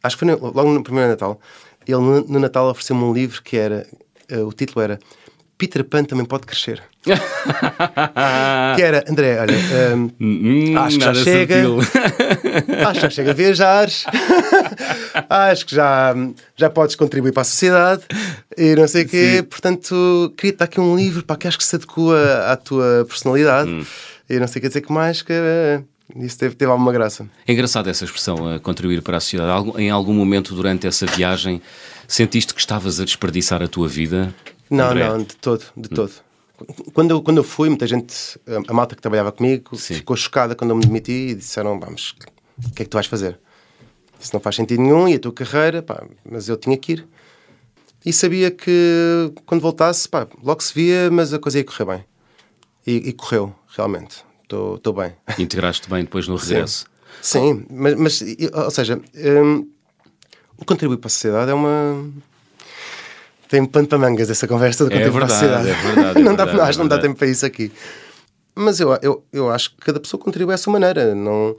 acho 0.02 0.18
que 0.18 0.26
foi 0.26 0.36
no, 0.36 0.52
logo 0.52 0.72
no 0.72 0.84
primeiro 0.84 1.12
Natal, 1.12 1.40
ele 1.88 1.98
no, 1.98 2.22
no 2.22 2.40
Natal 2.40 2.68
ofereceu-me 2.68 3.04
um 3.04 3.14
livro 3.14 3.42
que 3.44 3.56
era, 3.56 3.88
uh, 4.32 4.46
o 4.46 4.52
título 4.52 4.82
era 4.82 5.00
Peter 5.60 5.84
Pan 5.84 6.06
também 6.06 6.26
pode 6.26 6.48
crescer. 6.48 6.82
que 7.04 8.82
era, 8.82 9.04
André, 9.10 9.40
olha, 9.40 9.58
um, 9.96 10.10
hum, 10.20 10.78
acho 10.78 10.98
que 10.98 11.04
já 11.04 11.14
chega. 11.14 11.56
acho 12.88 12.94
que 12.94 13.02
já 13.02 13.10
chega 13.10 13.32
a 13.32 13.34
viajar. 13.34 13.90
acho 15.30 15.66
que 15.66 15.76
já, 15.76 16.16
já 16.56 16.70
podes 16.70 16.96
contribuir 16.96 17.34
para 17.34 17.42
a 17.42 17.46
sociedade 17.46 18.04
e 18.58 18.74
não 18.74 18.88
sei 18.88 19.04
o 19.04 19.08
quê. 19.08 19.38
Sim. 19.38 19.44
Portanto, 19.44 20.34
queria 20.38 20.56
dar 20.56 20.66
aqui 20.66 20.80
um 20.80 20.96
livro 20.96 21.24
para 21.24 21.36
que 21.36 21.48
acho 21.48 21.58
que 21.58 21.64
se 21.66 21.76
adequa 21.76 22.46
à 22.48 22.56
tua 22.56 23.06
personalidade. 23.08 23.70
Hum. 23.70 23.86
E 24.30 24.40
não 24.40 24.48
sei 24.48 24.60
o 24.60 24.62
que 24.62 24.68
dizer 24.70 24.82
que 24.82 24.94
mais 24.94 25.22
que. 25.22 25.34
Uh, 25.34 25.84
isso 26.16 26.38
teve, 26.38 26.56
teve 26.56 26.72
alguma 26.72 26.92
graça. 26.92 27.30
É 27.48 27.54
engraçado 27.54 27.90
essa 27.90 28.04
expressão, 28.04 28.56
a 28.56 28.60
contribuir 28.60 29.02
para 29.02 29.18
a 29.18 29.20
sociedade. 29.20 29.72
Em 29.78 29.90
algum 29.90 30.14
momento 30.14 30.56
durante 30.56 30.88
essa 30.88 31.06
viagem 31.06 31.62
sentiste 32.08 32.54
que 32.54 32.60
estavas 32.60 33.00
a 33.00 33.06
desperdiçar 33.06 33.62
a 33.62 33.68
tua 33.68 33.88
vida? 33.88 34.34
Não, 34.70 34.90
André? 34.90 35.08
não, 35.08 35.20
de 35.20 35.36
todo, 35.36 35.64
de 35.78 35.90
todo. 35.90 36.12
Quando 36.94 37.12
eu, 37.12 37.22
quando 37.22 37.38
eu 37.38 37.44
fui, 37.44 37.70
muita 37.70 37.88
gente, 37.88 38.40
a 38.68 38.74
malta 38.74 38.96
que 38.96 39.02
trabalhava 39.02 39.32
comigo, 39.32 39.78
Sim. 39.78 39.96
ficou 39.96 40.16
chocada 40.16 40.56
quando 40.56 40.72
eu 40.72 40.76
me 40.76 40.84
demiti 40.84 41.30
e 41.30 41.36
disseram: 41.36 41.80
Vamos, 41.80 42.16
o 42.66 42.72
que 42.74 42.82
é 42.82 42.86
que 42.86 42.90
tu 42.90 42.96
vais 42.96 43.08
fazer? 43.08 43.40
Isso 44.20 44.32
não 44.34 44.42
faz 44.42 44.58
sentido 44.58 44.82
nenhum 44.82 45.08
e 45.08 45.14
a 45.14 45.20
tua 45.20 45.32
carreira, 45.32 45.82
pá, 45.82 46.04
mas 46.30 46.50
eu 46.50 46.58
tinha 46.58 46.76
que 46.76 46.94
ir. 46.94 47.08
E 48.06 48.12
sabia 48.12 48.52
que 48.52 49.32
quando 49.46 49.62
voltasse, 49.62 50.10
pá, 50.10 50.28
logo 50.44 50.62
se 50.62 50.74
via, 50.74 51.10
mas 51.10 51.34
a 51.34 51.40
coisa 51.40 51.60
ia 51.60 51.64
correr 51.64 51.86
bem. 51.86 52.06
E, 52.86 53.10
e 53.10 53.14
correu, 53.14 53.56
realmente 53.78 54.29
estou 54.50 54.94
bem. 54.94 55.14
Integraste 55.38 55.90
bem 55.90 56.04
depois 56.04 56.28
no 56.28 56.36
regresso. 56.36 56.86
Sim, 57.22 57.40
Sim 57.40 57.66
mas, 57.70 57.96
mas, 57.96 58.24
ou 58.54 58.72
seja, 58.72 59.02
um, 59.44 59.68
o 60.58 60.66
contribuir 60.66 60.98
para 60.98 61.08
a 61.08 61.10
sociedade 61.10 61.52
é 61.52 61.54
uma. 61.54 62.10
Tem 63.48 63.66
pano 63.66 63.88
para 63.88 63.98
mangas 63.98 64.30
essa 64.30 64.48
conversa 64.48 64.86
do 64.86 64.92
contribuir 64.92 65.24
é 65.24 65.26
para 65.26 65.26
a 65.26 65.30
sociedade. 65.30 65.70
É 65.70 65.74
verdade, 65.74 66.20
é 66.20 66.22
não, 66.24 66.36
dá, 66.36 66.46
verdade, 66.46 66.70
acho, 66.70 66.80
não 66.80 66.88
dá 66.88 67.00
tempo 67.00 67.18
para 67.18 67.28
isso 67.28 67.46
aqui. 67.46 67.72
Mas 68.56 68.80
eu, 68.80 68.98
eu, 69.02 69.24
eu 69.32 69.50
acho 69.50 69.72
que 69.72 69.78
cada 69.78 70.00
pessoa 70.00 70.22
contribui 70.22 70.54
à 70.54 70.58
sua 70.58 70.74
maneira. 70.74 71.16
Não, 71.16 71.56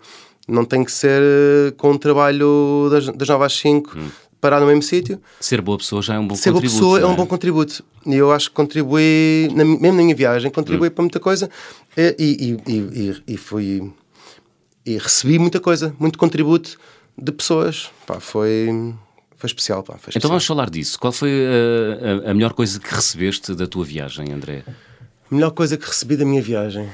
não 0.47 0.65
tem 0.65 0.85
que 0.85 0.93
ser 0.93 1.21
eh, 1.23 1.73
com 1.77 1.93
um 1.93 1.99
trabalho 1.99 2.89
das, 2.91 3.07
das 3.07 3.29
9 3.29 3.45
às 3.45 3.53
5, 3.55 3.99
hum 3.99 4.11
parar 4.41 4.61
no 4.61 4.67
mesmo 4.67 4.83
sítio. 4.83 5.21
Ser 5.39 5.61
boa 5.61 5.79
pessoa 5.79 6.01
já 6.01 6.15
é 6.15 6.19
um 6.19 6.27
bom 6.27 6.35
Ser 6.35 6.53
contributo. 6.53 6.75
Ser 6.75 6.81
boa 6.81 6.95
pessoa 6.95 7.09
é? 7.09 7.11
é? 7.11 7.15
um 7.15 7.17
bom 7.17 7.27
contributo. 7.27 7.85
E 8.07 8.15
eu 8.15 8.33
acho 8.33 8.49
que 8.49 8.57
contribui, 8.57 9.49
na, 9.55 9.65
mesmo 9.65 9.97
na 9.97 10.03
minha 10.03 10.15
viagem, 10.15 10.51
contribui 10.51 10.89
hum. 10.89 10.93
para 10.93 11.03
muita 11.03 11.21
coisa. 11.21 11.51
E, 11.97 12.17
e, 12.19 12.73
e, 12.73 13.23
e, 13.35 13.37
fui. 13.37 13.93
E 14.85 14.97
recebi 14.97 15.39
muita 15.39 15.61
coisa, 15.61 15.95
muito 15.99 16.19
contributo 16.19 16.79
de 17.17 17.31
pessoas. 17.31 17.91
Pá, 18.07 18.19
foi. 18.19 18.95
Foi 19.37 19.47
especial, 19.47 19.83
pá, 19.83 19.95
foi 19.95 19.97
então 19.97 20.09
especial. 20.09 20.19
Então 20.21 20.31
vamos 20.31 20.47
falar 20.47 20.69
disso. 20.69 20.99
Qual 20.99 21.13
foi 21.13 21.31
a, 21.31 22.29
a, 22.29 22.31
a 22.31 22.35
melhor 22.35 22.53
coisa 22.53 22.79
que 22.79 22.95
recebeste 22.95 23.55
da 23.55 23.67
tua 23.67 23.85
viagem, 23.85 24.33
André? 24.33 24.65
A 25.31 25.35
melhor 25.35 25.51
coisa 25.51 25.77
que 25.77 25.87
recebi 25.87 26.17
da 26.17 26.25
minha 26.25 26.43
viagem. 26.43 26.91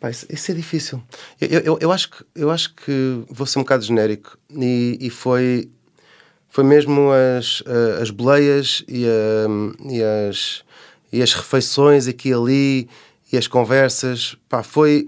Pá, 0.00 0.10
isso, 0.10 0.26
isso, 0.28 0.50
é 0.50 0.54
difícil. 0.54 1.02
Eu, 1.40 1.60
eu, 1.60 1.78
eu, 1.80 1.92
acho 1.92 2.10
que, 2.10 2.24
eu 2.34 2.50
acho 2.50 2.74
que 2.74 3.22
vou 3.30 3.46
ser 3.46 3.58
um 3.58 3.62
bocado 3.62 3.84
genérico 3.84 4.36
e, 4.50 4.98
e 5.00 5.10
foi 5.10 5.70
foi 6.56 6.64
mesmo 6.64 7.10
as, 7.12 7.62
as 8.00 8.08
boleias 8.08 8.82
e, 8.88 9.04
a, 9.04 9.92
e, 9.92 10.02
as, 10.02 10.64
e 11.12 11.22
as 11.22 11.34
refeições 11.34 12.08
aqui 12.08 12.30
e 12.30 12.32
ali 12.32 12.88
e 13.30 13.36
as 13.36 13.46
conversas. 13.46 14.38
Pá, 14.48 14.62
foi. 14.62 15.06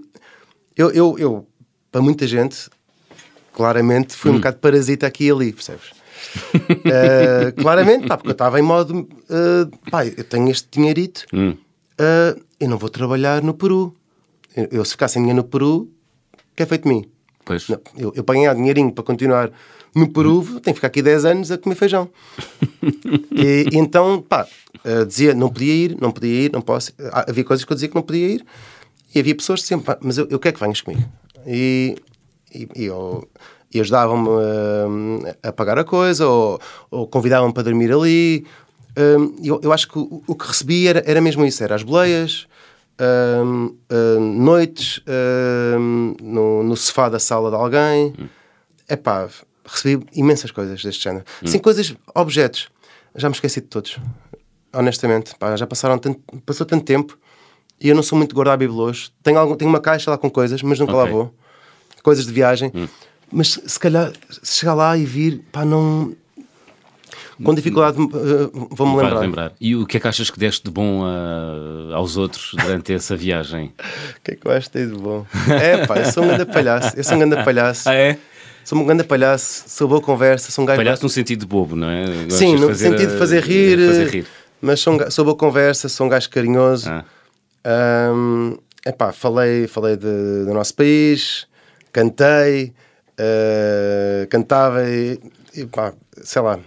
Eu, 0.77 0.91
eu, 0.91 1.17
eu, 1.17 1.47
para 1.91 2.03
muita 2.03 2.27
gente, 2.27 2.69
claramente, 3.51 4.15
fui 4.15 4.29
hum. 4.29 4.35
um 4.35 4.37
bocado 4.37 4.57
parasita 4.57 5.07
aqui 5.07 5.25
e 5.25 5.31
ali, 5.31 5.51
percebes? 5.51 5.87
uh, 5.89 7.51
claramente, 7.59 8.05
pá, 8.05 8.15
porque 8.15 8.29
eu 8.29 8.33
estava 8.33 8.59
em 8.59 8.63
modo. 8.63 8.99
Uh, 8.99 9.89
pá, 9.89 10.05
eu 10.05 10.23
tenho 10.23 10.51
este 10.51 10.67
dinheirito, 10.69 11.25
hum. 11.33 11.57
uh, 11.99 12.39
eu 12.59 12.69
não 12.69 12.77
vou 12.77 12.89
trabalhar 12.91 13.41
no 13.41 13.55
Peru. 13.55 13.95
Eu, 14.55 14.67
eu 14.71 14.85
se 14.85 14.91
ficar 14.91 15.07
sem 15.07 15.23
dinheiro 15.23 15.41
no 15.41 15.47
Peru, 15.47 15.89
que 16.55 16.61
é 16.61 16.65
feito 16.67 16.83
de 16.83 16.89
mim? 16.89 17.09
Pois. 17.43 17.67
Não, 17.67 17.79
eu, 17.97 18.13
eu 18.15 18.23
ganhar 18.23 18.53
dinheirinho 18.53 18.91
para 18.91 19.03
continuar 19.03 19.51
no 19.95 20.07
Peru 20.09 20.43
tenho 20.43 20.61
que 20.61 20.73
ficar 20.75 20.87
aqui 20.87 21.01
10 21.01 21.25
anos 21.25 21.51
a 21.51 21.57
comer 21.57 21.75
feijão. 21.75 22.09
e, 23.31 23.65
e, 23.71 23.77
então, 23.77 24.21
pá, 24.21 24.47
uh, 24.85 25.05
dizia, 25.05 25.33
não 25.33 25.49
podia 25.49 25.73
ir, 25.73 25.97
não 25.99 26.11
podia 26.11 26.45
ir, 26.45 26.51
não 26.51 26.61
posso. 26.61 26.91
Ah, 27.11 27.25
havia 27.29 27.43
coisas 27.43 27.65
que 27.65 27.71
eu 27.71 27.75
dizia 27.75 27.89
que 27.89 27.95
não 27.95 28.01
podia 28.01 28.27
ir 28.27 28.45
e 29.13 29.19
havia 29.19 29.35
pessoas 29.35 29.61
que 29.61 29.63
diziam, 29.63 29.79
pá, 29.81 29.97
mas 30.01 30.17
eu, 30.17 30.27
eu 30.29 30.39
quero 30.39 30.55
que 30.55 30.61
venhas 30.61 30.81
comigo. 30.81 31.03
E, 31.45 31.97
e, 32.53 32.67
e 32.75 32.85
eu, 32.85 33.27
e 33.73 33.79
ajudavam-me 33.79 34.29
uh, 34.29 35.35
a 35.43 35.51
pagar 35.51 35.77
a 35.79 35.83
coisa 35.83 36.27
ou, 36.27 36.59
ou 36.89 37.07
convidavam-me 37.07 37.53
para 37.53 37.63
dormir 37.63 37.91
ali. 37.91 38.45
Uh, 38.91 39.35
eu, 39.43 39.59
eu 39.63 39.71
acho 39.71 39.87
que 39.87 39.97
o, 39.97 40.23
o, 40.27 40.35
que 40.35 40.47
recebi 40.47 40.87
era, 40.87 41.03
era 41.05 41.21
mesmo 41.21 41.45
isso: 41.45 41.63
era 41.63 41.75
as 41.75 41.83
boleias, 41.83 42.47
uh, 42.99 44.19
noites 44.19 45.01
no, 46.21 46.63
no 46.63 46.75
sofá 46.75 47.09
da 47.09 47.19
sala 47.19 47.49
de 47.49 47.55
alguém. 47.55 48.13
É 48.87 48.95
pá, 48.95 49.29
recebi 49.71 50.05
imensas 50.13 50.51
coisas 50.51 50.81
deste 50.81 51.03
género. 51.03 51.25
Hum. 51.43 51.47
Sim, 51.47 51.59
coisas, 51.59 51.95
objetos. 52.13 52.69
Já 53.15 53.29
me 53.29 53.35
esqueci 53.35 53.61
de 53.61 53.67
todos. 53.67 53.97
Honestamente, 54.73 55.35
pá, 55.37 55.55
já 55.55 55.65
passaram 55.65 55.97
tanto, 55.97 56.21
passou 56.45 56.65
tanto 56.65 56.85
tempo 56.85 57.17
e 57.81 57.89
eu 57.89 57.95
não 57.95 58.03
sou 58.03 58.17
muito 58.17 58.29
de 58.29 58.35
guardar 58.35 58.57
bibelôs. 58.57 59.11
Tenho, 59.23 59.39
algum, 59.39 59.55
tenho 59.55 59.69
uma 59.69 59.79
caixa 59.79 60.11
lá 60.11 60.17
com 60.17 60.29
coisas, 60.29 60.61
mas 60.61 60.79
nunca 60.79 60.93
okay. 60.93 61.05
lá 61.05 61.09
vou. 61.09 61.33
Coisas 62.03 62.25
de 62.25 62.33
viagem. 62.33 62.71
Hum. 62.75 62.87
Mas 63.31 63.59
se 63.65 63.79
calhar, 63.79 64.11
se 64.29 64.59
chegar 64.59 64.73
lá 64.73 64.97
e 64.97 65.05
vir, 65.05 65.43
pá, 65.51 65.63
não. 65.63 66.15
Com 67.43 67.55
dificuldade 67.55 67.97
uh, 68.01 68.67
vou-me 68.69 68.97
lembrar. 68.97 69.19
lembrar. 69.19 69.53
E 69.61 69.73
o 69.73 69.85
que 69.85 69.95
é 69.95 69.99
que 69.99 70.07
achas 70.07 70.29
que 70.29 70.37
deste 70.37 70.65
de 70.65 70.71
bom 70.71 71.03
uh, 71.03 71.93
aos 71.93 72.17
outros 72.17 72.53
durante 72.53 72.91
essa 72.91 73.15
viagem? 73.15 73.73
O 74.19 74.21
que 74.21 74.31
é 74.31 74.35
que 74.35 74.45
eu 74.45 74.51
acho 74.51 74.69
que 74.69 74.85
de 74.85 74.93
bom? 74.93 75.25
É 75.47 75.87
pá, 75.87 75.97
eu 75.99 76.11
sou 76.11 76.23
um 76.23 76.27
grande 76.27 76.45
palhaço. 76.45 76.97
Eu 76.97 77.03
sou 77.03 77.15
um 77.15 77.19
grande 77.19 77.43
palhaço. 77.43 77.87
Ah, 77.89 77.93
é? 77.93 78.19
Sou 78.69 78.77
um 78.77 78.85
grande 78.85 79.03
palhaço, 79.03 79.63
sou 79.67 79.87
boa 79.87 79.99
conversa, 79.99 80.51
sou 80.51 80.61
um 80.61 80.65
gajo. 80.67 80.77
Palhaço 80.77 81.01
no 81.01 81.09
sentido 81.09 81.39
de 81.39 81.47
bobo, 81.47 81.75
não 81.75 81.89
é? 81.89 82.05
Gostas 82.05 82.33
Sim, 82.33 82.55
no 82.55 82.75
sentido 82.75 83.13
de 83.13 83.17
fazer 83.17 83.41
rir. 83.41 83.87
Fazer 83.87 84.07
rir. 84.07 84.27
Mas 84.61 84.79
sou, 84.79 84.93
um, 84.93 85.09
sou 85.09 85.25
boa 85.25 85.35
conversa, 85.35 85.89
sou 85.89 86.05
um 86.05 86.09
gajo 86.09 86.29
carinhoso. 86.29 86.87
Ah. 86.87 87.03
Ahm, 87.65 88.57
epá, 88.85 89.11
falei, 89.11 89.65
falei 89.65 89.97
de- 89.97 90.45
do 90.45 90.53
nosso 90.53 90.75
país, 90.75 91.47
cantei, 91.91 92.71
ah, 93.17 94.27
cantava 94.29 94.87
e, 94.87 95.19
pá, 95.71 95.91
sei 96.21 96.39
lá, 96.43 96.59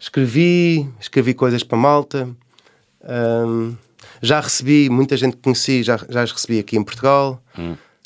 escrevi, 0.00 0.88
escrevi 0.98 1.34
coisas 1.34 1.62
para 1.62 1.76
malta. 1.76 2.30
Ahm, 3.04 3.74
já 4.22 4.40
recebi, 4.40 4.88
muita 4.88 5.18
gente 5.18 5.36
que 5.36 5.42
conheci, 5.42 5.82
já, 5.82 6.00
já 6.08 6.22
as 6.22 6.32
recebi 6.32 6.58
aqui 6.60 6.78
em 6.78 6.82
Portugal. 6.82 7.42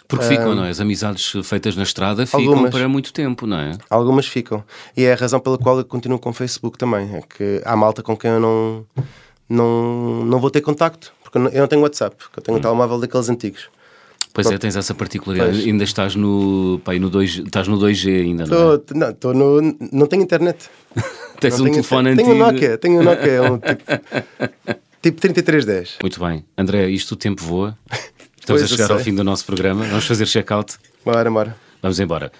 Porque 0.08 0.24
ficam, 0.24 0.54
não 0.54 0.64
é? 0.64 0.70
As 0.70 0.80
amizades 0.80 1.32
feitas 1.44 1.74
na 1.76 1.82
estrada 1.82 2.24
ficam 2.26 2.40
Algumas. 2.40 2.70
para 2.70 2.88
muito 2.88 3.12
tempo, 3.12 3.46
não 3.46 3.58
é? 3.58 3.72
Algumas 3.90 4.26
ficam. 4.26 4.62
E 4.96 5.04
é 5.04 5.12
a 5.12 5.16
razão 5.16 5.40
pela 5.40 5.58
qual 5.58 5.78
eu 5.78 5.84
continuo 5.84 6.18
com 6.18 6.30
o 6.30 6.32
Facebook 6.32 6.78
também. 6.78 7.14
É 7.16 7.22
que 7.22 7.60
há 7.64 7.76
malta 7.76 8.02
com 8.02 8.16
quem 8.16 8.30
eu 8.30 8.40
não, 8.40 8.86
não, 9.48 10.24
não 10.24 10.38
vou 10.38 10.50
ter 10.50 10.60
contacto. 10.60 11.12
Porque 11.22 11.38
eu 11.38 11.60
não, 11.60 11.66
tenho 11.66 11.82
WhatsApp, 11.82 12.14
porque 12.16 12.38
eu 12.38 12.42
tenho 12.42 12.58
um 12.58 12.60
telemóvel 12.60 13.00
daqueles 13.00 13.28
antigos. 13.28 13.68
Pois 14.32 14.50
é, 14.50 14.58
tens 14.58 14.76
essa 14.76 14.94
particularidade. 14.94 15.52
Pois. 15.52 15.66
Ainda 15.66 15.82
estás 15.82 16.14
no, 16.14 16.80
pá, 16.84 16.92
aí 16.92 17.00
no 17.00 17.08
2, 17.10 17.38
estás 17.38 17.66
no 17.66 17.78
2G 17.78 18.20
ainda, 18.22 18.46
não 18.46 18.74
é? 18.74 18.78
Tô, 18.78 18.94
não, 18.94 19.12
tô 19.12 19.32
no, 19.32 19.76
não 19.92 20.06
tenho 20.06 20.22
internet. 20.22 20.68
Tens 21.40 21.58
Não 21.58 21.60
um 21.60 21.64
tenho 21.64 21.74
telefone 21.74 22.12
inter- 22.12 22.24
antigo. 22.24 22.38
Tenho 22.38 22.48
um 22.48 22.52
Nokia, 22.52 22.78
tenho 22.78 23.00
um 23.00 23.02
Nokia, 23.02 23.42
um 23.42 23.58
tipo, 25.02 25.20
tipo 25.20 25.20
3310. 25.20 25.98
Muito 26.00 26.18
bem. 26.18 26.44
André, 26.56 26.88
isto 26.88 27.12
o 27.12 27.16
tempo 27.16 27.42
voa. 27.42 27.76
Estamos 28.46 28.62
Pois, 28.62 28.72
a 28.72 28.76
chegar 28.76 28.92
ao 28.92 29.00
fim 29.00 29.12
do 29.12 29.24
nosso 29.24 29.44
programa. 29.44 29.84
Vamos 29.86 30.06
fazer 30.06 30.24
check-out. 30.24 30.76
Bora, 31.04 31.28
bora. 31.28 31.56
Vamos 31.82 31.98
embora. 31.98 32.30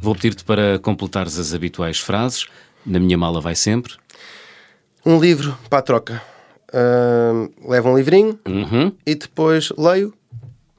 Vou 0.00 0.14
pedir-te 0.14 0.44
para 0.44 0.78
completares 0.78 1.38
as 1.38 1.52
habituais 1.52 1.98
frases. 2.00 2.46
Na 2.86 2.98
minha 2.98 3.18
mala 3.18 3.38
vai 3.38 3.54
sempre. 3.54 3.92
Um 5.04 5.20
livro 5.20 5.58
para 5.68 5.80
a 5.80 5.82
troca. 5.82 6.22
Ahm, 6.72 7.50
levo 7.68 7.90
um 7.90 7.96
livrinho 7.98 8.38
Uhum. 8.48 8.90
e 9.04 9.14
depois 9.14 9.70
leio 9.76 10.14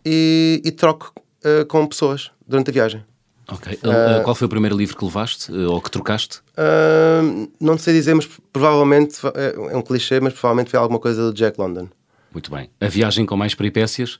e, 0.03 0.59
e 0.65 0.71
troco 0.71 1.13
ah, 1.45 1.65
com 1.65 1.85
pessoas 1.85 2.31
durante 2.47 2.71
a 2.71 2.73
viagem. 2.73 3.05
Ok. 3.49 3.79
Uh, 3.83 4.21
qual 4.23 4.35
foi 4.35 4.45
o 4.45 4.49
primeiro 4.49 4.75
livro 4.75 4.97
que 4.97 5.05
levaste 5.05 5.51
uh, 5.51 5.71
ou 5.71 5.81
que 5.81 5.89
trocaste? 5.89 6.39
Ahm, 6.57 7.47
não 7.61 7.77
sei 7.77 7.93
dizer, 7.93 8.13
mas 8.13 8.27
provavelmente 8.51 9.19
é 9.35 9.73
é 9.73 9.77
um 9.77 9.81
clichê, 9.81 10.19
mas 10.19 10.33
provavelmente 10.33 10.69
foi 10.71 10.79
alguma 10.79 10.99
coisa 10.99 11.21
do 11.21 11.33
Jack 11.33 11.59
London. 11.59 11.87
Muito 12.31 12.51
bem. 12.51 12.69
A 12.81 12.87
viagem 12.87 13.25
com 13.25 13.37
mais 13.37 13.55
peripécias? 13.55 14.19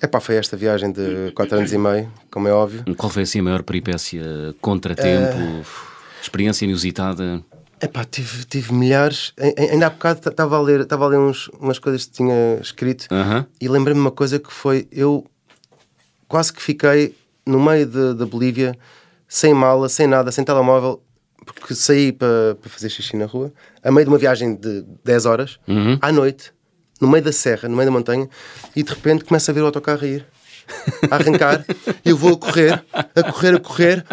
Epá, 0.00 0.20
foi 0.20 0.36
esta 0.36 0.56
viagem 0.56 0.90
de 0.92 1.32
4 1.34 1.58
anos 1.58 1.72
e 1.72 1.78
meio, 1.78 2.10
como 2.30 2.46
é 2.48 2.52
óbvio. 2.52 2.84
Qual 2.96 3.10
foi 3.10 3.22
assim 3.22 3.40
a 3.40 3.42
maior 3.42 3.62
peripécia? 3.62 4.22
Contratempo? 4.60 5.36
Eh, 5.36 5.62
Experiência 6.22 6.64
inusitada? 6.64 7.42
Epá, 7.80 8.04
tive, 8.04 8.44
tive 8.44 8.72
milhares. 8.72 9.32
Ai- 9.38 9.54
ai- 9.58 9.70
Ainda 9.70 9.86
há 9.88 9.90
bocado 9.90 10.28
estava 10.28 10.56
a 10.56 10.60
ler, 10.60 10.80
estava 10.82 11.04
a 11.04 11.08
ler 11.08 11.18
uns, 11.18 11.48
umas 11.60 11.78
coisas 11.80 12.04
que 12.04 12.12
tinha 12.12 12.58
escrito 12.60 13.06
Aham. 13.10 13.44
e 13.60 13.68
lembrei-me 13.68 14.00
uma 14.00 14.12
coisa 14.12 14.38
que 14.38 14.52
foi: 14.52 14.86
eu 14.92 15.26
quase 16.28 16.52
que 16.52 16.62
fiquei 16.62 17.14
no 17.46 17.60
meio 17.60 17.86
de- 17.86 18.14
da 18.14 18.26
Bolívia, 18.26 18.76
sem 19.28 19.52
mala, 19.54 19.88
sem 19.88 20.06
nada, 20.06 20.30
sem 20.32 20.44
telemóvel, 20.44 21.02
porque 21.44 21.74
saí 21.74 22.12
para, 22.12 22.56
para 22.60 22.70
fazer 22.70 22.88
xixi 22.88 23.16
na 23.16 23.26
rua, 23.26 23.52
a 23.82 23.90
meio 23.90 24.04
de 24.06 24.10
uma 24.12 24.18
viagem 24.18 24.54
de 24.54 24.84
10 25.04 25.26
horas, 25.26 25.58
à 26.00 26.12
noite, 26.12 26.52
no 27.00 27.08
meio 27.08 27.24
da 27.24 27.32
serra, 27.32 27.68
no 27.68 27.74
meio 27.76 27.86
da 27.88 27.92
montanha, 27.92 28.28
e 28.76 28.82
de 28.82 28.90
repente 28.90 29.24
começa 29.24 29.50
a 29.50 29.54
ver 29.54 29.62
o 29.62 29.66
autocarro 29.66 30.04
a 30.04 30.06
ir. 30.06 30.26
A 31.10 31.16
arrancar, 31.16 31.64
eu 32.04 32.16
vou 32.16 32.34
a 32.34 32.36
correr, 32.38 32.84
a 32.92 33.22
correr, 33.32 33.54
a 33.56 33.60
correr, 33.60 34.04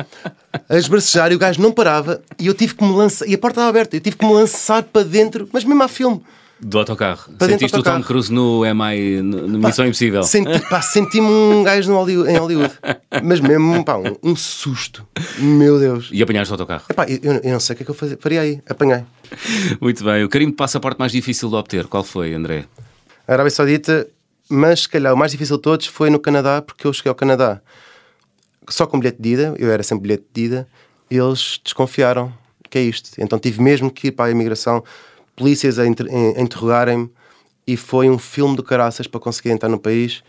a 0.68 0.76
esbracejar, 0.78 1.32
e 1.32 1.36
o 1.36 1.40
gajo 1.40 1.62
não 1.62 1.72
parava, 1.72 2.22
e 2.40 2.48
eu 2.48 2.54
tive 2.56 2.74
que 2.74 2.84
me 2.84 2.92
lançar, 2.92 3.28
e 3.28 3.36
a 3.36 3.38
porta 3.38 3.60
estava 3.60 3.70
aberta, 3.70 3.96
eu 3.96 4.02
tive 4.02 4.16
que 4.18 4.26
me 4.26 4.34
lançar 4.34 4.82
para 4.84 5.04
dentro, 5.06 5.48
mas 5.54 5.64
mesmo 5.64 5.84
a 5.84 5.88
filme. 5.88 6.24
Do 6.62 6.78
autocarro. 6.80 7.32
Para 7.38 7.48
Sentiste 7.48 7.72
do 7.76 7.80
o 7.80 7.84
Tom 7.84 7.90
autocarro. 7.92 8.04
Cruise 8.04 8.32
no 8.34 8.62
MI, 8.66 9.22
no, 9.22 9.48
no 9.48 9.60
Missão 9.60 9.86
Impossível? 9.86 10.24
Senti, 10.24 10.60
pá, 10.70 10.82
senti-me 10.82 11.26
um 11.28 11.64
gajo 11.64 11.90
no 11.90 11.98
Hollywood, 11.98 12.30
em 12.30 12.38
Hollywood. 12.38 12.74
Mas 13.24 13.40
mesmo, 13.40 13.84
pá, 13.86 13.96
um, 13.98 14.16
um 14.22 14.36
susto. 14.36 15.08
Meu 15.38 15.80
Deus. 15.80 16.10
E 16.12 16.22
apanhaste 16.22 16.52
o 16.52 16.56
autocarro. 16.56 16.84
Epá, 16.90 17.06
eu, 17.08 17.20
eu- 17.42 17.52
não 17.54 17.60
sei 17.62 17.74
o 17.74 17.78
que 17.78 17.84
é 17.84 17.86
que 17.86 17.92
eu 17.92 17.96
fazia, 17.96 18.18
faria 18.20 18.42
aí. 18.42 18.62
Apanhei. 18.70 19.04
Muito 19.80 20.04
bem. 20.04 20.24
O 20.26 20.30
carimbo 20.30 20.52
de 20.52 20.58
passaporte 20.58 21.00
mais 21.00 21.12
difícil 21.14 21.48
de 21.50 21.56
obter, 21.56 21.88
qual 21.88 22.04
foi, 22.04 22.34
André? 22.34 22.66
A 23.26 23.34
Arábia 23.34 23.52
Saudita, 23.52 24.06
mas 24.50 24.82
se 24.82 24.90
calhar 24.90 25.14
o 25.14 25.18
mais 25.18 25.32
difícil 25.32 25.56
de 25.56 25.62
todos 25.62 25.86
foi 25.86 26.10
no 26.10 26.20
Canadá, 26.20 26.62
porque 26.62 26.86
eu 26.86 26.92
cheguei 26.92 27.10
ao 27.10 27.16
Canadá 27.16 27.62
só 28.68 28.86
com 28.86 29.00
bilhete 29.00 29.22
de 29.22 29.30
ida, 29.30 29.56
eu 29.58 29.72
era 29.72 29.82
sempre 29.82 30.04
bilhete 30.04 30.26
de 30.34 30.42
ida, 30.44 30.68
e 31.10 31.16
eles 31.18 31.60
desconfiaram 31.64 32.34
que 32.70 32.78
é 32.78 32.82
isto. 32.82 33.10
Então 33.18 33.40
tive 33.40 33.62
mesmo 33.62 33.90
que 33.90 34.08
ir 34.08 34.12
para 34.12 34.26
a 34.26 34.32
imigração, 34.32 34.84
polícias 35.40 35.80
a, 35.80 35.88
inter- 35.88 36.08
a- 36.12 36.40
interrogarem-me, 36.42 37.10
e 37.66 37.76
foi 37.78 38.10
um 38.10 38.18
filme 38.20 38.56
do 38.56 38.64
caraças 38.64 39.08
para 39.08 39.20
conseguir 39.20 39.50
entrar 39.52 39.70
no 39.70 39.80
país. 39.80 40.22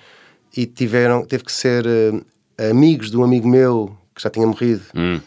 E 0.57 0.67
tiveram, 0.67 1.25
teve 1.25 1.45
que 1.45 1.53
ser 1.53 1.85
eh, 1.87 2.71
amigos 2.71 3.11
de 3.11 3.17
um 3.17 3.23
amigo 3.25 3.47
meu 3.49 3.97
que 4.15 4.23
já 4.23 4.29
tinha 4.31 4.47
morrido, 4.47 4.83
Hum. 4.95 5.21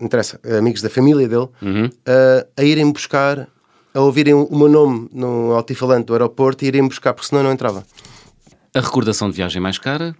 interessa, 0.00 0.38
amigos 0.58 0.82
da 0.82 0.90
família 0.90 1.26
dele, 1.28 1.48
eh, 2.04 2.46
a 2.56 2.62
irem 2.62 2.90
buscar, 2.92 3.48
a 3.94 4.00
ouvirem 4.00 4.34
o 4.34 4.54
meu 4.56 4.68
nome 4.68 5.08
no 5.12 5.52
altifalante 5.52 6.06
do 6.06 6.12
aeroporto 6.12 6.64
e 6.64 6.68
irem 6.68 6.86
buscar, 6.86 7.14
porque 7.14 7.28
senão 7.28 7.42
não 7.42 7.52
entrava. 7.52 7.84
A 8.74 8.80
recordação 8.80 9.30
de 9.30 9.36
viagem 9.36 9.60
mais 9.62 9.78
cara? 9.78 10.14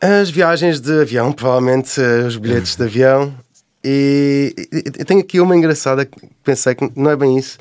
As 0.00 0.30
viagens 0.30 0.80
de 0.80 1.00
avião, 1.00 1.32
provavelmente 1.32 2.00
eh, 2.00 2.26
os 2.26 2.36
bilhetes 2.36 2.76
de 2.76 2.82
avião. 2.84 3.34
E, 3.82 4.54
e- 4.72 4.78
e 5.00 5.04
tenho 5.04 5.20
aqui 5.20 5.40
uma 5.40 5.56
engraçada 5.56 6.04
que 6.04 6.28
pensei 6.44 6.74
que 6.74 6.90
não 6.94 7.10
é 7.10 7.16
bem 7.16 7.38
isso, 7.38 7.58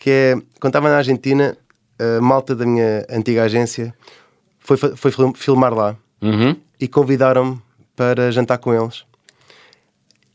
que 0.00 0.10
é 0.10 0.34
quando 0.58 0.70
estava 0.72 0.88
na 0.88 0.96
Argentina, 0.96 1.56
a 1.98 2.20
malta 2.20 2.56
da 2.56 2.66
minha 2.66 3.06
antiga 3.08 3.44
agência 3.44 3.94
foi, 4.58 4.76
foi 4.76 5.10
fil- 5.12 5.34
filmar 5.34 5.72
lá 5.72 5.94
Uhum. 6.22 6.56
e 6.80 6.88
convidaram-me 6.88 7.60
para 7.94 8.32
jantar 8.32 8.58
com 8.58 8.74
eles. 8.74 9.04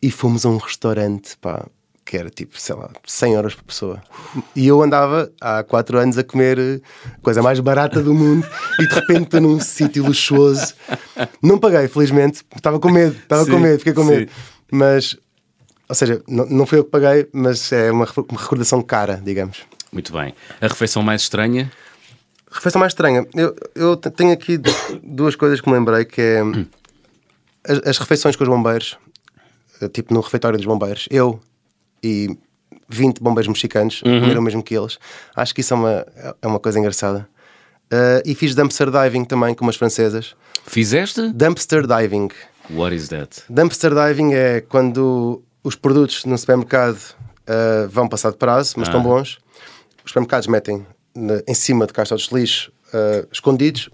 E 0.01 0.09
fomos 0.11 0.45
a 0.45 0.49
um 0.49 0.57
restaurante, 0.57 1.35
pá, 1.37 1.65
que 2.05 2.15
era 2.17 2.29
tipo, 2.29 2.59
sei 2.61 2.75
lá, 2.75 2.89
100 3.05 3.33
euros 3.33 3.55
por 3.55 3.63
pessoa. 3.63 4.01
E 4.55 4.67
eu 4.67 4.81
andava 4.83 5.31
há 5.41 5.63
4 5.63 5.97
anos 5.97 6.17
a 6.19 6.23
comer 6.23 6.59
eh, 6.59 6.79
a 7.17 7.21
coisa 7.21 7.41
mais 7.41 7.59
barata 7.59 8.01
do 8.03 8.13
mundo 8.13 8.47
e 8.79 8.87
de 8.87 8.93
repente 8.93 9.23
estou 9.23 9.41
num 9.41 9.59
sítio 9.59 10.05
luxuoso. 10.05 10.75
Não 11.41 11.57
paguei, 11.57 11.87
felizmente, 11.87 12.43
estava 12.55 12.79
com 12.79 12.91
medo, 12.91 13.15
estava 13.15 13.43
com 13.47 13.57
medo, 13.57 13.79
fiquei 13.79 13.93
com 13.93 14.03
sim. 14.03 14.09
medo. 14.11 14.31
Mas, 14.71 15.17
ou 15.87 15.95
seja, 15.95 16.21
não, 16.27 16.45
não 16.47 16.65
foi 16.65 16.79
eu 16.79 16.83
que 16.85 16.91
paguei, 16.91 17.27
mas 17.33 17.71
é 17.71 17.91
uma, 17.91 18.05
uma 18.29 18.39
recordação 18.41 18.81
cara, 18.81 19.21
digamos. 19.23 19.59
Muito 19.91 20.11
bem. 20.13 20.33
A 20.61 20.67
refeição 20.67 21.01
mais 21.03 21.21
estranha? 21.21 21.71
Refeição 22.51 22.79
mais 22.79 22.91
estranha. 22.93 23.25
Eu, 23.35 23.55
eu 23.75 23.95
te- 23.95 24.09
tenho 24.09 24.31
aqui 24.31 24.57
du- 24.57 24.71
duas 25.03 25.35
coisas 25.35 25.59
que 25.61 25.69
me 25.69 25.75
lembrei, 25.77 26.05
que 26.05 26.21
é 26.21 26.41
as, 27.67 27.79
as 27.87 27.97
refeições 27.97 28.35
com 28.35 28.43
os 28.43 28.49
bombeiros, 28.49 28.97
eh, 29.81 29.87
tipo 29.89 30.13
no 30.13 30.21
refeitório 30.21 30.57
dos 30.57 30.65
bombeiros. 30.65 31.07
Eu 31.11 31.39
e 32.03 32.37
20 32.89 33.19
bombeiros 33.19 33.47
mexicanos 33.47 34.01
comeram 34.01 34.41
o 34.41 34.43
mesmo 34.43 34.61
que 34.63 34.75
eles. 34.75 34.97
Acho 35.35 35.53
que 35.55 35.61
isso 35.61 35.73
é 35.73 35.77
uma, 35.77 36.05
é 36.41 36.47
uma 36.47 36.59
coisa 36.59 36.77
engraçada. 36.79 37.27
Eh, 37.91 38.23
e 38.25 38.35
fiz 38.35 38.53
dumpster 38.55 38.89
diving 38.91 39.25
também 39.25 39.53
com 39.53 39.63
umas 39.65 39.75
francesas. 39.75 40.35
Fizeste? 40.65 41.31
Dumpster 41.33 41.85
diving. 41.87 42.29
What 42.69 42.95
is 42.95 43.09
that? 43.09 43.43
Dumpster 43.49 43.91
diving 43.93 44.33
é 44.33 44.61
quando 44.61 45.43
os 45.65 45.75
produtos 45.75 46.23
no 46.25 46.37
supermercado 46.37 46.99
ah, 47.47 47.87
vão 47.89 48.07
passar 48.07 48.31
de 48.31 48.37
prazo, 48.37 48.73
mas 48.77 48.87
estão 48.87 49.01
bons. 49.03 49.37
Os 50.03 50.11
supermercados 50.11 50.47
metem 50.47 50.85
na- 51.15 51.41
em 51.47 51.53
cima 51.53 51.85
de 51.87 51.93
caixas 51.93 52.21
de 52.21 52.35
lixo 52.35 52.71
ah, 52.93 53.25
escondidos. 53.31 53.89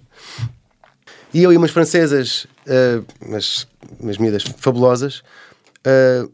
E 1.34 1.42
eu 1.44 1.54
e 1.54 1.58
umas 1.58 1.72
francesas, 1.72 2.46
ah, 2.68 3.02
umas, 3.26 3.68
umas 4.00 4.18
miúdas 4.18 4.44
fabulosas, 4.58 5.24
ah, 5.86 6.28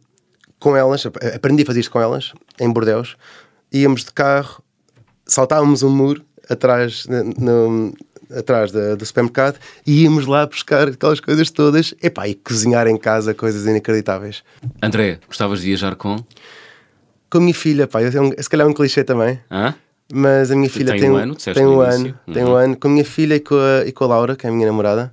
com 0.59 0.75
elas, 0.75 1.05
ap- 1.05 1.17
aprendi 1.35 1.63
a 1.63 1.65
fazer 1.65 1.81
isto 1.81 1.91
com 1.91 2.01
elas, 2.01 2.33
em 2.59 2.69
Bordeus, 2.71 3.15
íamos 3.71 4.03
de 4.03 4.11
carro, 4.11 4.61
saltávamos 5.25 5.83
um 5.83 5.89
muro 5.91 6.25
atrás, 6.49 7.05
no- 7.38 7.93
atrás 8.36 8.71
da- 8.71 8.95
do 8.95 9.05
supermercado 9.05 9.57
e 9.86 10.03
íamos 10.03 10.25
lá 10.25 10.45
buscar 10.45 10.88
aquelas 10.89 11.19
coisas 11.19 11.49
todas 11.49 11.93
epá, 12.01 12.28
e 12.28 12.36
cozinhar 12.36 12.88
em 12.88 12.97
casa 12.97 13.34
coisas 13.34 13.65
inacreditáveis. 13.65 14.43
André, 14.82 15.19
gostavas 15.28 15.59
de 15.61 15.67
viajar 15.67 15.95
com? 15.95 16.17
Com 17.30 17.38
a 17.38 17.41
minha 17.41 17.53
filha, 17.53 17.88
pá, 17.88 17.99
um- 18.01 18.32
se 18.41 18.49
calhar 18.49 18.65
é 18.67 18.69
um 18.69 18.73
clichê 18.73 19.03
também, 19.03 19.39
Hã? 19.51 19.73
mas 20.11 20.49
a 20.51 20.55
minha 20.55 20.69
filha 20.69 20.91
tem 20.91 21.01
tem, 21.01 21.11
um 21.11 21.15
ano, 21.17 21.36
tem 21.36 21.65
um 21.65 21.80
ano, 21.82 22.17
Uhum. 22.28 22.34
tem 22.34 22.43
um 22.45 22.53
ano, 22.55 22.75
com 22.78 22.88
a 22.88 22.91
minha 22.91 23.05
filha 23.05 23.36
e 23.36 23.39
com 23.39 23.55
a, 23.55 23.86
e 23.86 23.91
com 23.91 24.03
a 24.05 24.07
Laura, 24.07 24.36
que 24.36 24.45
é 24.47 24.49
a 24.49 24.53
minha 24.53 24.65
namorada, 24.67 25.11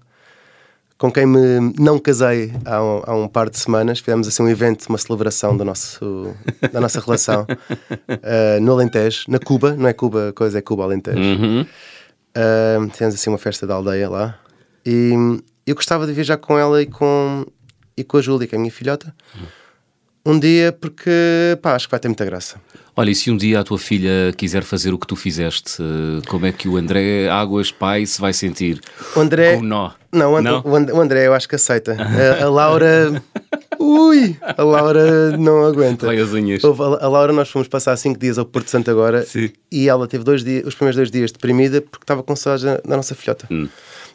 com 0.96 1.10
quem 1.10 1.26
me 1.26 1.74
não 1.78 1.98
casei 1.98 2.52
há 2.64 2.80
um, 2.82 3.02
há 3.04 3.14
um 3.16 3.26
par 3.28 3.50
de 3.50 3.58
semanas. 3.58 3.98
Fizemos 3.98 4.28
assim 4.28 4.44
um 4.44 4.48
evento, 4.48 4.86
uma 4.88 4.96
celebração 4.96 5.56
do 5.56 5.64
nosso, 5.64 6.32
da 6.72 6.80
nossa 6.80 7.00
relação 7.00 7.44
eh, 8.22 8.60
no 8.60 8.72
Alentejo, 8.72 9.24
na 9.28 9.40
Cuba, 9.40 9.74
não 9.74 9.88
é 9.88 9.92
Cuba, 9.92 10.32
coisa 10.34 10.58
é 10.58 10.62
Cuba 10.62 10.84
Alentejo. 10.84 11.18
Uhum. 11.18 11.66
Uh, 12.36 12.88
temos 12.96 13.14
assim 13.14 13.30
uma 13.30 13.38
festa 13.38 13.66
da 13.66 13.74
aldeia 13.74 14.08
lá 14.10 14.38
e 14.84 15.12
eu 15.66 15.74
gostava 15.74 16.06
de 16.06 16.12
viajar 16.12 16.36
com 16.36 16.58
ela 16.58 16.82
e 16.82 16.86
com, 16.86 17.46
e 17.96 18.02
com 18.04 18.16
a 18.16 18.20
Júlia, 18.20 18.46
que 18.46 18.54
é 18.54 18.58
a 18.58 18.60
minha 18.60 18.72
filhota. 18.72 19.14
um 20.26 20.38
dia 20.38 20.72
porque 20.72 21.10
pá, 21.62 21.74
acho 21.74 21.86
que 21.86 21.90
vai 21.92 22.00
ter 22.00 22.08
muita 22.08 22.24
graça. 22.24 22.60
Olha, 22.96 23.10
e 23.10 23.14
se 23.14 23.30
um 23.30 23.36
dia 23.36 23.60
a 23.60 23.64
tua 23.64 23.78
filha 23.78 24.32
quiser 24.36 24.62
fazer 24.62 24.92
o 24.94 24.98
que 24.98 25.06
tu 25.06 25.16
fizeste, 25.16 25.78
como 26.28 26.46
é 26.46 26.52
que 26.52 26.68
o 26.68 26.76
André 26.76 27.28
Águas 27.28 27.70
pai 27.72 28.04
se 28.06 28.20
vai 28.20 28.32
sentir? 28.32 28.80
O 29.16 29.20
André. 29.20 29.56
Com 29.56 29.62
nó. 29.62 29.90
Não, 30.12 30.32
o 30.32 30.36
And- 30.36 30.42
Não? 30.42 30.62
o 30.64 31.00
André 31.00 31.26
eu 31.26 31.34
acho 31.34 31.48
que 31.48 31.54
aceita. 31.56 31.96
A, 32.40 32.44
a 32.44 32.48
Laura. 32.50 33.22
Ui! 33.78 34.36
A 34.40 34.62
Laura 34.62 35.36
não 35.36 35.64
aguenta. 35.64 36.06
Vai 36.06 36.18
as 36.18 36.32
unhas. 36.32 36.62
A, 36.64 37.08
Laura, 37.08 37.32
nós 37.32 37.50
fomos 37.50 37.68
passar 37.68 37.96
5 37.96 38.18
dias 38.18 38.38
ao 38.38 38.44
Porto 38.44 38.68
Santo 38.70 38.90
agora 38.90 39.24
Sim. 39.24 39.50
e 39.70 39.88
ela 39.88 40.06
teve 40.06 40.24
dois 40.24 40.42
dias, 40.44 40.66
os 40.66 40.74
primeiros 40.74 40.96
dois 40.96 41.10
dias 41.10 41.32
deprimida 41.32 41.80
porque 41.80 42.04
estava 42.04 42.22
com 42.22 42.34
saudades 42.36 42.64
da, 42.64 42.96
nossa 42.96 43.14
filhota. 43.14 43.46
Hum. 43.50 43.68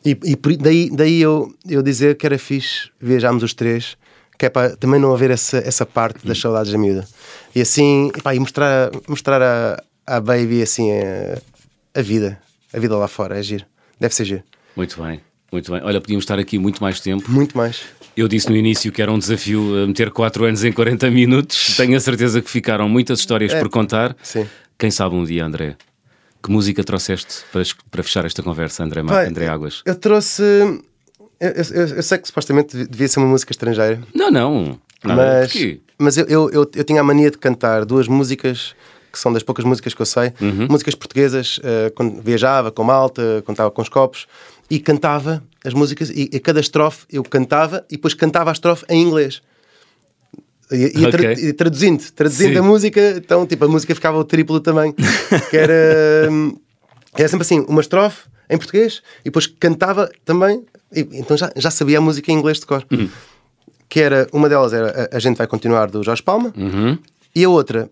E, 0.06 0.18
e 0.24 0.36
daí, 0.58 0.90
daí 0.90 1.22
eu, 1.22 1.54
eu 1.68 1.82
dizer 1.82 2.16
que 2.16 2.26
era 2.26 2.38
fixe 2.38 2.90
viajarmos 3.00 3.44
os 3.44 3.54
três, 3.54 3.98
que 4.38 4.46
é 4.46 4.50
para 4.50 4.76
também 4.78 5.00
não 5.00 5.14
haver 5.14 5.32
essa, 5.32 5.58
essa 5.58 5.86
parte 5.86 6.20
Hum. 6.26 6.28
das 6.30 6.40
saudades 6.40 6.72
da 6.72 6.78
miúda. 6.78 7.06
E 7.54 7.62
assim, 7.62 8.12
epá, 8.18 8.34
e 8.34 8.40
mostrar, 8.40 8.92
mostrar 9.08 9.42
a, 9.42 9.84
a 10.08 10.20
baby 10.22 10.62
assim 10.62 10.92
a, 10.92 11.38
a 12.00 12.02
vida, 12.02 12.40
a 12.74 12.80
vida 12.80 12.96
lá 12.96 13.08
fora, 13.08 13.38
é 13.38 13.44
giro. 13.44 13.66
Deve 14.00 14.16
ser 14.16 14.24
giro. 14.26 14.44
Muito 14.76 15.02
bem, 15.02 15.20
muito 15.52 15.72
bem. 15.72 15.82
Olha, 15.84 16.00
podíamos 16.02 16.24
estar 16.24 16.38
aqui 16.40 16.58
muito 16.60 16.82
mais 16.82 17.00
tempo. 17.00 17.30
Muito 17.32 17.58
mais. 17.58 17.82
Eu 18.16 18.28
disse 18.28 18.50
no 18.50 18.56
início 18.56 18.92
que 18.92 19.02
era 19.02 19.12
um 19.12 19.18
desafio 19.20 19.78
eh, 19.78 19.88
meter 19.88 20.12
4 20.12 20.46
anos 20.46 20.64
em 20.64 20.72
40 20.72 21.10
minutos. 21.12 21.76
Tenho 21.78 21.96
a 21.96 22.00
certeza 22.00 22.42
que 22.42 22.50
ficaram 22.50 22.88
muitas 22.90 23.20
histórias 23.20 23.54
por 23.54 23.70
contar. 23.70 24.16
sim. 24.24 24.46
Quem 24.78 24.90
sabe 24.92 25.14
um 25.16 25.24
dia, 25.26 25.46
André? 25.46 25.76
Que 26.42 26.50
música 26.50 26.82
trouxeste 26.86 27.44
para, 27.52 27.64
para 27.92 28.02
fechar 28.04 28.24
esta 28.26 28.42
conversa, 28.42 28.82
André, 28.84 29.04
Pai, 29.04 29.28
André 29.28 29.48
Águas? 29.48 29.82
Eu 29.86 29.94
trouxe. 29.96 30.42
Eu, 31.40 31.50
eu- 31.52 31.88
eu 31.98 32.04
sei 32.04 32.18
que 32.18 32.28
supostamente 32.28 32.76
dev- 32.78 32.88
devia 32.90 33.08
ser 33.08 33.20
uma 33.20 33.28
música 33.28 33.52
estrangeira, 33.52 34.02
Não, 34.14 34.30
não. 34.32 34.80
Nada. 35.04 35.22
mas, 35.42 35.52
Porquê? 35.52 35.80
mas 35.98 36.18
eu, 36.18 36.26
eu, 36.28 36.50
eu, 36.50 36.72
eu 36.76 36.84
tinha 36.84 37.00
a 37.02 37.04
mania 37.04 37.32
de 37.32 37.38
cantar 37.38 37.86
duas 37.86 38.08
músicas 38.08 38.76
que 39.12 39.18
são 39.18 39.34
das 39.34 39.42
poucas 39.44 39.66
músicas 39.66 39.94
que 39.94 40.02
eu 40.02 40.06
sei, 40.06 40.32
Uhum. 40.40 40.68
músicas 40.70 40.94
portuguesas, 40.96 41.60
eh, 41.64 41.92
quando 41.96 42.22
viajava 42.22 42.72
com 42.72 42.84
malta, 42.84 43.42
quando 43.46 43.56
estava 43.56 43.72
com 43.72 43.82
os 43.82 43.90
copos, 43.90 44.28
e 44.70 44.80
cantava 44.80 45.44
as 45.66 45.74
músicas, 45.74 46.10
e 46.10 46.30
a 46.36 46.40
cada 46.40 46.60
estrofe 46.60 47.06
eu 47.12 47.24
cantava 47.24 47.86
e 47.90 47.96
depois 47.96 48.14
cantava 48.14 48.50
a 48.52 48.54
estrofe 48.54 48.86
em 48.90 49.02
inglês. 49.02 49.42
E, 50.72 50.86
e 51.04 51.10
tra- 51.12 51.32
Ok. 51.32 51.32
e 51.50 51.54
traduzindo, 51.54 52.12
traduzindo 52.12 52.54
Sim. 52.54 52.60
a 52.60 52.64
música, 52.64 53.16
então 53.18 53.46
tipo, 53.48 53.66
a 53.66 53.68
música 53.68 53.96
ficava 53.96 54.18
o 54.20 54.24
triplo 54.24 54.60
também. 54.60 54.94
que 55.50 55.58
era, 55.58 55.74
era 57.18 57.28
sempre 57.28 57.42
assim, 57.42 57.66
uma 57.68 57.82
estrofe 57.82 58.28
em 58.50 58.58
português 58.58 59.02
e 59.22 59.26
depois 59.26 59.48
cantava 59.48 60.12
também, 60.24 60.64
e, 60.96 61.00
então 61.14 61.36
já, 61.36 61.52
já 61.56 61.72
sabia 61.72 61.98
a 61.98 62.02
música 62.02 62.32
em 62.32 62.36
inglês 62.36 62.60
de 62.60 62.66
cor. 62.68 62.86
Uhum. 62.92 63.10
Que 63.90 64.00
era, 64.02 64.28
uma 64.32 64.48
delas 64.48 64.72
era 64.72 65.10
A, 65.12 65.18
a 65.18 65.20
Gente 65.20 65.38
Vai 65.38 65.48
Continuar 65.48 65.90
do 65.90 66.04
Jorge 66.04 66.22
Palma 66.22 66.54
Uhum. 66.56 66.98
e 67.36 67.44
a 67.44 67.50
outra 67.50 67.90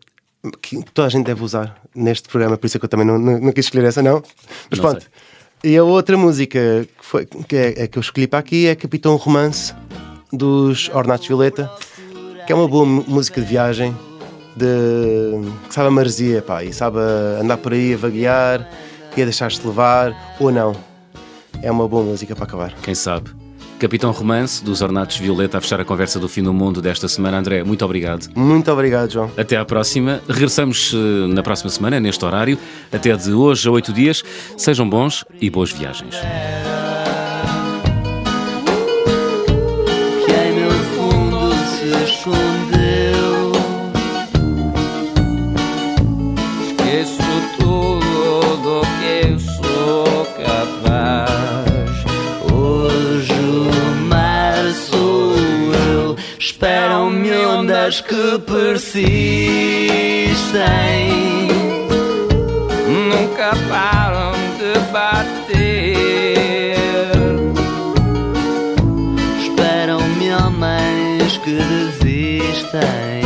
que 0.61 0.81
toda 0.93 1.07
a 1.07 1.09
gente 1.09 1.25
deve 1.25 1.43
usar 1.43 1.81
neste 1.95 2.29
programa, 2.29 2.55
por 2.57 2.67
isso 2.67 2.77
é 2.77 2.79
que 2.79 2.85
eu 2.85 2.89
também 2.89 3.05
não, 3.07 3.17
não, 3.17 3.39
não 3.39 3.51
quis 3.51 3.65
escolher 3.65 3.87
essa, 3.87 4.03
não. 4.03 4.21
Mas 4.69 4.79
Não 4.79 4.89
pronto. 4.91 5.07
E 5.63 5.75
a 5.75 5.83
outra 5.83 6.15
música 6.15 6.59
que, 6.97 7.05
foi, 7.05 7.25
que, 7.25 7.55
é, 7.55 7.83
é 7.83 7.87
que 7.87 7.97
eu 7.97 8.01
escolhi 8.01 8.27
para 8.27 8.39
aqui 8.39 8.67
é 8.67 8.75
Capitão 8.75 9.15
Romance 9.15 9.73
dos 10.31 10.89
Ornatos 10.93 11.27
Violeta, 11.27 11.71
que 12.45 12.53
é 12.53 12.55
uma 12.55 12.67
boa 12.67 12.85
música 12.85 13.41
de 13.41 13.47
viagem, 13.47 13.95
de, 14.55 15.49
que 15.67 15.73
sabe 15.73 15.87
a 15.87 15.91
maresia, 15.91 16.41
pá, 16.41 16.63
e 16.63 16.71
sabe 16.71 16.99
a 16.99 17.41
andar 17.41 17.57
por 17.57 17.73
aí 17.73 17.93
a 17.93 17.97
vaguear 17.97 18.69
e 19.15 19.21
a 19.21 19.25
deixar-se 19.25 19.65
levar, 19.65 20.15
ou 20.39 20.51
não. 20.51 20.75
É 21.61 21.71
uma 21.71 21.87
boa 21.87 22.03
música 22.03 22.35
para 22.35 22.45
acabar. 22.45 22.73
Quem 22.83 22.93
sabe? 22.93 23.31
Capitão 23.79 24.11
Romance, 24.11 24.63
dos 24.63 24.81
Ornatos 24.81 25.17
Violeta, 25.17 25.57
a 25.57 25.61
fechar 25.61 25.79
a 25.79 25.85
conversa 25.85 26.19
do 26.19 26.27
fim 26.27 26.41
do 26.43 26.53
mundo 26.53 26.81
desta 26.81 27.07
semana. 27.07 27.37
André, 27.37 27.63
muito 27.63 27.83
obrigado. 27.85 28.27
Muito 28.35 28.71
obrigado, 28.71 29.11
João. 29.11 29.31
Até 29.37 29.55
à 29.57 29.65
próxima. 29.65 30.21
Regressamos 30.27 30.93
eh, 30.93 31.27
na 31.33 31.43
próxima 31.43 31.69
semana, 31.69 31.99
neste 31.99 32.23
horário. 32.25 32.57
Até 32.91 33.15
de 33.15 33.31
hoje 33.31 33.67
a 33.67 33.71
oito 33.71 33.93
dias. 33.93 34.23
Sejam 34.57 34.89
bons 34.89 35.23
e 35.39 35.49
boas 35.49 35.71
viagens. 35.71 36.15
Ondas 57.87 58.01
que 58.01 58.39
persistem. 58.39 59.07
Nunca 63.09 63.51
param 63.69 64.33
de 64.57 64.77
bater. 64.91 66.75
Esperam-me 69.39 70.33
homens 70.33 71.37
que 71.37 71.55
desistem 71.55 73.16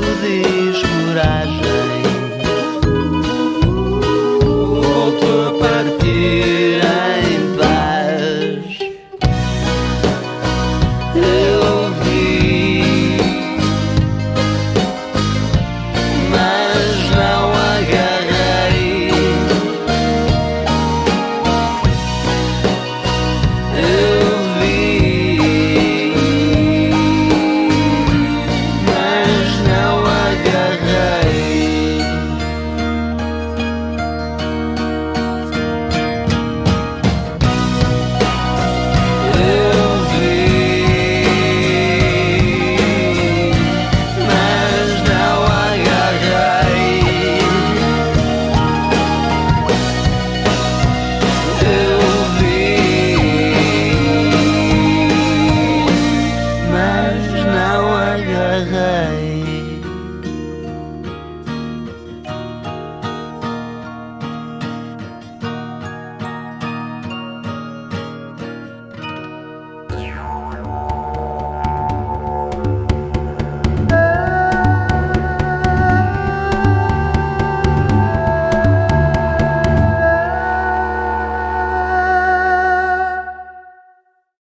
peito 0.00 0.14
diz 0.20 1.83